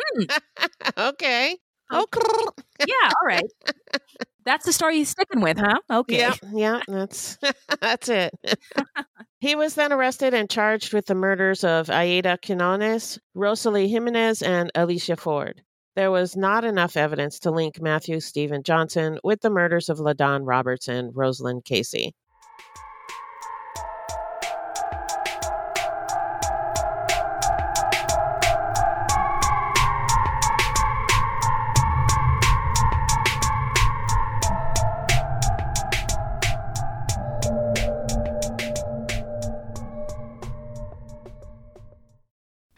Hmm. 0.01 0.23
okay. 0.99 1.59
Oh, 1.93 2.03
okay. 2.05 2.87
yeah, 2.89 3.11
all 3.21 3.27
right. 3.27 3.45
That's 4.45 4.67
the 4.67 4.73
story 4.73 4.97
he's 4.97 5.09
sticking 5.09 5.41
with, 5.41 5.59
huh? 5.59 5.79
Okay. 5.91 6.19
Yeah, 6.19 6.35
yeah, 6.53 6.81
that's 6.89 7.39
that's 7.81 8.09
it. 8.09 8.33
he 9.41 9.55
was 9.55 9.75
then 9.75 9.93
arrested 9.93 10.35
and 10.35 10.51
charged 10.51 10.93
with 10.93 11.07
the 11.07 11.15
murders 11.15 11.63
of 11.63 11.91
Aida 11.91 12.39
Quinones, 12.45 13.19
Rosalie 13.35 13.89
Jimenez, 13.89 14.43
and 14.43 14.71
Alicia 14.75 15.17
Ford. 15.17 15.63
There 15.95 16.11
was 16.11 16.37
not 16.37 16.65
enough 16.65 16.97
evidence 16.97 17.39
to 17.41 17.51
link 17.51 17.81
Matthew 17.81 18.19
Steven 18.21 18.63
Johnson 18.63 19.19
with 19.23 19.43
the 19.43 19.51
murders 19.51 19.89
of 19.89 20.01
LaDon 20.01 20.45
Roberts 20.45 20.89
and 20.89 21.15
Rosalind 21.15 21.65
Casey. 21.65 22.15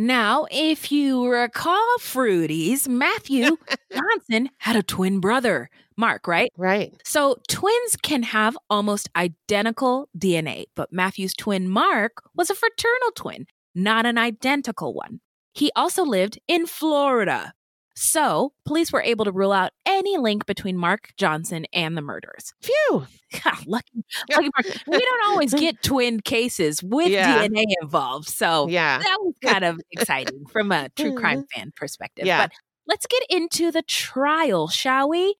Now, 0.00 0.46
if 0.50 0.90
you 0.90 1.28
recall 1.28 1.86
Fruities, 1.98 2.88
Matthew 2.88 3.58
Johnson 3.92 4.48
had 4.56 4.74
a 4.74 4.82
twin 4.82 5.20
brother, 5.20 5.68
Mark, 5.94 6.26
right? 6.26 6.50
Right. 6.56 6.94
So 7.04 7.36
twins 7.48 7.96
can 8.02 8.22
have 8.22 8.56
almost 8.70 9.10
identical 9.14 10.08
DNA, 10.16 10.64
but 10.74 10.90
Matthew's 10.90 11.34
twin 11.34 11.68
Mark 11.68 12.22
was 12.34 12.48
a 12.48 12.54
fraternal 12.54 13.10
twin, 13.14 13.44
not 13.74 14.06
an 14.06 14.16
identical 14.16 14.94
one. 14.94 15.20
He 15.52 15.70
also 15.76 16.02
lived 16.02 16.38
in 16.48 16.66
Florida. 16.66 17.52
So, 18.02 18.54
police 18.64 18.90
were 18.92 19.02
able 19.02 19.26
to 19.26 19.30
rule 19.32 19.52
out 19.52 19.72
any 19.84 20.16
link 20.16 20.46
between 20.46 20.74
Mark 20.78 21.10
Johnson 21.18 21.66
and 21.74 21.98
the 21.98 22.00
murders. 22.00 22.54
Phew. 22.62 23.06
lucky, 23.66 24.04
lucky 24.30 24.48
Mark. 24.56 24.76
We 24.86 24.98
don't 24.98 25.26
always 25.30 25.52
get 25.52 25.82
twin 25.82 26.20
cases 26.20 26.82
with 26.82 27.08
Yeah. 27.08 27.46
DNA 27.46 27.64
involved. 27.82 28.26
So, 28.28 28.68
Yeah. 28.68 28.98
that 29.00 29.16
was 29.20 29.34
kind 29.44 29.64
of 29.64 29.78
exciting 29.92 30.46
from 30.46 30.72
a 30.72 30.88
true 30.96 31.14
crime 31.14 31.44
fan 31.54 31.72
perspective. 31.76 32.24
Yeah. 32.24 32.44
But 32.46 32.52
let's 32.86 33.06
get 33.06 33.22
into 33.28 33.70
the 33.70 33.82
trial, 33.82 34.68
shall 34.68 35.10
we? 35.10 35.36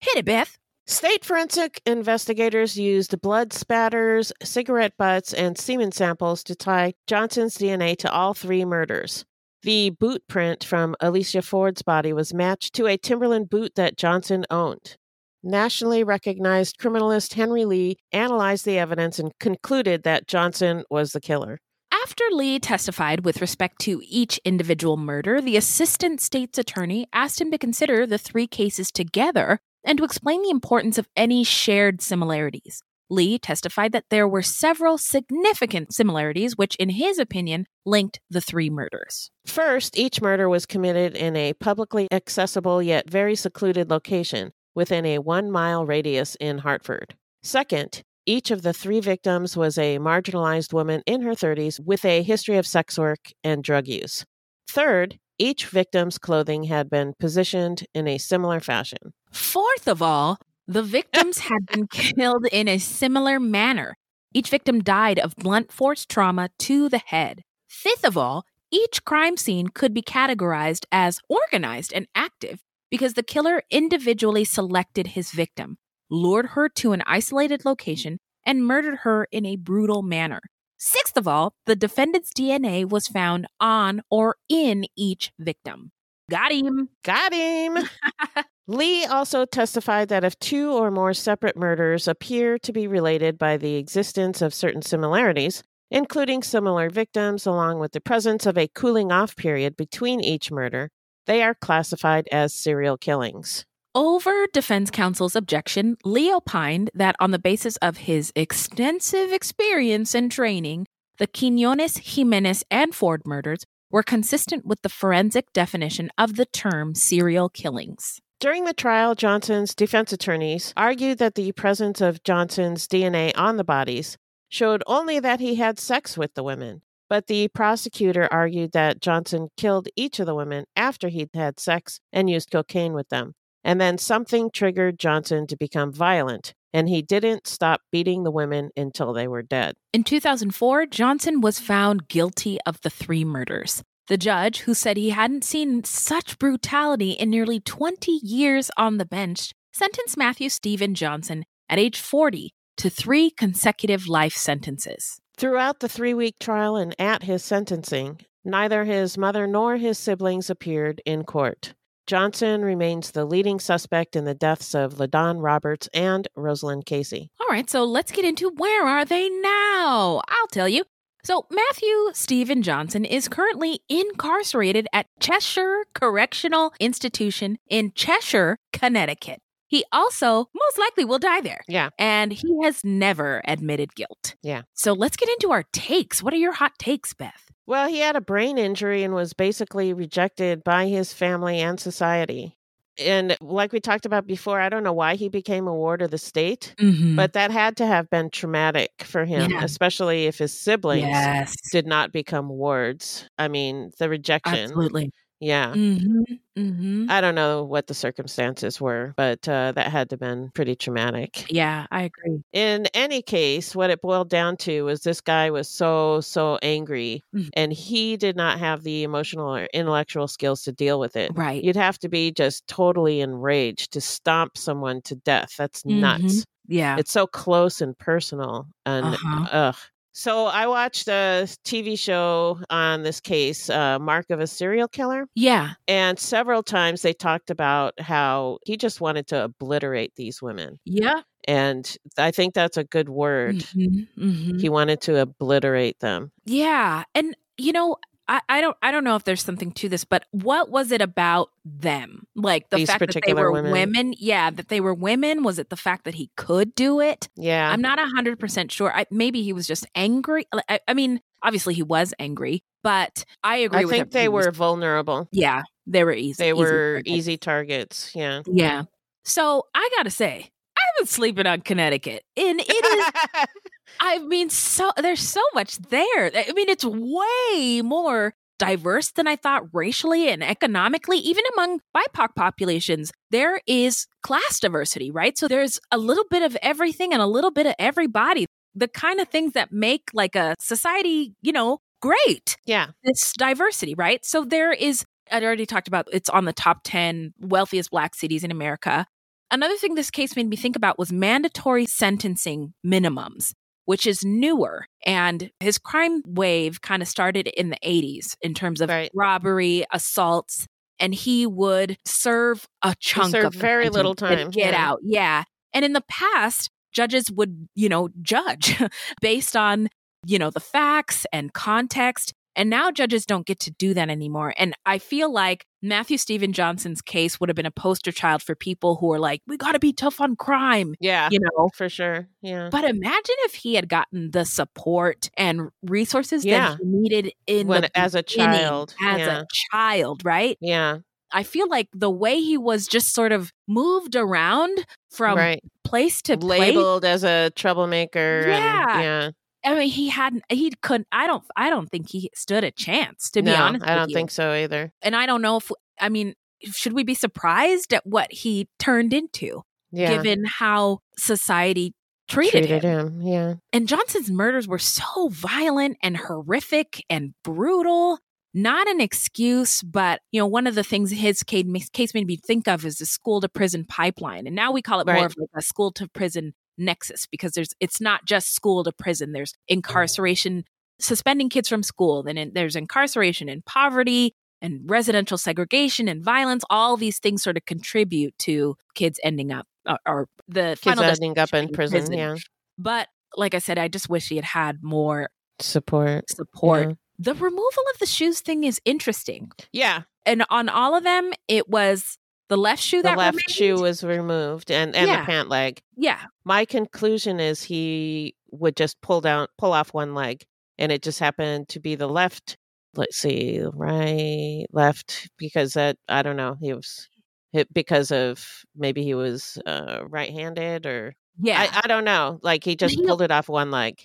Hit 0.00 0.16
it, 0.16 0.24
Beth. 0.24 0.56
State 0.86 1.26
forensic 1.26 1.82
investigators 1.84 2.78
used 2.78 3.20
blood 3.20 3.52
spatters, 3.52 4.32
cigarette 4.42 4.94
butts, 4.96 5.34
and 5.34 5.58
semen 5.58 5.92
samples 5.92 6.42
to 6.44 6.54
tie 6.56 6.94
Johnson's 7.06 7.58
DNA 7.58 7.96
to 7.98 8.10
all 8.10 8.32
three 8.32 8.64
murders. 8.64 9.26
The 9.62 9.90
boot 9.90 10.26
print 10.26 10.64
from 10.64 10.96
Alicia 10.98 11.40
Ford's 11.40 11.82
body 11.82 12.12
was 12.12 12.34
matched 12.34 12.74
to 12.74 12.86
a 12.86 12.96
Timberland 12.96 13.48
boot 13.48 13.76
that 13.76 13.96
Johnson 13.96 14.44
owned. 14.50 14.96
Nationally 15.44 16.02
recognized 16.02 16.78
criminalist 16.78 17.34
Henry 17.34 17.64
Lee 17.64 17.96
analyzed 18.10 18.64
the 18.64 18.78
evidence 18.78 19.20
and 19.20 19.30
concluded 19.38 20.02
that 20.02 20.26
Johnson 20.26 20.82
was 20.90 21.12
the 21.12 21.20
killer. 21.20 21.60
After 21.92 22.24
Lee 22.32 22.58
testified 22.58 23.24
with 23.24 23.40
respect 23.40 23.80
to 23.82 24.02
each 24.04 24.40
individual 24.44 24.96
murder, 24.96 25.40
the 25.40 25.56
assistant 25.56 26.20
state's 26.20 26.58
attorney 26.58 27.06
asked 27.12 27.40
him 27.40 27.52
to 27.52 27.58
consider 27.58 28.04
the 28.04 28.18
three 28.18 28.48
cases 28.48 28.90
together 28.90 29.60
and 29.84 29.96
to 29.98 30.04
explain 30.04 30.42
the 30.42 30.50
importance 30.50 30.98
of 30.98 31.08
any 31.16 31.44
shared 31.44 32.02
similarities. 32.02 32.82
Lee 33.12 33.38
testified 33.38 33.92
that 33.92 34.06
there 34.08 34.26
were 34.26 34.42
several 34.42 34.96
significant 34.96 35.92
similarities, 35.92 36.56
which, 36.56 36.74
in 36.76 36.88
his 36.88 37.18
opinion, 37.18 37.66
linked 37.84 38.20
the 38.30 38.40
three 38.40 38.70
murders. 38.70 39.30
First, 39.46 39.98
each 39.98 40.22
murder 40.22 40.48
was 40.48 40.64
committed 40.64 41.14
in 41.14 41.36
a 41.36 41.52
publicly 41.52 42.08
accessible 42.10 42.82
yet 42.82 43.10
very 43.10 43.36
secluded 43.36 43.90
location 43.90 44.52
within 44.74 45.04
a 45.04 45.18
one 45.18 45.50
mile 45.50 45.84
radius 45.84 46.36
in 46.40 46.58
Hartford. 46.58 47.14
Second, 47.42 48.02
each 48.24 48.50
of 48.50 48.62
the 48.62 48.72
three 48.72 49.00
victims 49.00 49.56
was 49.56 49.76
a 49.76 49.98
marginalized 49.98 50.72
woman 50.72 51.02
in 51.06 51.20
her 51.20 51.32
30s 51.32 51.78
with 51.80 52.04
a 52.06 52.22
history 52.22 52.56
of 52.56 52.66
sex 52.66 52.98
work 52.98 53.32
and 53.44 53.62
drug 53.62 53.88
use. 53.88 54.24
Third, 54.70 55.18
each 55.38 55.66
victim's 55.66 56.18
clothing 56.18 56.64
had 56.64 56.88
been 56.88 57.12
positioned 57.18 57.84
in 57.94 58.08
a 58.08 58.16
similar 58.16 58.60
fashion. 58.60 59.12
Fourth 59.32 59.88
of 59.88 60.00
all, 60.00 60.38
the 60.66 60.82
victims 60.82 61.38
had 61.38 61.66
been 61.72 61.86
killed 61.86 62.46
in 62.52 62.68
a 62.68 62.78
similar 62.78 63.38
manner. 63.40 63.96
Each 64.34 64.48
victim 64.48 64.80
died 64.80 65.18
of 65.18 65.36
blunt 65.36 65.70
force 65.72 66.06
trauma 66.06 66.50
to 66.60 66.88
the 66.88 66.98
head. 67.04 67.42
Fifth 67.68 68.04
of 68.04 68.16
all, 68.16 68.44
each 68.70 69.04
crime 69.04 69.36
scene 69.36 69.68
could 69.68 69.92
be 69.92 70.02
categorized 70.02 70.86
as 70.90 71.20
organized 71.28 71.92
and 71.92 72.06
active 72.14 72.60
because 72.90 73.14
the 73.14 73.22
killer 73.22 73.62
individually 73.70 74.44
selected 74.44 75.08
his 75.08 75.30
victim, 75.30 75.76
lured 76.10 76.50
her 76.50 76.68
to 76.68 76.92
an 76.92 77.02
isolated 77.06 77.64
location, 77.64 78.18
and 78.44 78.66
murdered 78.66 79.00
her 79.02 79.28
in 79.30 79.46
a 79.46 79.56
brutal 79.56 80.02
manner. 80.02 80.40
Sixth 80.78 81.16
of 81.16 81.28
all, 81.28 81.54
the 81.66 81.76
defendant's 81.76 82.32
DNA 82.32 82.88
was 82.88 83.06
found 83.06 83.46
on 83.60 84.02
or 84.10 84.36
in 84.48 84.84
each 84.96 85.32
victim. 85.38 85.92
Got 86.30 86.52
him. 86.52 86.88
Got 87.04 87.32
him. 87.32 87.78
Lee 88.68 89.04
also 89.04 89.44
testified 89.44 90.08
that 90.08 90.22
if 90.22 90.38
two 90.38 90.72
or 90.72 90.90
more 90.90 91.12
separate 91.14 91.56
murders 91.56 92.06
appear 92.06 92.58
to 92.58 92.72
be 92.72 92.86
related 92.86 93.36
by 93.36 93.56
the 93.56 93.74
existence 93.74 94.40
of 94.40 94.54
certain 94.54 94.82
similarities, 94.82 95.64
including 95.90 96.42
similar 96.42 96.88
victims 96.88 97.44
along 97.44 97.80
with 97.80 97.90
the 97.90 98.00
presence 98.00 98.46
of 98.46 98.56
a 98.56 98.68
cooling 98.68 99.10
off 99.10 99.34
period 99.34 99.76
between 99.76 100.20
each 100.20 100.52
murder, 100.52 100.90
they 101.26 101.42
are 101.42 101.54
classified 101.54 102.28
as 102.30 102.54
serial 102.54 102.96
killings. 102.96 103.64
Over 103.94 104.46
defense 104.52 104.90
counsel's 104.90 105.36
objection, 105.36 105.96
Lee 106.04 106.32
opined 106.32 106.90
that 106.94 107.16
on 107.18 107.32
the 107.32 107.38
basis 107.38 107.76
of 107.78 107.98
his 107.98 108.32
extensive 108.36 109.32
experience 109.32 110.14
and 110.14 110.30
training, 110.30 110.86
the 111.18 111.26
Quinones, 111.26 111.98
Jimenez, 111.98 112.64
and 112.70 112.94
Ford 112.94 113.22
murders 113.26 113.64
were 113.90 114.02
consistent 114.02 114.64
with 114.64 114.80
the 114.82 114.88
forensic 114.88 115.52
definition 115.52 116.10
of 116.16 116.36
the 116.36 116.46
term 116.46 116.94
serial 116.94 117.50
killings. 117.50 118.20
During 118.42 118.64
the 118.64 118.74
trial, 118.74 119.14
Johnson's 119.14 119.72
defense 119.72 120.12
attorneys 120.12 120.74
argued 120.76 121.18
that 121.18 121.36
the 121.36 121.52
presence 121.52 122.00
of 122.00 122.24
Johnson's 122.24 122.88
DNA 122.88 123.30
on 123.36 123.56
the 123.56 123.62
bodies 123.62 124.18
showed 124.48 124.82
only 124.88 125.20
that 125.20 125.38
he 125.38 125.54
had 125.54 125.78
sex 125.78 126.18
with 126.18 126.34
the 126.34 126.42
women. 126.42 126.82
But 127.08 127.28
the 127.28 127.46
prosecutor 127.46 128.26
argued 128.32 128.72
that 128.72 129.00
Johnson 129.00 129.50
killed 129.56 129.86
each 129.94 130.18
of 130.18 130.26
the 130.26 130.34
women 130.34 130.64
after 130.74 131.08
he'd 131.08 131.30
had 131.34 131.60
sex 131.60 132.00
and 132.12 132.28
used 132.28 132.50
cocaine 132.50 132.94
with 132.94 133.10
them. 133.10 133.34
And 133.62 133.80
then 133.80 133.96
something 133.96 134.50
triggered 134.50 134.98
Johnson 134.98 135.46
to 135.46 135.56
become 135.56 135.92
violent, 135.92 136.52
and 136.74 136.88
he 136.88 137.00
didn't 137.00 137.46
stop 137.46 137.82
beating 137.92 138.24
the 138.24 138.32
women 138.32 138.70
until 138.76 139.12
they 139.12 139.28
were 139.28 139.42
dead. 139.42 139.76
In 139.92 140.02
2004, 140.02 140.86
Johnson 140.86 141.42
was 141.42 141.60
found 141.60 142.08
guilty 142.08 142.58
of 142.66 142.80
the 142.80 142.90
three 142.90 143.24
murders. 143.24 143.84
The 144.08 144.18
judge, 144.18 144.60
who 144.60 144.74
said 144.74 144.96
he 144.96 145.10
hadn't 145.10 145.44
seen 145.44 145.84
such 145.84 146.38
brutality 146.38 147.12
in 147.12 147.30
nearly 147.30 147.60
20 147.60 148.10
years 148.22 148.70
on 148.76 148.98
the 148.98 149.04
bench, 149.04 149.52
sentenced 149.72 150.16
Matthew 150.16 150.48
Steven 150.48 150.94
Johnson 150.94 151.44
at 151.68 151.78
age 151.78 152.00
40 152.00 152.52
to 152.78 152.90
three 152.90 153.30
consecutive 153.30 154.08
life 154.08 154.34
sentences. 154.34 155.20
Throughout 155.36 155.80
the 155.80 155.88
three 155.88 156.14
week 156.14 156.36
trial 156.40 156.76
and 156.76 156.94
at 156.98 157.22
his 157.22 157.44
sentencing, 157.44 158.20
neither 158.44 158.84
his 158.84 159.16
mother 159.16 159.46
nor 159.46 159.76
his 159.76 159.98
siblings 159.98 160.50
appeared 160.50 161.00
in 161.06 161.22
court. 161.22 161.74
Johnson 162.06 162.62
remains 162.62 163.12
the 163.12 163.24
leading 163.24 163.60
suspect 163.60 164.16
in 164.16 164.24
the 164.24 164.34
deaths 164.34 164.74
of 164.74 164.98
LaDon 164.98 165.38
Roberts 165.38 165.88
and 165.94 166.26
Rosalind 166.34 166.84
Casey. 166.84 167.30
All 167.40 167.46
right, 167.48 167.70
so 167.70 167.84
let's 167.84 168.10
get 168.10 168.24
into 168.24 168.50
where 168.50 168.84
are 168.84 169.04
they 169.04 169.28
now? 169.28 170.20
I'll 170.28 170.48
tell 170.50 170.68
you. 170.68 170.84
So, 171.24 171.46
Matthew 171.50 172.10
Steven 172.14 172.62
Johnson 172.62 173.04
is 173.04 173.28
currently 173.28 173.80
incarcerated 173.88 174.88
at 174.92 175.06
Cheshire 175.20 175.84
Correctional 175.94 176.72
Institution 176.80 177.58
in 177.68 177.92
Cheshire, 177.94 178.58
Connecticut. 178.72 179.38
He 179.68 179.84
also 179.92 180.48
most 180.52 180.78
likely 180.78 181.04
will 181.04 181.20
die 181.20 181.40
there. 181.40 181.60
Yeah. 181.68 181.90
And 181.96 182.32
he 182.32 182.58
has 182.64 182.80
never 182.82 183.40
admitted 183.46 183.94
guilt. 183.94 184.34
Yeah. 184.42 184.62
So, 184.74 184.94
let's 184.94 185.16
get 185.16 185.28
into 185.28 185.52
our 185.52 185.62
takes. 185.72 186.24
What 186.24 186.34
are 186.34 186.38
your 186.38 186.54
hot 186.54 186.72
takes, 186.80 187.14
Beth? 187.14 187.52
Well, 187.66 187.88
he 187.88 188.00
had 188.00 188.16
a 188.16 188.20
brain 188.20 188.58
injury 188.58 189.04
and 189.04 189.14
was 189.14 189.32
basically 189.32 189.92
rejected 189.92 190.64
by 190.64 190.88
his 190.88 191.12
family 191.12 191.60
and 191.60 191.78
society. 191.78 192.56
And 192.98 193.36
like 193.40 193.72
we 193.72 193.80
talked 193.80 194.04
about 194.06 194.26
before, 194.26 194.60
I 194.60 194.68
don't 194.68 194.82
know 194.84 194.92
why 194.92 195.14
he 195.14 195.28
became 195.28 195.66
a 195.66 195.74
ward 195.74 196.02
of 196.02 196.10
the 196.10 196.18
state, 196.18 196.76
Mhm. 196.78 197.16
but 197.16 197.32
that 197.32 197.50
had 197.50 197.76
to 197.78 197.86
have 197.86 198.10
been 198.10 198.30
traumatic 198.30 199.02
for 199.04 199.24
him, 199.24 199.50
Yeah. 199.50 199.64
especially 199.64 200.26
if 200.26 200.38
his 200.38 200.52
siblings 200.52 201.06
Yes. 201.06 201.54
did 201.70 201.86
not 201.86 202.12
become 202.12 202.48
wards. 202.48 203.28
I 203.38 203.48
mean, 203.48 203.92
the 203.98 204.08
rejection. 204.08 204.62
Absolutely. 204.64 205.12
Yeah. 205.42 205.72
Mm-hmm. 205.74 206.22
Mm-hmm. 206.56 207.06
I 207.10 207.20
don't 207.20 207.34
know 207.34 207.64
what 207.64 207.88
the 207.88 207.94
circumstances 207.94 208.80
were, 208.80 209.12
but 209.16 209.48
uh, 209.48 209.72
that 209.72 209.90
had 209.90 210.08
to 210.10 210.14
have 210.14 210.20
been 210.20 210.50
pretty 210.54 210.76
traumatic. 210.76 211.46
Yeah, 211.50 211.86
I 211.90 212.02
agree. 212.04 212.44
In 212.52 212.86
any 212.94 213.22
case, 213.22 213.74
what 213.74 213.90
it 213.90 214.00
boiled 214.00 214.28
down 214.30 214.56
to 214.58 214.82
was 214.84 215.02
this 215.02 215.20
guy 215.20 215.50
was 215.50 215.68
so, 215.68 216.20
so 216.20 216.58
angry 216.62 217.24
Mhm. 217.34 217.48
and 217.54 217.72
he 217.72 218.16
did 218.16 218.36
not 218.36 218.60
have 218.60 218.84
the 218.84 219.02
emotional 219.02 219.52
or 219.52 219.64
intellectual 219.74 220.28
skills 220.28 220.62
to 220.62 220.72
deal 220.72 221.00
with 221.00 221.16
it. 221.16 221.32
Right. 221.34 221.62
You'd 221.64 221.74
have 221.76 221.98
to 222.00 222.08
be 222.08 222.30
just 222.30 222.64
totally 222.68 223.20
enraged 223.20 223.92
to 223.94 224.00
stomp 224.00 224.56
someone 224.56 225.02
to 225.02 225.16
death. 225.16 225.54
That's 225.58 225.82
Mhm. 225.82 225.98
nuts. 226.00 226.44
Yeah. 226.68 226.98
It's 226.98 227.10
so 227.10 227.26
close 227.26 227.80
and 227.80 227.98
personal. 227.98 228.68
And 228.86 229.06
Uh-huh. 229.06 229.48
ugh. 229.50 229.76
So 230.12 230.46
I 230.46 230.66
watched 230.66 231.08
a 231.08 231.46
TV 231.64 231.98
show 231.98 232.60
on 232.68 233.02
this 233.02 233.18
case, 233.20 233.70
uh, 233.70 233.98
Mark 233.98 234.28
of 234.30 234.40
a 234.40 234.46
Serial 234.46 234.88
Killer. 234.88 235.26
Yeah. 235.34 235.70
And 235.88 236.18
several 236.18 236.62
times 236.62 237.00
they 237.02 237.14
talked 237.14 237.50
about 237.50 237.98
how 237.98 238.58
he 238.66 238.76
just 238.76 239.00
wanted 239.00 239.26
to 239.28 239.44
obliterate 239.44 240.12
these 240.16 240.42
women. 240.42 240.78
Yeah. 240.84 241.22
And 241.48 241.96
I 242.18 242.30
think 242.30 242.54
that's 242.54 242.76
a 242.76 242.84
good 242.84 243.08
word. 243.08 243.56
Mhm. 243.56 244.06
Mhm. 244.18 244.60
He 244.60 244.68
wanted 244.68 245.00
to 245.02 245.18
obliterate 245.20 245.98
them. 246.00 246.30
Yeah. 246.44 247.04
And 247.14 247.34
you 247.58 247.72
know, 247.72 247.96
I, 248.32 248.40
I 248.48 248.60
don't 248.62 248.76
I 248.80 248.90
don't 248.90 249.04
know 249.04 249.14
if 249.14 249.24
there's 249.24 249.42
something 249.42 249.72
to 249.72 249.90
this, 249.90 250.06
but 250.06 250.24
what 250.30 250.70
was 250.70 250.90
it 250.90 251.02
about 251.02 251.50
them? 251.66 252.26
Like 252.34 252.70
the 252.70 252.78
These 252.78 252.88
fact 252.88 253.12
that 253.12 253.22
they 253.26 253.34
were 253.34 253.52
women? 253.52 254.14
Yeah, 254.16 254.50
that 254.50 254.68
they 254.68 254.80
were 254.80 254.94
women. 254.94 255.42
Was 255.42 255.58
it 255.58 255.68
the 255.68 255.76
fact 255.76 256.06
that 256.06 256.14
he 256.14 256.30
could 256.38 256.74
do 256.74 256.98
it? 256.98 257.28
Yeah. 257.36 257.70
I'm 257.70 257.82
not 257.82 257.98
hundred 257.98 258.40
percent 258.40 258.72
sure. 258.72 258.90
I, 258.90 259.04
maybe 259.10 259.42
he 259.42 259.52
was 259.52 259.66
just 259.66 259.86
angry. 259.94 260.46
I, 260.66 260.80
I 260.88 260.94
mean, 260.94 261.20
obviously 261.42 261.74
he 261.74 261.82
was 261.82 262.14
angry, 262.18 262.64
but 262.82 263.26
I 263.44 263.58
agree 263.58 263.80
I 263.80 263.82
think 263.82 264.12
they 264.12 264.20
everything 264.20 264.32
were 264.32 264.50
vulnerable. 264.50 265.28
Yeah, 265.30 265.64
they 265.86 266.02
were 266.02 266.14
easy. 266.14 266.42
They 266.42 266.52
easy 266.52 266.58
were 266.58 266.92
targets. 266.94 267.10
easy 267.10 267.36
targets. 267.36 268.12
Yeah. 268.14 268.42
Yeah. 268.46 268.84
So 269.24 269.66
I 269.74 269.90
gotta 269.98 270.10
say, 270.10 270.50
I've 270.74 270.98
been 270.98 271.06
sleeping 271.06 271.46
on 271.46 271.60
Connecticut, 271.60 272.24
and 272.38 272.60
it 272.60 272.70
is. 272.70 273.46
I 274.00 274.18
mean, 274.18 274.50
so 274.50 274.90
there's 274.96 275.26
so 275.26 275.42
much 275.54 275.78
there. 275.78 276.30
I 276.34 276.52
mean, 276.54 276.68
it's 276.68 276.84
way 276.84 277.82
more 277.82 278.34
diverse 278.58 279.10
than 279.10 279.26
I 279.26 279.36
thought 279.36 279.64
racially 279.72 280.28
and 280.28 280.42
economically, 280.42 281.18
even 281.18 281.42
among 281.54 281.80
BIPOC 281.96 282.34
populations. 282.36 283.10
There 283.30 283.60
is 283.66 284.06
class 284.22 284.60
diversity, 284.60 285.10
right? 285.10 285.36
So 285.36 285.48
there's 285.48 285.80
a 285.90 285.98
little 285.98 286.24
bit 286.30 286.42
of 286.42 286.56
everything 286.62 287.12
and 287.12 287.20
a 287.20 287.26
little 287.26 287.50
bit 287.50 287.66
of 287.66 287.74
everybody. 287.78 288.46
The 288.74 288.88
kind 288.88 289.20
of 289.20 289.28
things 289.28 289.54
that 289.54 289.72
make 289.72 290.10
like 290.14 290.36
a 290.36 290.54
society, 290.60 291.34
you 291.42 291.52
know, 291.52 291.78
great. 292.00 292.56
Yeah. 292.64 292.88
This 293.02 293.32
diversity, 293.32 293.94
right? 293.94 294.24
So 294.24 294.44
there 294.44 294.72
is, 294.72 295.04
I'd 295.30 295.42
already 295.42 295.66
talked 295.66 295.88
about 295.88 296.08
it's 296.12 296.28
on 296.28 296.44
the 296.44 296.52
top 296.52 296.80
10 296.84 297.34
wealthiest 297.40 297.90
black 297.90 298.14
cities 298.14 298.44
in 298.44 298.50
America. 298.50 299.06
Another 299.50 299.76
thing 299.76 299.94
this 299.94 300.10
case 300.10 300.34
made 300.36 300.48
me 300.48 300.56
think 300.56 300.76
about 300.76 300.98
was 300.98 301.12
mandatory 301.12 301.84
sentencing 301.84 302.74
minimums, 302.86 303.52
which 303.84 304.06
is 304.06 304.24
newer. 304.24 304.86
And 305.04 305.50
his 305.60 305.78
crime 305.78 306.22
wave 306.26 306.80
kind 306.80 307.02
of 307.02 307.08
started 307.08 307.48
in 307.48 307.70
the 307.70 307.78
80s 307.84 308.36
in 308.40 308.54
terms 308.54 308.80
of 308.80 308.90
robbery, 309.14 309.84
assaults, 309.92 310.66
and 310.98 311.14
he 311.14 311.46
would 311.46 311.98
serve 312.04 312.66
a 312.82 312.94
chunk 313.00 313.34
of 313.34 313.54
very 313.54 313.88
little 313.88 314.12
and 314.12 314.18
time, 314.18 314.50
Get 314.50 314.72
yeah. 314.72 314.88
out. 314.88 315.00
Yeah. 315.02 315.44
And 315.72 315.84
in 315.84 315.94
the 315.94 316.04
past, 316.08 316.70
judges 316.92 317.30
would, 317.30 317.68
you 317.74 317.88
know, 317.88 318.08
judge 318.22 318.80
based 319.20 319.56
on, 319.56 319.88
you 320.24 320.38
know, 320.38 320.50
the 320.50 320.60
facts 320.60 321.26
and 321.32 321.52
context. 321.52 322.32
And 322.54 322.68
now 322.68 322.90
judges 322.90 323.24
don't 323.26 323.46
get 323.46 323.58
to 323.60 323.70
do 323.70 323.94
that 323.94 324.10
anymore. 324.10 324.52
And 324.56 324.74
I 324.84 324.98
feel 324.98 325.32
like 325.32 325.64
Matthew 325.80 326.18
Steven 326.18 326.52
Johnson's 326.52 327.00
case 327.00 327.40
would 327.40 327.48
have 327.48 327.56
been 327.56 327.66
a 327.66 327.70
poster 327.70 328.12
child 328.12 328.42
for 328.42 328.54
people 328.54 328.96
who 328.96 329.12
are 329.12 329.18
like, 329.18 329.40
we 329.46 329.56
got 329.56 329.72
to 329.72 329.78
be 329.78 329.92
tough 329.92 330.20
on 330.20 330.36
crime. 330.36 330.94
Yeah. 331.00 331.28
You 331.30 331.40
know, 331.40 331.70
for 331.74 331.88
sure. 331.88 332.28
Yeah. 332.42 332.68
but 332.70 332.84
imagine 332.84 333.36
if 333.40 333.54
he 333.54 333.74
had 333.74 333.88
gotten 333.88 334.30
the 334.32 334.44
support 334.44 335.30
and 335.36 335.70
resources 335.82 336.44
Yeah. 336.44 336.72
that 336.72 336.78
he 336.80 336.84
needed 336.86 337.32
in 337.46 337.66
When- 337.68 337.88
as 337.94 338.14
a 338.14 338.22
child, 338.22 338.94
As 339.02 339.18
yeah. 339.20 339.40
a 339.40 339.44
child, 339.70 340.22
right? 340.24 340.58
Yeah. 340.60 340.98
I 341.34 341.44
feel 341.44 341.66
like 341.68 341.88
the 341.94 342.10
way 342.10 342.38
he 342.40 342.58
was 342.58 342.86
just 342.86 343.14
sort 343.14 343.32
of 343.32 343.52
moved 343.66 344.14
around 344.16 344.84
from 345.10 345.38
Right. 345.38 345.62
place 345.82 346.20
to 346.22 346.36
place. 346.36 346.60
Labeled 346.60 347.06
as 347.06 347.24
a 347.24 347.50
troublemaker. 347.56 348.44
Yeah. 348.46 348.86
And, 348.94 349.02
yeah. 349.02 349.30
I 349.64 349.74
mean, 349.74 349.88
he 349.88 350.08
hadn't. 350.08 350.44
He 350.48 350.72
couldn't. 350.82 351.06
I 351.12 351.26
don't. 351.26 351.44
I 351.56 351.70
don't 351.70 351.88
think 351.88 352.08
he 352.10 352.30
stood 352.34 352.64
a 352.64 352.70
chance. 352.70 353.30
To 353.30 353.42
be 353.42 353.50
No, 353.50 353.56
honest, 353.62 353.86
I 353.86 353.94
don't 353.94 354.10
think 354.12 354.30
so 354.30 354.52
either. 354.52 354.92
And 355.02 355.14
I 355.14 355.26
don't 355.26 355.42
know 355.42 355.58
if. 355.58 355.70
I 356.00 356.08
mean, 356.08 356.34
should 356.64 356.92
we 356.94 357.04
be 357.04 357.14
surprised 357.14 357.92
at 357.94 358.06
what 358.06 358.32
he 358.32 358.68
turned 358.78 359.12
into, 359.12 359.62
Yeah. 359.92 360.10
given 360.16 360.44
how 360.44 360.98
society 361.16 361.94
treated, 362.28 362.66
Treated 362.66 362.82
him? 362.82 363.20
him. 363.20 363.26
Yeah. 363.26 363.54
And 363.72 363.86
Johnson's 363.88 364.30
murders 364.30 364.66
were 364.66 364.78
so 364.78 365.28
violent 365.28 365.96
and 366.02 366.16
horrific 366.16 367.04
and 367.10 367.34
brutal. 367.44 368.18
Not 368.54 368.86
an 368.88 369.00
excuse, 369.00 369.82
but 369.82 370.20
you 370.30 370.38
know, 370.40 370.46
one 370.46 370.66
of 370.66 370.74
the 370.74 370.84
things 370.84 371.10
his 371.10 371.42
case 371.42 371.64
case 371.92 372.12
made 372.14 372.26
me 372.26 372.36
think 372.36 372.68
of 372.68 372.84
is 372.84 372.96
the 372.96 373.06
school 373.06 373.40
to 373.40 373.48
prison 373.48 373.86
pipeline, 373.88 374.46
and 374.46 374.54
now 374.54 374.72
we 374.72 374.82
call 374.82 375.00
it 375.00 375.06
more 375.06 375.24
of 375.24 375.34
like 375.38 375.48
a 375.56 375.62
school 375.62 375.90
to 375.92 376.06
prison 376.08 376.52
nexus 376.78 377.26
because 377.26 377.52
there's 377.52 377.74
it's 377.80 378.00
not 378.00 378.24
just 378.24 378.54
school 378.54 378.84
to 378.84 378.92
prison. 378.92 379.32
There's 379.32 379.54
incarceration, 379.68 380.64
suspending 381.00 381.48
kids 381.48 381.68
from 381.68 381.82
school, 381.82 382.22
then 382.22 382.38
in, 382.38 382.52
there's 382.54 382.76
incarceration 382.76 383.48
and 383.48 383.64
poverty 383.64 384.34
and 384.60 384.80
residential 384.88 385.38
segregation 385.38 386.08
and 386.08 386.24
violence. 386.24 386.64
All 386.70 386.96
these 386.96 387.18
things 387.18 387.42
sort 387.42 387.56
of 387.56 387.64
contribute 387.66 388.36
to 388.40 388.76
kids 388.94 389.18
ending 389.22 389.52
up 389.52 389.66
or, 389.86 389.98
or 390.06 390.28
the 390.48 390.78
Kids 390.80 390.80
final 390.80 391.04
ending 391.04 391.38
up 391.38 391.52
in 391.52 391.66
destination 391.66 391.74
prison. 391.74 392.12
Yeah. 392.12 392.36
but 392.78 393.08
like 393.36 393.54
I 393.54 393.58
said, 393.58 393.78
I 393.78 393.88
just 393.88 394.08
wish 394.08 394.28
he 394.28 394.36
had 394.36 394.44
had 394.44 394.78
more 394.82 395.28
Support. 395.60 396.30
support. 396.30 396.88
Yeah. 396.88 396.94
The 397.18 397.34
removal 397.34 397.84
of 397.92 397.98
the 397.98 398.06
shoes 398.06 398.40
thing 398.40 398.64
is 398.64 398.80
interesting. 398.84 399.50
Yeah. 399.72 400.02
And 400.26 400.44
on 400.50 400.68
all 400.68 400.94
of 400.96 401.04
them, 401.04 401.32
it 401.48 401.68
was 401.68 402.18
The 402.52 402.58
left 402.58 402.82
shoe 402.82 402.98
the 402.98 403.04
that 403.04 403.16
left 403.16 403.36
remained? 403.36 403.50
shoe 403.50 403.80
was 403.80 404.04
removed 404.04 404.70
and 404.70 404.94
and 404.94 405.06
Yeah. 405.08 405.20
the 405.20 405.24
pant 405.26 405.48
leg. 405.48 405.80
Yeah. 405.96 406.18
My 406.44 406.66
conclusion 406.66 407.40
is 407.40 407.62
he 407.62 408.34
would 408.50 408.76
just 408.76 409.00
pull 409.00 409.22
down 409.22 409.46
pull 409.56 409.72
off 409.72 409.94
one 409.94 410.14
leg 410.14 410.44
and 410.76 410.92
it 410.92 411.00
just 411.00 411.18
happened 411.18 411.68
to 411.70 411.80
be 411.80 411.94
the 411.94 412.08
left 412.08 412.58
let's 412.94 413.16
see 413.16 413.62
right 413.72 414.66
left 414.70 415.30
because 415.38 415.72
that 415.72 415.96
I 416.10 416.20
don't 416.20 416.36
know 416.36 416.56
he 416.60 416.74
was 416.74 417.08
it, 417.54 417.72
because 417.72 418.12
of 418.12 418.46
maybe 418.76 419.02
he 419.02 419.14
was 419.14 419.58
uh, 419.64 420.00
right-handed 420.06 420.84
or 420.84 421.14
Yeah. 421.40 421.58
I, 421.72 421.80
I 421.84 421.88
don't 421.88 422.04
know 422.04 422.38
like 422.42 422.64
he 422.64 422.76
just 422.76 422.96
he- 422.96 423.06
pulled 423.06 423.22
it 423.22 423.30
off 423.30 423.48
one 423.48 423.70
leg 423.70 423.98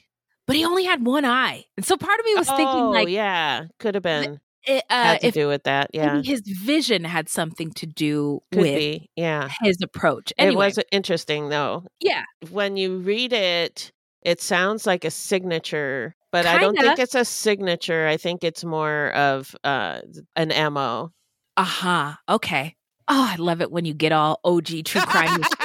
but 0.45 0.56
he 0.56 0.64
only 0.64 0.86
had 0.86 1.06
one 1.06 1.26
eye. 1.26 1.66
And 1.76 1.86
so 1.86 1.98
part 1.98 2.18
of 2.18 2.26
me 2.26 2.36
was 2.36 2.48
thinking 2.48 2.66
oh 2.68 2.91
like 2.91 3.10
yeah 3.10 3.66
could 3.80 3.95
have 3.95 4.04
been 4.04 4.39
it, 4.68 4.84
uh, 4.89 5.03
had 5.03 5.22
to 5.22 5.32
do 5.32 5.47
with 5.47 5.63
that 5.63 5.89
yeah 5.93 6.22
his 6.22 6.41
vision 6.45 7.03
had 7.03 7.30
something 7.30 7.72
to 7.72 7.86
do 7.86 8.41
could 8.51 8.61
with 8.61 8.76
be 8.76 9.09
yeah 9.15 9.49
his 9.61 9.78
approach. 9.82 10.34
Anyway, 10.38 10.68
it 10.68 10.78
was 10.78 10.86
interesting 10.91 11.49
though 11.49 11.84
yeah. 11.99 12.24
when 12.51 12.78
you 12.78 12.97
read 12.97 13.34
it, 13.34 13.91
it 14.22 14.41
sounds 14.41 14.86
like 14.86 15.05
a 15.05 15.11
signature, 15.11 16.15
but 16.32 16.45
I 16.45 16.59
don't 16.59 16.78
think 16.78 16.99
it's 16.99 17.15
a 17.15 17.26
signature. 17.26 18.07
I 18.07 18.18
think 18.18 18.43
it's 18.43 18.63
more 18.63 19.11
of 19.11 19.55
uh, 19.63 20.01
an 20.36 20.49
MO. 20.74 21.11
Uh-huh. 21.55 22.13
Okay. 22.30 22.76
Oh, 23.07 23.26
I 23.32 23.38
love 23.38 23.61
it 23.61 23.72
when 23.72 23.86
you 23.86 23.93
get 23.93 24.11
all 24.11 24.39
OG 24.43 24.84
true 24.86 25.01
crime. 25.01 25.41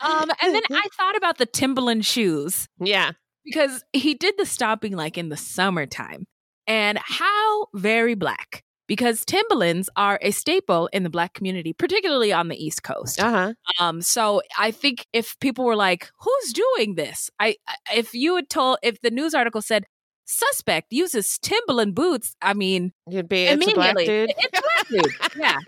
um, 0.00 0.30
and 0.42 0.54
then 0.54 0.62
I 0.70 0.86
thought 0.96 1.16
about 1.16 1.38
the 1.38 1.46
Timberland 1.46 2.06
shoes. 2.06 2.66
Yeah. 2.80 3.12
Because 3.44 3.84
he 3.92 4.14
did 4.14 4.36
the 4.38 4.46
stopping 4.46 4.96
like 4.96 5.18
in 5.18 5.28
the 5.28 5.36
summertime. 5.36 6.24
And 6.70 6.98
how 7.02 7.66
very 7.74 8.14
black. 8.14 8.62
Because 8.86 9.24
Timberlands 9.24 9.88
are 9.96 10.18
a 10.20 10.30
staple 10.32 10.88
in 10.92 11.04
the 11.04 11.10
black 11.10 11.32
community, 11.34 11.72
particularly 11.72 12.32
on 12.32 12.48
the 12.48 12.56
East 12.56 12.82
Coast. 12.82 13.20
Uh-huh. 13.22 13.52
Um, 13.78 14.02
so 14.02 14.42
I 14.58 14.72
think 14.72 15.06
if 15.12 15.38
people 15.38 15.64
were 15.64 15.76
like, 15.76 16.10
"Who's 16.20 16.52
doing 16.52 16.96
this?" 16.96 17.30
I, 17.38 17.54
if 17.94 18.14
you 18.14 18.34
had 18.34 18.48
told, 18.50 18.78
if 18.82 19.00
the 19.00 19.12
news 19.12 19.32
article 19.32 19.62
said, 19.62 19.84
"Suspect 20.24 20.92
uses 20.92 21.38
Timberland 21.38 21.94
boots," 21.94 22.34
I 22.42 22.52
mean, 22.54 22.92
You'd 23.08 23.28
be 23.28 23.44
it's 23.44 23.64
a 23.64 23.74
black 23.74 23.94
immediately, 23.94 24.06
dude. 24.06 24.32
It's 24.36 24.60
black 24.60 24.88
dude. 24.88 25.40
Yeah. 25.40 25.58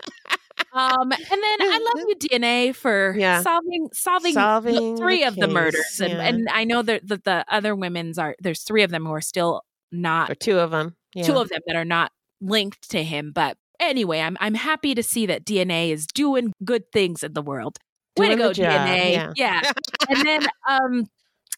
Um, 0.73 1.11
and 1.11 1.21
then 1.29 1.57
I 1.61 1.93
love 1.95 2.05
you, 2.09 2.15
DNA, 2.19 2.75
for 2.75 3.15
Yeah. 3.17 3.41
solving 3.41 3.87
solving, 3.93 4.33
Solving 4.33 4.97
three 4.97 5.21
the 5.21 5.27
of 5.27 5.35
the 5.37 5.47
murders, 5.47 5.75
case, 5.75 6.01
and, 6.01 6.13
yeah. 6.13 6.23
and 6.27 6.49
I 6.49 6.63
know 6.65 6.81
that 6.81 7.07
the, 7.07 7.21
the 7.23 7.45
other 7.47 7.73
women's 7.73 8.17
are 8.19 8.35
there's 8.39 8.63
three 8.63 8.83
of 8.83 8.91
them 8.91 9.05
who 9.05 9.13
are 9.13 9.21
still 9.21 9.63
not 9.93 10.29
Or 10.29 10.35
two 10.35 10.59
of 10.59 10.71
them. 10.71 10.95
Yeah. 11.15 11.23
two 11.23 11.37
of 11.37 11.47
them 11.49 11.61
that 11.67 11.75
are 11.75 11.85
not 11.85 12.11
linked 12.41 12.89
to 12.91 13.03
him. 13.03 13.31
But 13.33 13.57
anyway, 13.79 14.19
I'm 14.19 14.35
I'm 14.41 14.55
happy 14.55 14.95
to 14.95 15.03
see 15.03 15.25
that 15.27 15.45
DNA 15.45 15.91
is 15.91 16.05
doing 16.07 16.51
good 16.65 16.91
things 16.91 17.23
in 17.23 17.33
the 17.33 17.41
world. 17.41 17.77
Way 18.17 18.29
to 18.29 18.35
go, 18.35 18.51
DNA. 18.51 19.33
yeah. 19.35 19.61
and 20.09 20.25
then 20.27 20.47
um 20.69 21.05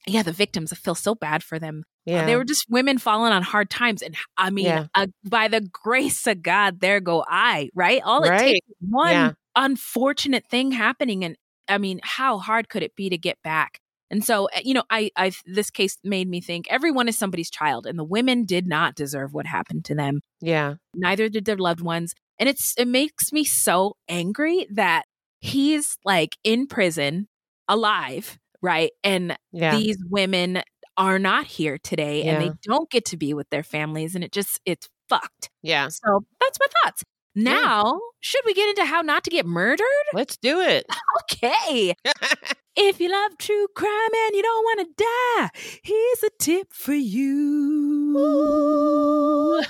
yeah, 0.08 0.22
the 0.22 0.32
victims, 0.32 0.72
I 0.72 0.76
feel 0.76 0.94
so 0.94 1.16
bad 1.16 1.42
for 1.44 1.58
them. 1.58 1.84
Uh, 2.08 2.12
Yeah. 2.12 2.26
they 2.28 2.36
were 2.36 2.44
just 2.46 2.66
women 2.70 3.00
falling 3.00 3.34
on 3.34 3.42
hard 3.42 3.72
times. 3.72 4.04
And 4.04 4.16
I 4.38 4.52
mean, 4.52 4.66
Yeah. 4.66 4.86
uh, 4.94 5.08
by 5.28 5.48
the 5.48 5.62
grace 5.62 6.28
of 6.28 6.44
God, 6.44 6.80
there 6.80 7.00
go 7.00 7.26
I, 7.28 7.70
right? 7.74 8.02
All 8.06 8.24
it 8.24 8.38
takes 8.38 8.68
is 8.70 8.76
one 8.88 9.12
Yeah. 9.12 9.32
unfortunate 9.56 10.46
thing 10.48 10.72
happening. 10.72 11.24
And 11.26 11.36
I 11.68 11.80
mean, 11.80 12.00
how 12.04 12.38
hard 12.38 12.70
could 12.70 12.84
it 12.84 12.96
be 12.96 13.10
to 13.10 13.18
get 13.18 13.42
back? 13.44 13.80
And 14.12 14.24
so, 14.24 14.46
uh, 14.56 14.60
you 14.64 14.74
know, 14.74 14.84
I, 14.90 15.10
I, 15.16 15.32
this 15.46 15.70
case 15.70 15.98
made 16.04 16.30
me 16.30 16.42
think 16.42 16.68
everyone 16.70 17.08
is 17.08 17.18
somebody's 17.18 17.50
child, 17.50 17.86
and 17.86 17.98
the 17.98 18.04
women 18.04 18.46
did 18.46 18.68
not 18.68 18.96
deserve 18.96 19.34
what 19.34 19.46
happened 19.48 19.86
to 19.86 19.96
them. 19.96 20.22
Yeah. 20.42 20.76
Neither 20.94 21.30
did 21.30 21.46
their 21.46 21.58
loved 21.58 21.82
ones. 21.82 22.14
And 22.38 22.48
it's, 22.50 22.74
it 22.78 22.88
makes 22.88 23.32
me 23.32 23.44
so 23.44 23.96
angry 24.10 24.68
that 24.72 25.06
he's 25.40 25.98
like 26.04 26.38
in 26.44 26.68
prison, 26.68 27.28
alive, 27.68 28.38
right? 28.62 28.92
And 29.04 29.38
Yeah. 29.52 29.76
these 29.78 29.98
women 30.10 30.62
are 30.98 31.20
not 31.20 31.46
here 31.46 31.78
today 31.78 32.24
and 32.24 32.42
they 32.42 32.52
don't 32.64 32.90
get 32.90 33.06
to 33.06 33.18
be 33.18 33.34
with 33.34 33.50
their 33.50 33.64
families. 33.64 34.16
And 34.16 34.24
it 34.24 34.32
just, 34.32 34.60
it's 34.66 34.88
fucked. 35.10 35.50
Yeah. 35.62 35.88
So 35.90 36.26
that's 36.40 36.58
my 36.60 36.68
thoughts. 36.84 37.04
Now, 37.36 38.00
should 38.22 38.44
we 38.46 38.54
get 38.54 38.70
into 38.70 38.86
how 38.86 39.02
not 39.02 39.26
to 39.26 39.30
get 39.30 39.46
murdered? 39.46 39.86
Let's 40.14 40.38
do 40.38 40.62
it. 40.62 40.86
Okay. 41.32 41.96
if 42.76 43.00
you 43.00 43.10
love 43.10 43.38
true 43.40 43.68
crime 43.76 43.90
and 43.90 44.36
you 44.36 44.44
don't 44.44 44.64
want 44.64 44.80
to 44.82 44.88
die, 45.04 45.50
here's 45.84 46.24
a 46.24 46.30
tip 46.40 46.72
for 46.72 46.94
you. 46.94 48.14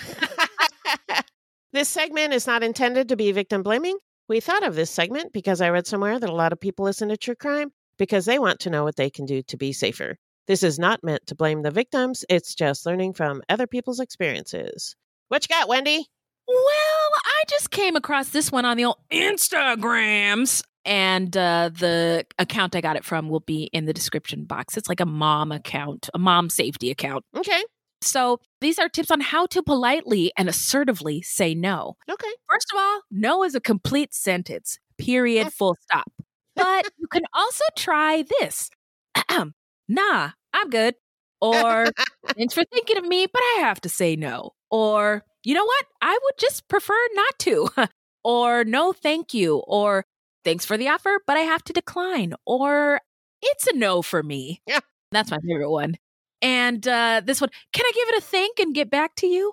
This 1.72 1.88
segment 1.88 2.34
is 2.34 2.46
not 2.46 2.62
intended 2.62 3.08
to 3.08 3.16
be 3.16 3.32
victim 3.32 3.62
blaming. 3.62 3.96
We 4.28 4.40
thought 4.40 4.62
of 4.62 4.74
this 4.74 4.90
segment 4.90 5.32
because 5.32 5.62
I 5.62 5.70
read 5.70 5.86
somewhere 5.86 6.18
that 6.18 6.28
a 6.28 6.34
lot 6.34 6.52
of 6.52 6.60
people 6.60 6.84
listen 6.84 7.08
to 7.08 7.16
true 7.16 7.34
crime 7.34 7.72
because 7.96 8.26
they 8.26 8.38
want 8.38 8.60
to 8.60 8.70
know 8.70 8.84
what 8.84 8.96
they 8.96 9.08
can 9.08 9.24
do 9.24 9.42
to 9.44 9.56
be 9.56 9.72
safer. 9.72 10.16
This 10.46 10.62
is 10.62 10.78
not 10.78 11.02
meant 11.02 11.26
to 11.28 11.34
blame 11.34 11.62
the 11.62 11.70
victims, 11.70 12.26
it's 12.28 12.54
just 12.54 12.84
learning 12.84 13.14
from 13.14 13.42
other 13.48 13.66
people's 13.66 14.00
experiences. 14.00 14.96
What 15.28 15.48
you 15.48 15.54
got, 15.56 15.66
Wendy? 15.66 16.08
Well, 16.46 17.10
I 17.24 17.42
just 17.48 17.70
came 17.70 17.96
across 17.96 18.30
this 18.30 18.50
one 18.50 18.64
on 18.64 18.76
the 18.76 18.84
old 18.86 18.98
Instagrams. 19.12 20.62
And 20.84 21.36
uh, 21.36 21.70
the 21.72 22.26
account 22.40 22.74
I 22.74 22.80
got 22.80 22.96
it 22.96 23.04
from 23.04 23.28
will 23.28 23.40
be 23.40 23.64
in 23.72 23.84
the 23.84 23.92
description 23.92 24.44
box. 24.44 24.76
It's 24.76 24.88
like 24.88 24.98
a 24.98 25.06
mom 25.06 25.52
account, 25.52 26.10
a 26.12 26.18
mom 26.18 26.50
safety 26.50 26.90
account. 26.90 27.24
Okay. 27.36 27.62
So 28.00 28.40
these 28.60 28.80
are 28.80 28.88
tips 28.88 29.12
on 29.12 29.20
how 29.20 29.46
to 29.46 29.62
politely 29.62 30.32
and 30.36 30.48
assertively 30.48 31.22
say 31.22 31.54
no. 31.54 31.96
Okay. 32.10 32.32
First 32.48 32.72
of 32.72 32.80
all, 32.80 33.02
no 33.12 33.44
is 33.44 33.54
a 33.54 33.60
complete 33.60 34.12
sentence, 34.12 34.78
period, 34.98 35.52
full 35.52 35.76
stop. 35.82 36.10
But 36.56 36.88
you 36.98 37.06
can 37.06 37.22
also 37.32 37.64
try 37.76 38.24
this 38.40 38.68
Nah, 39.88 40.30
I'm 40.52 40.70
good. 40.70 40.94
Or 41.40 41.86
thanks 42.36 42.54
for 42.54 42.64
thinking 42.64 42.98
of 42.98 43.04
me, 43.04 43.26
but 43.32 43.40
I 43.40 43.60
have 43.60 43.80
to 43.82 43.88
say 43.88 44.16
no. 44.16 44.52
Or 44.70 45.24
you 45.44 45.54
know 45.54 45.64
what? 45.64 45.86
I 46.00 46.18
would 46.22 46.34
just 46.38 46.68
prefer 46.68 46.98
not 47.14 47.38
to. 47.40 47.68
or 48.24 48.64
no, 48.64 48.92
thank 48.92 49.34
you. 49.34 49.58
Or 49.66 50.04
thanks 50.44 50.64
for 50.64 50.76
the 50.76 50.88
offer, 50.88 51.18
but 51.26 51.36
I 51.36 51.40
have 51.40 51.62
to 51.64 51.72
decline. 51.72 52.34
Or 52.46 53.00
it's 53.42 53.66
a 53.66 53.74
no 53.74 54.02
for 54.02 54.22
me. 54.22 54.62
Yeah. 54.66 54.80
That's 55.10 55.30
my 55.30 55.38
favorite 55.38 55.70
one. 55.70 55.96
And 56.40 56.86
uh, 56.88 57.22
this 57.24 57.40
one, 57.40 57.50
can 57.72 57.86
I 57.86 57.92
give 57.94 58.08
it 58.08 58.18
a 58.18 58.26
think 58.26 58.58
and 58.58 58.74
get 58.74 58.90
back 58.90 59.14
to 59.16 59.26
you? 59.26 59.52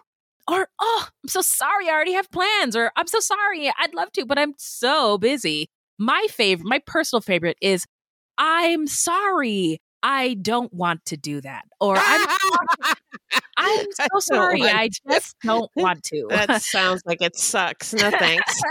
Or, 0.50 0.68
oh, 0.82 1.08
I'm 1.24 1.30
so 1.30 1.42
sorry, 1.42 1.88
I 1.88 1.92
already 1.94 2.14
have 2.14 2.32
plans. 2.32 2.76
Or, 2.76 2.92
I'm 2.96 3.08
so 3.08 3.20
sorry, 3.20 3.72
I'd 3.78 3.94
love 3.94 4.12
to, 4.14 4.26
but 4.26 4.40
I'm 4.40 4.56
so 4.58 5.18
busy. 5.20 5.68
My 6.00 6.26
favorite, 6.30 6.68
my 6.68 6.82
personal 6.88 7.22
favorite 7.22 7.58
is, 7.62 7.86
I'm 8.38 8.88
sorry, 8.88 9.80
I 10.04 10.36
don't 10.36 10.74
want 10.74 11.06
to 11.06 11.18
do 11.18 11.42
that. 11.42 11.66
Or, 11.82 11.96
I'm, 12.00 12.28
I'm 13.58 13.86
so 13.92 14.20
sorry, 14.20 14.62
want 14.62 14.74
I 14.76 14.90
just 15.10 15.36
don't 15.44 15.70
want 15.76 16.04
to. 16.06 16.28
That 16.30 16.62
sounds 16.62 17.02
like 17.06 17.22
it 17.22 17.36
sucks. 17.38 17.94
No 17.94 18.10
thanks. 18.12 18.62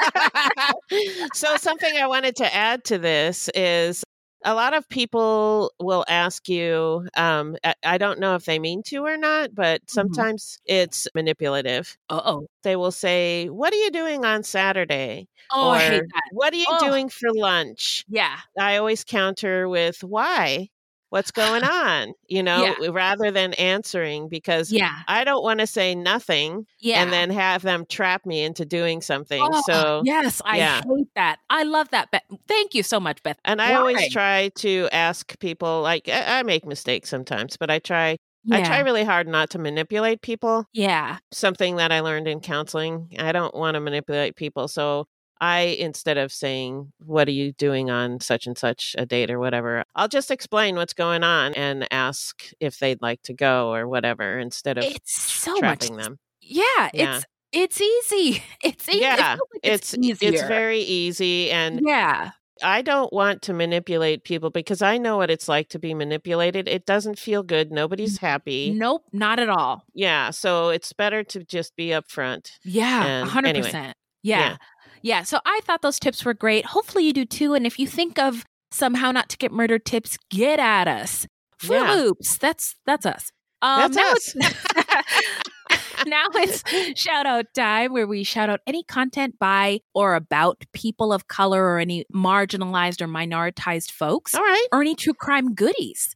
so, 1.34 1.56
something 1.56 1.96
I 1.96 2.06
wanted 2.06 2.36
to 2.36 2.54
add 2.54 2.84
to 2.84 2.98
this 2.98 3.48
is 3.54 4.02
a 4.44 4.54
lot 4.54 4.72
of 4.72 4.88
people 4.88 5.72
will 5.80 6.04
ask 6.08 6.48
you, 6.48 7.06
um, 7.16 7.56
I- 7.64 7.74
I 7.84 7.98
don't 7.98 8.20
know 8.20 8.34
if 8.36 8.44
they 8.44 8.58
mean 8.58 8.82
to 8.84 9.04
or 9.04 9.16
not, 9.16 9.54
but 9.54 9.82
sometimes 9.88 10.58
it's 10.64 11.08
manipulative. 11.14 11.96
Uh 12.08 12.20
oh. 12.24 12.46
They 12.62 12.76
will 12.76 12.92
say, 12.92 13.48
What 13.48 13.72
are 13.72 13.76
you 13.76 13.90
doing 13.90 14.24
on 14.24 14.44
Saturday? 14.44 15.26
Oh, 15.52 15.70
or 15.70 15.74
I 15.74 15.78
hate 15.80 16.02
that. 16.14 16.22
What 16.32 16.52
are 16.52 16.56
you 16.56 16.66
Oh. 16.68 16.78
doing 16.88 17.08
for 17.08 17.30
lunch? 17.34 18.04
Yeah. 18.08 18.36
I 18.58 18.76
always 18.76 19.02
counter 19.04 19.68
with, 19.68 20.04
Why? 20.04 20.68
What's 21.10 21.30
going 21.30 21.62
on? 21.64 22.12
You 22.28 22.42
know, 22.42 22.74
rather 22.90 23.30
than 23.30 23.54
answering 23.54 24.28
because 24.28 24.70
Yeah. 24.70 24.92
I 25.06 25.24
don't 25.24 25.42
want 25.42 25.60
to 25.60 25.66
say 25.66 25.94
nothing 25.94 26.66
Yeah. 26.80 27.02
and 27.02 27.12
then 27.12 27.30
have 27.30 27.62
them 27.62 27.86
trap 27.88 28.26
me 28.26 28.42
into 28.42 28.64
doing 28.64 29.00
something. 29.00 29.40
Oh, 29.42 29.62
so 29.66 30.02
yes, 30.04 30.42
I 30.44 30.58
yeah. 30.58 30.80
hate 30.86 31.08
that. 31.14 31.38
I 31.50 31.62
love 31.64 31.88
that. 31.90 32.10
Beth. 32.10 32.22
Thank 32.46 32.74
you 32.74 32.82
so 32.82 33.00
much, 33.00 33.22
Beth. 33.22 33.38
And 33.44 33.60
I 33.62 33.72
Why? 33.72 33.76
always 33.78 34.12
try 34.12 34.50
to 34.56 34.88
ask 34.92 35.38
people 35.38 35.82
like 35.82 36.08
I 36.08 36.38
I 36.40 36.42
make 36.42 36.66
mistakes 36.66 37.08
sometimes, 37.08 37.56
but 37.56 37.70
I 37.70 37.78
try 37.78 38.18
I 38.50 38.62
try 38.62 38.78
really 38.80 39.04
hard 39.04 39.28
not 39.28 39.50
to 39.50 39.58
manipulate 39.58 40.22
people. 40.22 40.64
Yeah. 40.72 41.18
Something 41.32 41.76
that 41.76 41.92
I 41.92 42.00
learned 42.00 42.28
in 42.28 42.40
counseling. 42.40 43.14
I 43.18 43.32
don't 43.32 43.54
want 43.54 43.74
to 43.74 43.80
manipulate 43.80 44.36
people. 44.36 44.68
So 44.68 45.06
I 45.40 45.60
instead 45.78 46.18
of 46.18 46.32
saying 46.32 46.92
what 47.04 47.28
are 47.28 47.32
you 47.32 47.52
doing 47.52 47.90
on 47.90 48.20
such 48.20 48.46
and 48.46 48.56
such 48.58 48.94
a 48.98 49.06
date 49.06 49.30
or 49.30 49.38
whatever, 49.38 49.84
I'll 49.94 50.08
just 50.08 50.30
explain 50.30 50.76
what's 50.76 50.94
going 50.94 51.22
on 51.22 51.54
and 51.54 51.86
ask 51.92 52.50
if 52.60 52.78
they'd 52.78 53.00
like 53.02 53.22
to 53.22 53.34
go 53.34 53.72
or 53.72 53.86
whatever 53.88 54.38
instead 54.38 54.78
of 54.78 54.84
It's 54.84 55.12
so 55.20 55.52
much. 55.52 55.60
trapping 55.60 55.96
them. 55.96 56.18
Yeah, 56.40 56.90
Yeah. 56.92 57.16
it's 57.16 57.26
it's 57.50 57.80
easy. 57.80 58.42
It's 58.64 58.88
easy. 58.88 58.98
Yeah, 59.00 59.34
it 59.34 59.38
like 59.38 59.38
it's 59.62 59.94
it's, 59.94 60.22
it's 60.22 60.42
very 60.42 60.80
easy 60.80 61.50
and 61.50 61.80
yeah. 61.84 62.30
I 62.60 62.82
don't 62.82 63.12
want 63.12 63.42
to 63.42 63.52
manipulate 63.52 64.24
people 64.24 64.50
because 64.50 64.82
I 64.82 64.98
know 64.98 65.16
what 65.16 65.30
it's 65.30 65.48
like 65.48 65.68
to 65.68 65.78
be 65.78 65.94
manipulated. 65.94 66.66
It 66.66 66.86
doesn't 66.86 67.16
feel 67.16 67.44
good. 67.44 67.70
Nobody's 67.70 68.18
happy. 68.18 68.72
Nope, 68.74 69.04
not 69.12 69.38
at 69.38 69.48
all. 69.48 69.84
Yeah, 69.94 70.30
so 70.30 70.70
it's 70.70 70.92
better 70.92 71.22
to 71.22 71.44
just 71.44 71.76
be 71.76 71.90
upfront. 71.90 72.50
Yeah, 72.64 73.24
hundred 73.26 73.50
anyway, 73.50 73.66
percent. 73.66 73.96
Yeah. 74.24 74.38
yeah. 74.40 74.56
Yeah, 75.02 75.22
so 75.22 75.40
I 75.44 75.60
thought 75.64 75.82
those 75.82 75.98
tips 75.98 76.24
were 76.24 76.34
great. 76.34 76.66
Hopefully 76.66 77.04
you 77.04 77.12
do 77.12 77.24
too. 77.24 77.54
And 77.54 77.66
if 77.66 77.78
you 77.78 77.86
think 77.86 78.18
of 78.18 78.44
somehow 78.70 79.10
not 79.12 79.28
to 79.30 79.36
get 79.36 79.52
murdered 79.52 79.84
tips, 79.84 80.18
get 80.30 80.58
at 80.58 80.88
us. 80.88 81.26
Fruit 81.58 81.76
Yeah. 81.76 81.92
Loops. 81.94 82.38
That's 82.38 82.74
that's 82.86 83.06
us. 83.06 83.30
Um, 83.62 83.92
That's 83.92 83.96
now 83.96 84.12
us. 84.12 84.34
It's, 84.36 86.06
now 86.06 86.24
it's 86.34 87.00
shout 87.00 87.26
out 87.26 87.46
time 87.54 87.92
where 87.92 88.06
we 88.06 88.22
shout 88.22 88.48
out 88.48 88.60
any 88.66 88.84
content 88.84 89.36
by 89.40 89.80
or 89.94 90.14
about 90.14 90.62
people 90.72 91.12
of 91.12 91.26
color 91.26 91.64
or 91.64 91.78
any 91.80 92.04
marginalized 92.14 93.00
or 93.02 93.08
minoritized 93.08 93.90
folks. 93.90 94.34
All 94.34 94.42
right. 94.42 94.66
Or 94.72 94.80
any 94.80 94.94
true 94.94 95.12
crime 95.14 95.54
goodies. 95.54 96.14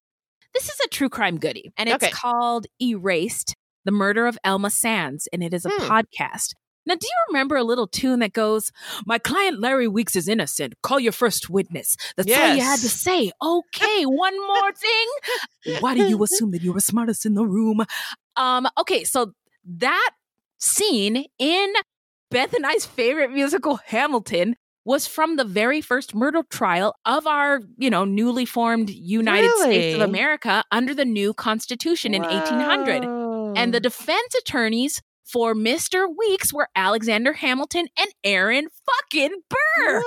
This 0.55 0.65
is 0.69 0.79
a 0.85 0.89
true 0.89 1.09
crime 1.09 1.39
goodie, 1.39 1.73
and 1.77 1.89
it's 1.89 2.05
Okay. 2.05 2.13
called 2.13 2.67
Erased 2.81 3.55
The 3.87 3.91
Murder 3.91 4.27
of 4.27 4.39
Elma 4.45 4.71
Sands, 4.71 5.27
and 5.33 5.43
it 5.43 5.53
is 5.55 5.65
a 5.65 5.71
Hmm. 5.71 5.83
podcast. 5.91 6.53
Now, 6.85 6.95
do 6.95 7.07
you 7.07 7.15
remember 7.29 7.57
a 7.57 7.65
little 7.65 7.87
tune 7.87 8.21
that 8.21 8.33
goes, 8.33 8.73
My 9.07 9.19
client 9.19 9.61
Larry 9.61 9.89
Weeks 9.89 10.17
is 10.17 10.29
innocent. 10.29 10.75
Call 10.83 10.99
your 10.99 11.13
first 11.13 11.49
witness. 11.49 11.97
That's 12.17 12.31
all 12.31 12.55
you 12.55 12.63
had 12.63 12.81
to 12.81 12.89
say. 12.89 13.31
Okay, 13.43 14.03
one 14.05 14.47
more 14.47 14.73
thing. 14.73 15.79
Why 15.81 15.95
do 15.95 16.09
you 16.09 16.23
assume 16.25 16.51
that 16.53 16.63
you 16.63 16.73
were 16.73 16.81
smartest 16.81 17.25
in 17.25 17.35
the 17.35 17.47
room? 17.47 17.85
Um, 18.37 18.67
okay, 18.79 19.05
so 19.05 19.33
that 19.65 20.11
scene 20.59 21.27
in 21.39 21.73
Beth 22.31 22.53
and 22.55 22.67
I's 22.67 22.87
favorite 22.87 23.31
musical, 23.31 23.77
Hamilton, 23.87 24.57
was 24.85 25.07
from 25.07 25.37
the 25.37 25.45
very 25.45 25.81
first 25.81 26.15
murder 26.15 26.43
trial 26.51 26.95
of 27.05 27.27
our, 27.27 27.61
you 27.79 27.89
know, 27.89 28.05
newly 28.05 28.45
formed 28.45 28.91
United 28.91 29.51
States 29.59 29.95
of 29.95 30.01
America 30.01 30.65
under 30.73 30.93
the 30.95 31.05
new 31.05 31.33
Constitution 31.33 32.15
in 32.15 32.23
1800. 32.23 33.05
And 33.57 33.73
the 33.73 33.79
defense 33.81 34.35
attorneys 34.41 35.01
for 35.25 35.55
Mr. 35.55 36.07
Weeks 36.17 36.53
were 36.53 36.69
Alexander 36.77 37.33
Hamilton 37.33 37.87
and 37.99 38.09
Aaron 38.25 38.69
fucking 38.87 39.41
Burr. 39.49 40.03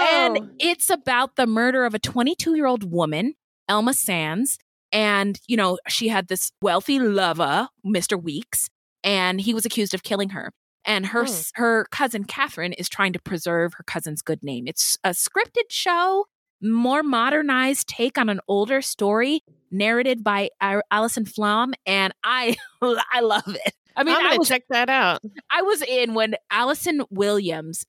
And 0.00 0.50
it's 0.58 0.90
about 0.90 1.36
the 1.36 1.46
murder 1.46 1.84
of 1.84 1.94
a 1.94 1.98
22 1.98 2.54
year 2.56 2.66
old 2.66 2.90
woman, 2.90 3.34
Elma 3.68 3.94
Sands. 3.94 4.58
And, 4.92 5.40
you 5.46 5.56
know, 5.56 5.78
she 5.88 6.08
had 6.08 6.28
this 6.28 6.52
wealthy 6.62 6.98
lover, 6.98 7.68
Mr. 7.84 8.20
Weeks, 8.22 8.68
and 9.02 9.40
he 9.40 9.52
was 9.52 9.64
accused 9.66 9.94
of 9.94 10.02
killing 10.02 10.30
her. 10.30 10.52
And 10.84 11.06
her 11.06 11.24
Hmm. 11.24 11.32
her 11.54 11.86
cousin 11.90 12.24
Catherine 12.24 12.72
is 12.72 12.88
trying 12.88 13.12
to 13.14 13.18
preserve 13.18 13.74
her 13.74 13.84
cousin's 13.84 14.22
good 14.22 14.42
name. 14.42 14.68
It's 14.68 14.96
a 15.02 15.10
scripted 15.10 15.70
show, 15.70 16.26
more 16.62 17.02
modernized 17.02 17.88
take 17.88 18.16
on 18.16 18.28
an 18.28 18.40
older 18.46 18.80
story, 18.80 19.40
narrated 19.70 20.22
by 20.22 20.50
Al- 20.60 20.82
Alison 20.92 21.24
Flom, 21.26 21.74
and 21.86 22.12
I 22.22 22.56
I 22.82 23.20
love 23.20 23.48
it. 23.48 23.74
I 23.96 24.04
mean, 24.04 24.14
I'm 24.14 24.22
gonna 24.22 24.38
was 24.38 24.48
check 24.48 24.62
that 24.70 24.88
out. 24.90 25.20
I 25.50 25.62
was 25.62 25.82
in 25.82 26.14
when 26.14 26.34
Allison 26.50 27.02
Williams 27.10 27.84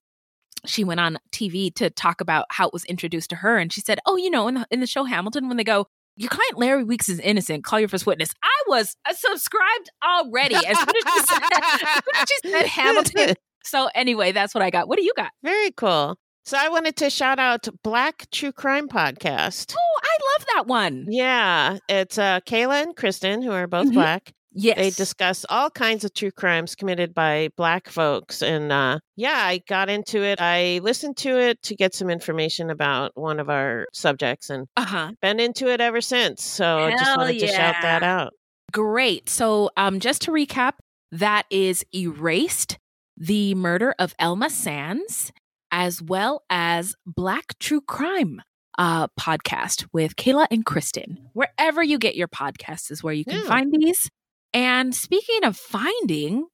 she 0.66 0.84
went 0.84 1.00
on 1.00 1.18
TV 1.32 1.74
to 1.76 1.90
talk 1.90 2.20
about 2.20 2.46
how 2.50 2.68
it 2.68 2.74
was 2.74 2.84
introduced 2.86 3.30
to 3.30 3.36
her 3.38 3.58
and 3.58 3.72
she 3.72 3.82
said, 3.82 4.00
"Oh, 4.06 4.16
you 4.18 4.30
know, 4.30 4.48
in 4.48 4.56
the, 4.56 4.68
in 4.72 4.80
the 4.80 4.88
show 4.88 5.04
Hamilton 5.04 5.48
when 5.48 5.58
they 5.58 5.64
go, 5.64 5.86
your 6.16 6.30
client 6.30 6.58
Larry 6.58 6.84
Weeks 6.84 7.10
is 7.10 7.20
innocent. 7.20 7.64
Call 7.64 7.80
your 7.80 7.90
first 7.90 8.06
witness." 8.08 8.32
I 8.44 8.64
was 8.68 8.96
uh, 9.08 9.14
subscribed 9.14 9.90
already 10.04 10.56
as 10.56 10.64
soon 10.78 10.88
as 11.06 11.14
she 11.14 11.20
said, 11.20 11.42
as 11.62 11.80
soon 11.82 12.16
as 12.16 12.30
she 12.30 12.50
said 12.50 12.66
Hamilton. 12.66 13.36
So 13.66 13.90
anyway, 13.94 14.32
that's 14.32 14.56
what 14.56 14.64
I 14.64 14.70
got. 14.70 14.88
What 14.88 14.98
do 14.98 15.04
you 15.04 15.12
got? 15.18 15.32
Very 15.44 15.72
cool. 15.72 16.16
So 16.46 16.58
I 16.58 16.70
wanted 16.70 16.96
to 16.98 17.10
shout 17.10 17.38
out 17.38 17.68
Black 17.84 18.26
True 18.32 18.54
Crime 18.54 18.88
Podcast. 18.88 19.76
Oh, 19.78 20.00
I 20.02 20.18
love 20.40 20.46
that 20.56 20.68
one. 20.68 21.06
Yeah, 21.10 21.78
it's 21.90 22.18
uh, 22.18 22.40
Kayla 22.48 22.84
and 22.84 22.96
Kristen, 22.96 23.42
who 23.42 23.52
are 23.52 23.68
both 23.68 23.88
Mhm. 23.88 23.94
black. 23.96 24.32
Yes. 24.60 24.78
They 24.78 24.90
discuss 24.90 25.46
all 25.50 25.70
kinds 25.70 26.04
of 26.04 26.14
true 26.16 26.32
crimes 26.32 26.74
committed 26.74 27.14
by 27.14 27.50
black 27.58 27.88
folks. 27.88 28.42
And 28.42 28.72
uh, 28.72 29.00
yeah, 29.16 29.36
I 29.36 29.62
got 29.68 29.88
into 29.88 30.24
it. 30.24 30.42
I 30.42 30.80
listened 30.82 31.16
to 31.18 31.40
it 31.40 31.62
to 31.64 31.76
get 31.76 31.94
some 31.94 32.10
information 32.10 32.72
about 32.72 33.12
one 33.14 33.40
of 33.40 33.52
our 33.52 33.86
subjects 33.94 34.50
and 34.50 34.66
uh-huh. 34.76 35.12
been 35.22 35.40
into 35.40 35.68
it 35.72 35.80
ever 35.80 36.02
since. 36.02 36.44
So 36.44 36.80
I 36.80 36.92
just 36.92 37.04
Hell 37.04 37.18
wanted 37.18 37.40
to 37.40 37.48
shout 37.48 37.76
that 37.84 38.02
out. 38.02 38.34
Great. 38.72 39.30
So, 39.30 39.70
um, 39.78 40.00
just 40.00 40.24
to 40.24 40.32
recap, 40.32 40.74
that 41.12 41.46
is 41.52 41.86
Erased, 41.96 42.78
the 43.16 43.54
murder 43.56 43.94
of 44.00 44.14
Elma 44.20 44.50
Sands, 44.50 45.32
as 45.72 46.02
well 46.02 46.42
as 46.50 46.96
Black 47.06 47.58
True 47.60 47.82
Crime 47.82 48.42
uh, 48.78 49.08
podcast 49.20 49.88
with 49.94 50.16
Kayla 50.16 50.48
and 50.52 50.66
Kristen. 50.66 51.30
Wherever 51.34 51.84
you 51.84 51.98
get 51.98 52.16
your 52.16 52.28
podcasts 52.28 52.92
is 52.92 53.04
where 53.04 53.14
you 53.14 53.24
can 53.24 53.42
Yeah. 53.42 53.48
find 53.48 53.72
these. 53.72 54.10
And 54.54 54.96
speaking 54.96 55.44
of 55.44 55.58
finding, 55.58 56.48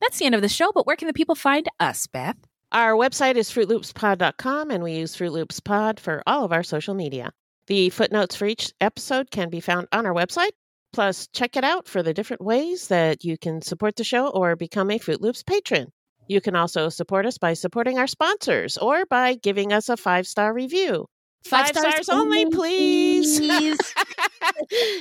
that's 0.00 0.18
the 0.18 0.26
end 0.26 0.34
of 0.34 0.42
the 0.42 0.48
show, 0.48 0.72
but 0.72 0.86
where 0.86 0.96
can 0.96 1.08
the 1.08 1.14
people 1.14 1.34
find 1.34 1.68
us, 1.78 2.06
Beth? 2.06 2.36
Our 2.72 2.92
website 2.92 3.36
is 3.36 3.50
fruitloopspod.com, 3.50 4.70
and 4.70 4.82
we 4.84 4.92
use 4.92 5.16
Fruit 5.16 5.32
Loops 5.32 5.58
Pod 5.60 5.98
for 5.98 6.22
all 6.26 6.44
of 6.44 6.52
our 6.52 6.62
social 6.62 6.94
media. 6.94 7.32
The 7.66 7.90
footnotes 7.90 8.36
for 8.36 8.46
each 8.46 8.72
episode 8.80 9.30
can 9.30 9.50
be 9.50 9.60
found 9.60 9.88
on 9.92 10.06
our 10.06 10.14
website. 10.14 10.52
Plus, 10.92 11.28
check 11.28 11.56
it 11.56 11.64
out 11.64 11.88
for 11.88 12.02
the 12.02 12.14
different 12.14 12.42
ways 12.42 12.88
that 12.88 13.24
you 13.24 13.38
can 13.38 13.62
support 13.62 13.96
the 13.96 14.04
show 14.04 14.28
or 14.28 14.56
become 14.56 14.90
a 14.90 14.98
Fruit 14.98 15.20
Loops 15.20 15.42
patron. 15.42 15.92
You 16.28 16.40
can 16.40 16.54
also 16.54 16.88
support 16.88 17.26
us 17.26 17.38
by 17.38 17.54
supporting 17.54 17.98
our 17.98 18.06
sponsors 18.06 18.78
or 18.78 19.04
by 19.06 19.34
giving 19.34 19.72
us 19.72 19.88
a 19.88 19.96
five 19.96 20.26
star 20.26 20.52
review. 20.52 21.06
Five 21.44 21.66
Five, 21.66 21.76
stars 21.76 21.94
stars, 22.04 22.08
only, 22.08 22.44
only, 22.44 22.56
please. 22.56 23.38
please. 23.40 23.78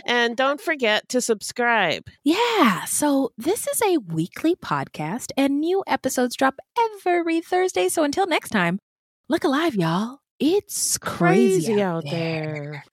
and 0.06 0.36
don't 0.38 0.60
forget 0.62 1.08
to 1.10 1.22
subscribe. 1.22 2.04
Yeah. 2.24 2.86
So 2.86 3.32
this 3.38 3.68
is 3.68 3.82
a 3.82 3.98
weekly 3.98 4.56
podcast, 4.56 5.32
and 5.38 5.60
new 5.60 5.84
episodes 5.88 6.36
drop 6.36 6.60
every 7.06 7.42
Thursday. 7.42 7.90
So 7.90 8.04
until 8.04 8.26
next 8.26 8.50
time, 8.50 8.80
look 9.28 9.44
alive, 9.44 9.76
y'all. 9.76 10.20
It's 10.40 10.98
crazy, 10.98 11.68
Crazy 11.68 11.82
out 11.82 11.98
out 12.06 12.12
there. 12.12 12.54
there. 12.72 12.84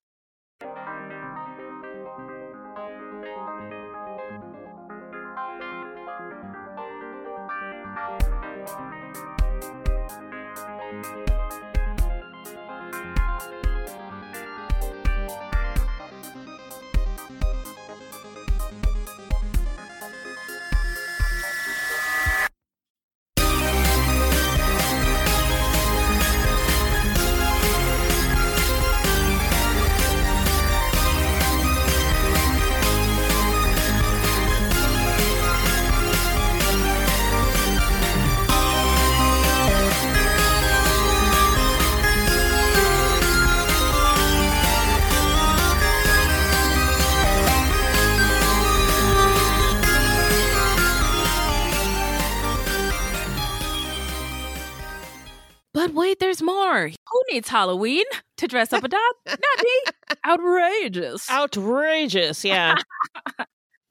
There's 56.36 56.46
more. 56.46 56.88
Who 56.88 57.22
needs 57.30 57.48
Halloween 57.48 58.04
to 58.36 58.46
dress 58.46 58.72
up 58.72 58.84
a 58.84 58.88
dog? 58.88 59.00
Not 59.26 59.38
me. 59.62 59.92
Outrageous. 60.26 61.30
Outrageous. 61.30 62.44
Yeah. 62.44 62.74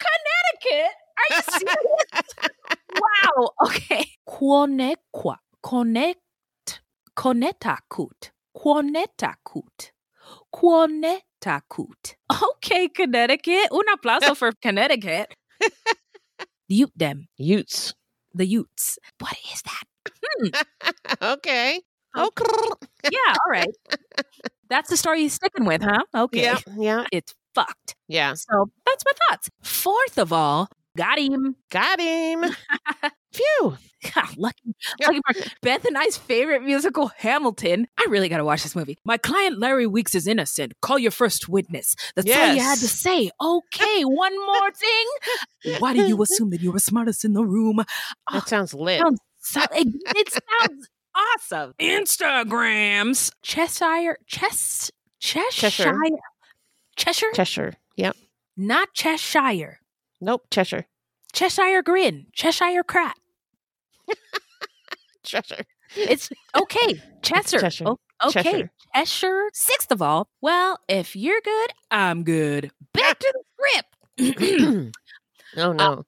Connecticut? 0.06 0.92
Are 1.18 1.36
you 1.36 1.42
serious? 1.48 2.50
wow. 3.36 3.50
Okay. 3.66 4.12
Quonequa. 4.28 5.38
Connect. 5.64 6.20
Connecticut. 7.16 8.32
Quonetakut. 8.56 9.92
Quonetakut. 10.54 12.16
Okay, 12.44 12.90
Connecticut. 12.90 13.72
Un 13.72 13.86
aplauso 13.94 14.36
for 14.36 14.52
Connecticut. 14.62 15.34
Ute 16.68 16.92
them. 16.96 17.28
Utes. 17.38 17.94
The 18.34 18.46
Utes. 18.46 19.00
What 19.20 19.38
is 19.54 19.62
that? 19.64 19.84
Hmm. 20.38 20.48
okay. 21.34 21.82
Oh, 22.16 22.30
okay. 22.42 23.10
Yeah, 23.12 23.34
all 23.46 23.52
right. 23.52 23.68
That's 24.70 24.90
the 24.90 24.98
story 24.98 25.22
he's 25.22 25.34
sticking 25.34 25.66
with, 25.66 25.82
huh? 25.82 26.04
Okay. 26.16 26.44
Yeah. 26.44 26.58
Yeah. 26.78 27.06
It's 27.12 27.36
fucked. 27.54 27.96
Yeah. 28.08 28.34
So 28.34 28.70
that's 28.86 29.04
my 29.06 29.12
thoughts. 29.30 29.50
Fourth 29.62 30.18
of 30.18 30.34
all, 30.34 30.70
got 30.98 31.20
him. 31.20 31.56
Got 31.70 32.00
him. 32.00 32.46
Phew. 33.34 33.78
lucky, 34.38 34.76
lucky 35.02 35.20
for 35.26 35.50
Beth 35.64 35.84
and 35.84 35.98
I's 35.98 36.16
favorite 36.16 36.64
musical, 36.64 37.12
Hamilton. 37.18 37.88
I 37.98 38.06
really 38.10 38.30
got 38.30 38.38
to 38.38 38.46
watch 38.46 38.62
this 38.62 38.76
movie. 38.76 38.98
My 39.04 39.18
client 39.18 39.60
Larry 39.60 39.88
Weeks 39.88 40.14
is 40.14 40.28
innocent. 40.28 40.74
Call 40.82 41.00
your 41.00 41.10
first 41.10 41.50
witness. 41.50 41.96
That's 42.16 42.30
all 42.30 42.54
you 42.54 42.62
had 42.62 42.78
to 42.78 42.88
say. 42.88 43.32
Okay, 43.42 44.02
one 44.04 44.46
more 44.46 44.72
thing. 44.72 45.80
Why 45.80 45.94
do 45.94 46.06
you 46.08 46.22
assume 46.22 46.52
that 46.52 46.62
you're 46.62 46.74
the 46.74 46.80
smartest 46.80 47.26
in 47.26 47.34
the 47.34 47.44
room? 47.44 47.78
That 47.78 47.88
ah, 48.30 48.44
sounds 48.46 48.76
lit. 48.76 49.02
Sounds, 49.02 49.20
so, 49.40 49.62
it, 49.72 49.88
it 50.16 50.32
sounds 50.32 50.88
awesome. 51.16 51.74
Instagrams. 51.80 53.32
Cheshire. 53.42 54.18
Chess. 54.28 54.92
Cheshire. 55.20 55.70
Cheshire. 55.70 56.00
Cheshire. 56.96 57.32
Cheshire. 57.34 57.74
Yep. 57.98 58.16
Not 58.58 58.94
Cheshire. 58.94 59.80
Nope. 60.22 60.44
Cheshire. 60.52 60.86
Cheshire 61.34 61.82
Grin. 61.82 62.28
Cheshire 62.34 62.84
Crat. 62.84 63.18
Cheshire. 65.24 65.66
It's 65.96 66.30
okay. 66.58 67.02
Cheshire. 67.22 67.60
Cheshire. 67.60 67.88
Oh, 67.88 67.98
okay. 68.28 68.44
Cheshire. 68.44 68.72
Cheshire. 68.96 69.50
Sixth 69.54 69.92
of 69.92 70.02
all, 70.02 70.28
well, 70.42 70.80
if 70.88 71.16
you're 71.16 71.42
good, 71.44 71.70
I'm 71.92 72.24
good. 72.24 72.72
Back 72.94 73.20
to 73.20 73.34
the 73.34 73.44
script. 74.18 74.92
Oh 75.58 75.72
no. 75.72 75.94
Uh, 75.94 76.02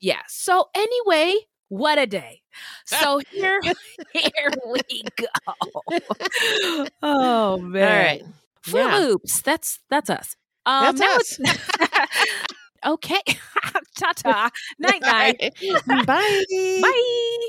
yeah. 0.00 0.20
So 0.28 0.68
anyway, 0.74 1.34
what 1.72 1.98
a 1.98 2.06
day. 2.06 2.42
So 2.84 3.18
here, 3.30 3.60
here 4.12 4.50
we 4.66 4.82
go. 5.16 6.86
Oh 7.02 7.56
man. 7.58 7.82
All 7.82 8.04
right. 8.04 8.22
Fruit 8.62 8.80
Yeah. 8.80 8.98
Loops. 8.98 9.40
That's 9.42 9.80
that's 9.88 10.10
us. 10.10 10.36
Um, 10.66 10.94
That's 10.96 11.38
us. 11.40 11.40
okay. 12.86 13.20
Ta 13.98 14.12
ta. 14.14 14.50
Night 14.78 15.00
night. 15.02 15.54
Bye. 16.06 16.44
Bye. 16.82 17.48